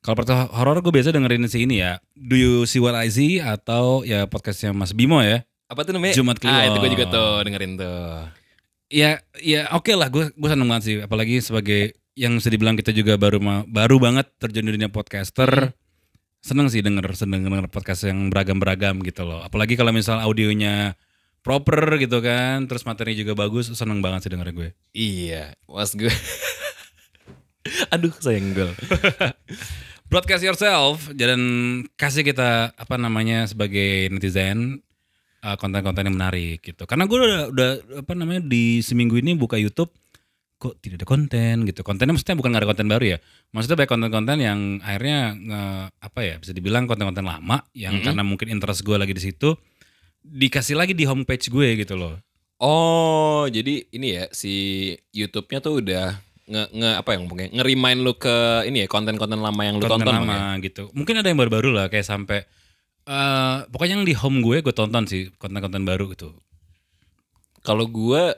Kalau 0.00 0.16
podcast 0.16 0.48
horor 0.56 0.80
gue 0.80 0.88
biasa 0.88 1.12
dengerin 1.12 1.44
si 1.44 1.68
ini 1.68 1.84
ya, 1.84 2.00
Do 2.16 2.32
You 2.32 2.64
See 2.64 2.80
What 2.80 2.96
I 2.96 3.12
See 3.12 3.36
atau 3.36 4.00
ya 4.00 4.24
podcastnya 4.24 4.72
Mas 4.72 4.96
Bimo 4.96 5.20
ya. 5.20 5.44
apa 5.70 5.86
tuh 5.86 5.94
namanya 5.94 6.18
Jumat 6.18 6.40
ah 6.50 6.66
itu 6.66 6.72
gue 6.72 6.82
Kliwon. 6.82 6.94
juga 6.98 7.04
tuh 7.14 7.30
dengerin 7.46 7.72
tuh 7.78 8.00
Ya, 8.90 9.22
ya 9.38 9.70
oke 9.70 9.94
lah, 9.94 10.10
gue 10.10 10.34
gue 10.34 10.48
seneng 10.50 10.66
banget 10.66 10.82
sih. 10.82 10.96
Apalagi 10.98 11.38
sebagai 11.38 11.94
yang 12.18 12.34
bisa 12.42 12.50
dibilang 12.50 12.74
kita 12.74 12.90
juga 12.90 13.14
baru 13.14 13.38
baru 13.70 14.02
banget 14.02 14.26
terjun 14.42 14.66
di 14.66 14.74
dunia 14.74 14.90
podcaster. 14.90 15.70
Seneng 16.42 16.66
sih 16.72 16.82
denger, 16.82 17.06
seneng 17.14 17.46
denger 17.46 17.70
podcast 17.70 18.02
yang 18.10 18.34
beragam-beragam 18.34 18.98
gitu 19.06 19.22
loh. 19.22 19.46
Apalagi 19.46 19.78
kalau 19.78 19.94
misal 19.94 20.18
audionya 20.18 20.98
proper 21.46 22.02
gitu 22.02 22.18
kan, 22.18 22.66
terus 22.66 22.82
materi 22.82 23.14
juga 23.14 23.38
bagus, 23.38 23.70
seneng 23.78 24.02
banget 24.02 24.26
sih 24.26 24.30
denger 24.34 24.48
gue. 24.58 24.68
iya 24.90 25.54
mas 25.70 25.94
gue 25.94 26.10
aduh 27.94 28.10
senggol 28.18 28.74
Broadcast 30.10 30.42
yourself 30.42 31.06
dan 31.14 31.38
kasih 31.94 32.26
kita 32.26 32.74
apa 32.74 32.98
namanya 32.98 33.46
sebagai 33.46 34.10
netizen 34.10 34.82
uh, 35.46 35.54
konten-konten 35.54 36.10
yang 36.10 36.18
menarik 36.18 36.66
gitu. 36.66 36.82
Karena 36.82 37.06
gue 37.06 37.14
udah, 37.14 37.42
udah 37.54 37.70
apa 38.02 38.12
namanya 38.18 38.42
di 38.42 38.82
seminggu 38.82 39.22
ini 39.22 39.38
buka 39.38 39.54
YouTube 39.54 39.94
kok 40.58 40.76
tidak 40.82 41.00
ada 41.00 41.06
konten 41.06 41.62
gitu. 41.62 41.86
Kontennya 41.86 42.12
maksudnya 42.12 42.36
bukan 42.36 42.50
gak 42.52 42.60
ada 42.66 42.68
konten 42.74 42.90
baru 42.90 43.04
ya. 43.14 43.18
Maksudnya 43.54 43.76
banyak 43.80 43.90
konten-konten 43.94 44.36
yang 44.42 44.58
akhirnya 44.82 45.18
nge, 45.32 45.62
apa 46.02 46.20
ya 46.26 46.34
bisa 46.42 46.52
dibilang 46.52 46.84
konten-konten 46.84 47.24
lama 47.24 47.62
yang 47.72 48.02
Mhm. 48.02 48.04
karena 48.10 48.22
mungkin 48.26 48.50
interest 48.50 48.82
gue 48.82 48.98
lagi 48.98 49.14
di 49.14 49.22
situ 49.22 49.54
dikasih 50.20 50.74
lagi 50.76 50.92
di 50.92 51.06
homepage 51.06 51.48
gue 51.48 51.80
gitu 51.80 51.94
loh. 51.96 52.18
Oh, 52.60 53.48
jadi 53.48 53.88
ini 53.88 54.20
ya 54.20 54.24
si 54.36 54.52
YouTube-nya 55.16 55.64
tuh 55.64 55.80
udah 55.80 56.18
nge, 56.50 56.64
nge 56.74 56.90
apa 56.98 57.08
yang 57.14 57.20
ngomongnya 57.24 57.48
nge-remind 57.54 57.98
lu 58.02 58.12
ke 58.14 58.36
ini 58.66 58.82
ya 58.82 58.88
konten-konten 58.90 59.38
lama 59.38 59.62
yang 59.62 59.78
lu 59.78 59.86
konten 59.86 60.02
tonton 60.02 60.10
Bang, 60.10 60.26
ya? 60.26 60.34
lama 60.34 60.58
gitu. 60.60 60.82
Mungkin 60.90 61.14
ada 61.16 61.30
yang 61.30 61.38
baru-baru 61.38 61.70
lah 61.70 61.86
kayak 61.86 62.04
sampai 62.04 62.42
eh 63.06 63.56
pokoknya 63.66 63.94
yang 63.96 64.06
di 64.06 64.12
home 64.12 64.42
gue 64.42 64.60
gue 64.60 64.74
tonton 64.74 65.06
sih 65.06 65.30
konten-konten 65.38 65.82
baru 65.82 66.10
gitu. 66.10 66.34
Kalau 67.60 67.86
gua 67.86 68.32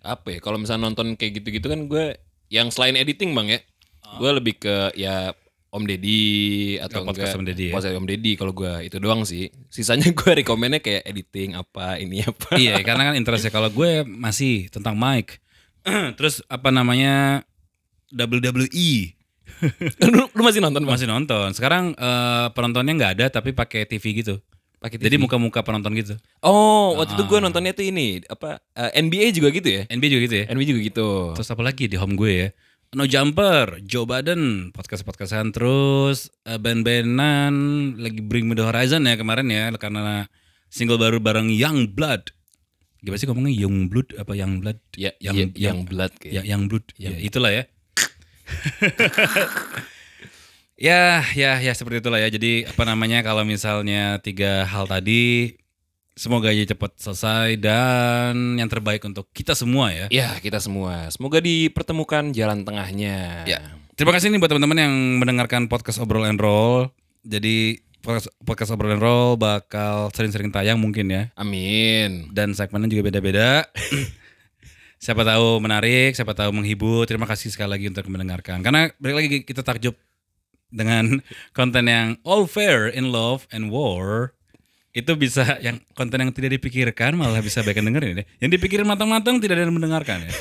apa 0.00 0.32
ya? 0.32 0.38
Kalau 0.38 0.56
misalnya 0.56 0.88
nonton 0.88 1.14
kayak 1.14 1.42
gitu-gitu 1.42 1.66
kan 1.66 1.86
gue 1.86 2.16
yang 2.48 2.70
selain 2.70 2.94
editing 2.94 3.34
bang 3.34 3.48
ya, 3.52 3.60
gue 4.16 4.30
lebih 4.32 4.54
ke 4.56 4.76
ya 4.94 5.34
Om 5.68 5.84
Deddy 5.84 6.24
atau 6.80 7.04
Oh, 7.04 7.12
podcast 7.12 7.36
enggak 7.36 7.40
Om 7.40 7.44
Deddy 7.44 7.66
ya? 7.68 7.72
podcast 7.76 7.96
Om 8.00 8.06
Deddy 8.08 8.32
kalau 8.40 8.52
gue 8.56 8.72
itu 8.88 8.96
doang 8.96 9.22
sih. 9.22 9.52
Sisanya 9.68 10.08
gue 10.18 10.30
rekomennya 10.40 10.80
kayak 10.80 11.04
editing 11.04 11.52
apa 11.54 12.00
ini 12.00 12.24
apa. 12.24 12.56
iya, 12.56 12.80
karena 12.80 13.12
kan 13.12 13.14
interestnya 13.20 13.52
kalau 13.52 13.68
gue 13.68 14.00
masih 14.06 14.72
tentang 14.72 14.96
Mike. 14.96 15.42
Terus 16.18 16.40
apa 16.48 16.72
namanya 16.72 17.44
WWE 18.10 19.14
lu, 20.14 20.24
lu 20.30 20.42
masih 20.44 20.60
nonton 20.60 20.84
bang? 20.84 20.92
masih 20.94 21.08
nonton. 21.08 21.48
Sekarang 21.50 21.90
eh, 21.92 22.46
penontonnya 22.52 22.92
nggak 22.94 23.12
ada 23.18 23.26
tapi 23.32 23.50
pakai 23.50 23.84
TV 23.84 24.22
gitu. 24.22 24.38
Pakai 24.78 24.94
Jadi 24.94 25.18
TV? 25.18 25.24
muka-muka 25.24 25.64
penonton 25.64 25.90
gitu. 25.96 26.14
Oh, 26.38 26.94
waktu 26.94 27.18
itu 27.18 27.24
gue 27.24 27.38
Ah. 27.40 27.42
nontonnya 27.42 27.72
tuh 27.72 27.82
ini 27.82 28.22
apa 28.24 28.62
eh, 28.72 29.00
NBA 29.00 29.34
juga 29.34 29.48
gitu 29.50 29.66
ya? 29.66 29.82
NBA 29.88 30.08
juga 30.08 30.22
gitu 30.30 30.36
ya. 30.36 30.44
NBA 30.46 30.66
juga 30.68 30.80
gitu. 30.84 31.08
Terus 31.34 31.48
apa 31.50 31.62
lagi 31.64 31.84
di 31.86 31.96
home 31.96 32.14
gue 32.14 32.30
ya? 32.30 32.48
No 32.88 33.04
Jumper, 33.04 33.82
Joe 33.82 34.04
Biden, 34.04 34.70
podcast-podcastan 34.70 35.50
terus 35.50 36.30
eh, 36.44 36.56
band-bandan 36.56 37.54
lagi 37.96 38.20
Bring 38.20 38.46
Me 38.46 38.54
The 38.54 38.64
Horizon 38.64 39.04
ya 39.04 39.16
kemarin 39.16 39.48
ya 39.48 39.68
karena 39.74 40.28
single 40.68 40.96
baru 40.96 41.18
bareng 41.18 41.50
Young 41.50 41.90
Blood. 41.90 42.30
Gimana 42.98 43.16
sih 43.16 43.26
ngomongnya 43.26 43.54
Young 43.54 43.88
Blood 43.88 44.14
apa 44.14 44.32
Young 44.32 44.60
Blood? 44.60 44.78
Ya, 44.94 45.10
yang 45.18 45.34
yang 45.34 45.50
yang 45.54 45.78
blood 45.82 46.12
Ya. 46.22 46.42
Young 46.44 46.66
Blood. 46.66 46.86
Ya, 46.94 47.12
itulah 47.14 47.50
ya. 47.50 47.64
ya, 50.88 51.24
ya, 51.34 51.52
ya 51.60 51.72
seperti 51.74 52.00
itulah 52.00 52.22
ya. 52.22 52.30
Jadi 52.30 52.68
apa 52.68 52.82
namanya 52.88 53.20
kalau 53.20 53.42
misalnya 53.42 54.22
tiga 54.22 54.64
hal 54.68 54.86
tadi 54.86 55.58
semoga 56.18 56.50
aja 56.50 56.74
cepat 56.74 56.98
selesai 56.98 57.54
dan 57.62 58.58
yang 58.58 58.66
terbaik 58.66 58.98
untuk 59.06 59.30
kita 59.30 59.54
semua 59.54 59.94
ya. 59.94 60.06
Ya, 60.10 60.34
kita 60.42 60.58
semua. 60.58 61.06
Semoga 61.14 61.38
dipertemukan 61.38 62.34
jalan 62.34 62.66
tengahnya. 62.66 63.46
Ya. 63.46 63.62
Terima 63.94 64.10
kasih 64.10 64.34
nih 64.34 64.42
buat 64.42 64.50
teman-teman 64.50 64.78
yang 64.78 64.94
mendengarkan 65.22 65.70
podcast 65.70 66.02
Obrol 66.02 66.26
and 66.26 66.42
Roll. 66.42 66.90
Jadi 67.22 67.78
podcast, 68.02 68.34
podcast 68.42 68.74
Obrol 68.74 68.98
and 68.98 69.02
Roll 69.02 69.38
bakal 69.38 70.10
sering-sering 70.10 70.50
tayang 70.50 70.82
mungkin 70.82 71.10
ya. 71.10 71.22
Amin. 71.38 72.34
Dan 72.34 72.54
segmennya 72.54 72.90
juga 72.90 73.10
beda-beda. 73.10 73.66
siapa 74.98 75.22
tahu 75.22 75.62
menarik, 75.62 76.14
siapa 76.14 76.34
tahu 76.34 76.50
menghibur. 76.52 77.06
Terima 77.06 77.24
kasih 77.24 77.54
sekali 77.54 77.78
lagi 77.78 77.86
untuk 77.88 78.04
mendengarkan. 78.10 78.60
Karena 78.60 78.90
balik 78.98 79.16
lagi 79.24 79.28
kita 79.46 79.62
takjub 79.62 79.94
dengan 80.68 81.22
konten 81.58 81.88
yang 81.88 82.18
all 82.26 82.44
fair 82.44 82.90
in 82.90 83.14
love 83.14 83.48
and 83.54 83.72
war. 83.72 84.34
Itu 84.92 85.14
bisa 85.14 85.62
yang 85.62 85.78
konten 85.94 86.18
yang 86.18 86.34
tidak 86.34 86.58
dipikirkan 86.58 87.14
malah 87.14 87.38
bisa 87.38 87.62
baik 87.62 87.78
yang 87.78 87.94
dengerin 87.94 88.20
ya. 88.20 88.24
Yang 88.42 88.50
dipikirin 88.58 88.88
matang-matang 88.88 89.38
tidak 89.38 89.62
ada 89.62 89.70
yang 89.70 89.76
mendengarkan 89.78 90.26
ya. 90.26 90.32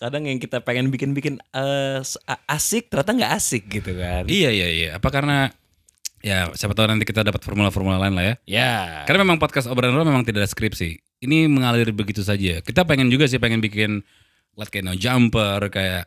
Kadang 0.00 0.24
yang 0.24 0.40
kita 0.40 0.64
pengen 0.64 0.88
bikin-bikin 0.88 1.42
a- 1.52 2.00
asik 2.48 2.88
ternyata 2.88 3.12
nggak 3.12 3.32
asik 3.36 3.68
gitu 3.68 3.92
kan. 3.98 4.24
Iya 4.24 4.48
iya 4.54 4.68
iya. 4.72 4.88
Apa 4.96 5.12
karena 5.12 5.52
ya 6.24 6.48
siapa 6.54 6.72
tahu 6.72 6.88
nanti 6.88 7.04
kita 7.04 7.26
dapat 7.26 7.42
formula-formula 7.44 8.00
lain 8.00 8.14
lah 8.14 8.24
ya. 8.24 8.34
Ya. 8.46 8.72
Karena 9.04 9.26
memang 9.26 9.42
podcast 9.42 9.68
obrolan 9.68 10.06
memang 10.06 10.24
tidak 10.24 10.46
ada 10.46 10.48
skripsi. 10.48 11.07
Ini 11.18 11.50
mengalir 11.50 11.90
begitu 11.90 12.22
saja. 12.22 12.62
Kita 12.62 12.86
pengen 12.86 13.10
juga 13.10 13.26
sih 13.26 13.42
pengen 13.42 13.58
bikin 13.58 14.06
like 14.54 14.70
kayak 14.70 14.86
no 14.86 14.94
jumper 14.94 15.58
kayak 15.70 16.06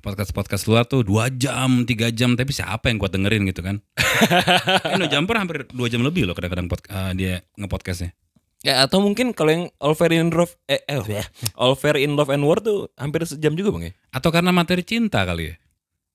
podcast-podcast 0.00 0.64
luar 0.66 0.84
tuh 0.88 1.04
dua 1.04 1.28
jam, 1.28 1.84
tiga 1.84 2.08
jam, 2.08 2.32
tapi 2.32 2.50
siapa 2.50 2.88
yang 2.88 2.96
kuat 2.96 3.12
dengerin 3.12 3.44
gitu 3.48 3.60
kan? 3.60 3.76
Kan 4.82 4.98
no 5.00 5.06
jumper 5.06 5.36
hampir 5.36 5.68
dua 5.68 5.86
jam 5.92 6.00
lebih 6.00 6.24
loh 6.24 6.32
kadang-kadang 6.32 6.66
pod- 6.66 6.88
eh, 6.88 7.12
dia 7.12 7.34
ngepodcastnya. 7.60 8.16
Ya 8.62 8.86
atau 8.86 9.02
mungkin 9.02 9.34
kalau 9.34 9.50
yang 9.50 9.64
All 9.82 9.98
Fair 9.98 10.14
in 10.14 10.30
Love 10.30 10.54
eh, 10.70 10.80
eh 10.86 11.02
ya. 11.06 11.22
All 11.60 11.74
Fair 11.74 11.98
in 11.98 12.14
Love 12.14 12.30
and 12.32 12.46
War 12.46 12.62
tuh 12.62 12.88
hampir 12.96 13.26
sejam 13.26 13.52
juga 13.52 13.74
Bang 13.74 13.84
ya. 13.90 13.92
Atau 14.14 14.30
karena 14.32 14.54
materi 14.54 14.80
cinta 14.86 15.26
kali 15.26 15.50
ya? 15.50 15.54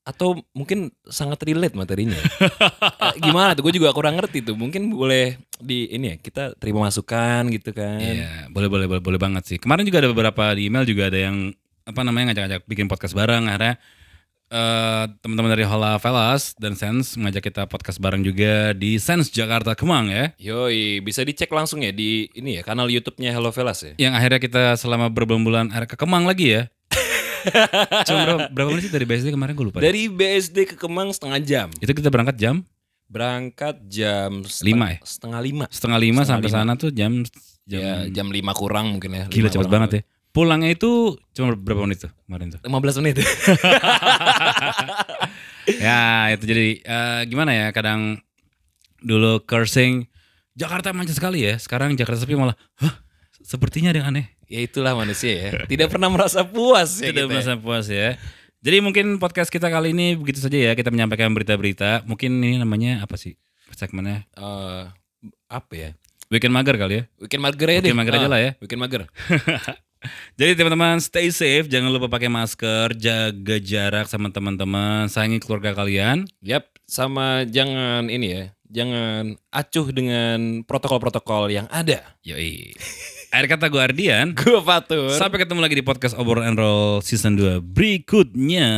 Atau 0.08 0.40
mungkin 0.56 0.96
sangat 1.04 1.44
relate 1.44 1.76
materinya. 1.76 2.16
Eh, 3.08 3.24
gimana 3.24 3.56
tuh? 3.56 3.64
Gue 3.64 3.76
juga 3.76 3.92
kurang 3.96 4.20
ngerti 4.20 4.44
tuh. 4.44 4.56
Mungkin 4.60 4.92
boleh 4.92 5.40
di 5.60 5.88
ini 5.92 6.12
ya 6.12 6.16
kita 6.20 6.60
terima 6.60 6.88
masukan 6.88 7.48
gitu 7.52 7.72
kan. 7.72 8.00
Iya, 8.00 8.52
boleh 8.52 8.68
boleh 8.68 8.86
boleh 8.88 9.02
boleh 9.04 9.20
banget 9.22 9.44
sih. 9.48 9.58
Kemarin 9.62 9.88
juga 9.88 10.04
ada 10.04 10.10
beberapa 10.12 10.44
di 10.56 10.68
email 10.68 10.84
juga 10.84 11.08
ada 11.08 11.20
yang 11.20 11.56
apa 11.88 12.02
namanya 12.04 12.32
ngajak-ngajak 12.32 12.62
bikin 12.68 12.92
podcast 12.92 13.16
bareng. 13.16 13.48
Akhirnya 13.48 13.80
eh 14.48 15.04
teman-teman 15.20 15.52
dari 15.52 15.68
Hola 15.68 16.00
Velas 16.00 16.56
dan 16.56 16.72
Sense 16.80 17.20
mengajak 17.20 17.52
kita 17.52 17.68
podcast 17.68 18.00
bareng 18.00 18.24
juga 18.24 18.72
di 18.72 18.96
Sense 18.96 19.28
Jakarta 19.28 19.76
Kemang 19.76 20.08
ya. 20.08 20.32
Yoi, 20.40 21.04
bisa 21.04 21.24
dicek 21.28 21.52
langsung 21.52 21.84
ya 21.84 21.92
di 21.92 22.32
ini 22.32 22.60
ya 22.60 22.62
kanal 22.64 22.88
YouTube-nya 22.88 23.36
Hello 23.36 23.52
Velas 23.52 23.84
ya. 23.84 23.94
Yang 24.00 24.14
akhirnya 24.16 24.40
kita 24.40 24.64
selama 24.80 25.12
berbulan-bulan 25.12 25.76
akhirnya 25.76 25.92
ke 25.92 25.98
Kemang 26.00 26.24
lagi 26.24 26.48
ya. 26.56 26.72
Cuma 28.04 28.18
berapa, 28.24 28.42
berapa 28.50 28.70
menit 28.72 28.84
sih 28.88 28.94
dari 28.94 29.06
BSD 29.06 29.28
kemarin 29.30 29.54
gue 29.54 29.66
lupa. 29.66 29.80
Dari 29.80 30.08
BSD 30.08 30.58
ke 30.66 30.76
Kemang 30.76 31.12
setengah 31.12 31.40
jam. 31.40 31.68
Itu 31.78 31.92
kita 31.92 32.08
berangkat 32.08 32.36
jam 32.36 32.62
Berangkat 33.08 33.88
jam 33.88 34.44
Lima 34.62 34.92
ya? 34.92 35.00
Setengah 35.02 35.40
lima. 35.40 35.66
setengah 35.72 35.96
lima 35.98 36.22
sampai 36.24 36.52
lima. 36.52 36.58
sana 36.60 36.72
tuh 36.76 36.92
jam 36.92 37.24
jam 37.64 37.80
Ya, 37.80 37.96
jam 38.12 38.28
lima 38.32 38.52
kurang 38.52 38.96
mungkin 38.96 39.12
ya. 39.12 39.24
gila 39.28 39.48
cepet 39.48 39.68
banget 39.68 39.90
ya. 39.92 40.02
Pulangnya 40.30 40.70
itu 40.70 41.16
cuma 41.32 41.56
berapa 41.56 41.82
menit 41.84 42.04
tuh 42.04 42.12
kemarin 42.28 42.54
tuh? 42.54 42.60
15 42.62 43.00
menit. 43.02 43.16
ya 45.84 46.32
itu 46.32 46.44
jadi 46.46 46.68
eh, 46.80 47.22
gimana 47.28 47.52
ya 47.52 47.68
kadang 47.72 48.22
dulu 49.00 49.44
cursing 49.44 50.08
Jakarta 50.56 50.90
macet 50.92 51.18
sekali 51.18 51.44
ya 51.44 51.60
sekarang 51.60 51.94
Jakarta 51.94 52.24
sepi 52.24 52.34
malah 52.34 52.56
Hah, 52.80 53.02
sepertinya 53.44 53.92
ada 53.92 54.00
yang 54.02 54.10
aneh 54.16 54.26
ya 54.48 54.60
itulah 54.60 54.94
manusia 54.94 55.32
ya. 55.34 55.50
Tidak 55.66 55.88
pernah 55.88 56.08
merasa 56.08 56.42
puas 56.42 56.98
ya 56.98 57.10
tidak 57.10 57.14
kita 57.14 57.22
ya. 57.22 57.28
merasa 57.30 57.54
puas 57.56 57.86
ya 57.86 58.16
jadi 58.58 58.78
mungkin 58.80 59.16
podcast 59.18 59.48
kita 59.48 59.68
kali 59.68 59.92
ini 59.92 60.16
begitu 60.16 60.40
saja 60.40 60.58
ya 60.58 60.72
kita 60.74 60.88
menyampaikan 60.88 61.30
berita-berita 61.30 62.04
mungkin 62.04 62.40
ini 62.40 62.58
namanya 62.58 63.00
apa 63.02 63.16
sih 63.16 63.36
segmennya 63.70 64.24
Eh, 64.34 64.84
apa 65.48 65.74
ya? 65.74 65.90
weekend 66.28 66.52
mager 66.52 66.76
kali 66.76 66.94
ya 66.94 67.04
Weekend 67.18 67.40
mager 67.40 67.68
aja 67.70 67.78
deh. 67.78 67.84
Weekend 67.86 68.00
mager 68.00 68.14
aja 68.14 68.26
Ah, 68.26 68.30
lah 68.30 68.40
ya. 68.48 68.52
Weekend 68.58 68.82
mager. 68.82 69.02
jadi 70.36 70.52
teman-teman 70.54 71.00
stay 71.00 71.28
safe 71.30 71.68
jangan 71.68 71.90
lupa 71.90 72.08
pakai 72.08 72.28
masker 72.28 72.94
jaga 72.94 73.58
jarak 73.58 74.06
sama 74.06 74.30
teman-teman 74.30 75.08
sayangi 75.08 75.40
keluarga 75.40 75.72
kalian 75.74 76.28
Yap, 76.40 76.68
sama 76.84 77.44
jangan 77.44 78.08
ini 78.08 78.28
ya. 78.30 78.44
Jangan 78.68 79.40
acuh 79.48 79.88
dengan 79.90 80.62
protokol-protokol 80.62 81.48
yang 81.50 81.68
ada. 81.70 82.04
yoi 82.22 82.76
akhir 83.32 83.48
kata 83.58 83.66
gue 83.68 83.82
Ardian 83.82 84.34
Gue 84.38 84.60
Fatur. 84.64 85.12
Sampai 85.16 85.44
ketemu 85.44 85.60
lagi 85.64 85.76
di 85.80 85.86
podcast 85.86 86.16
Obrolan 86.16 86.56
and 86.56 86.60
Roll 86.60 87.04
season 87.04 87.36
2 87.36 87.62
berikutnya. 87.62 88.70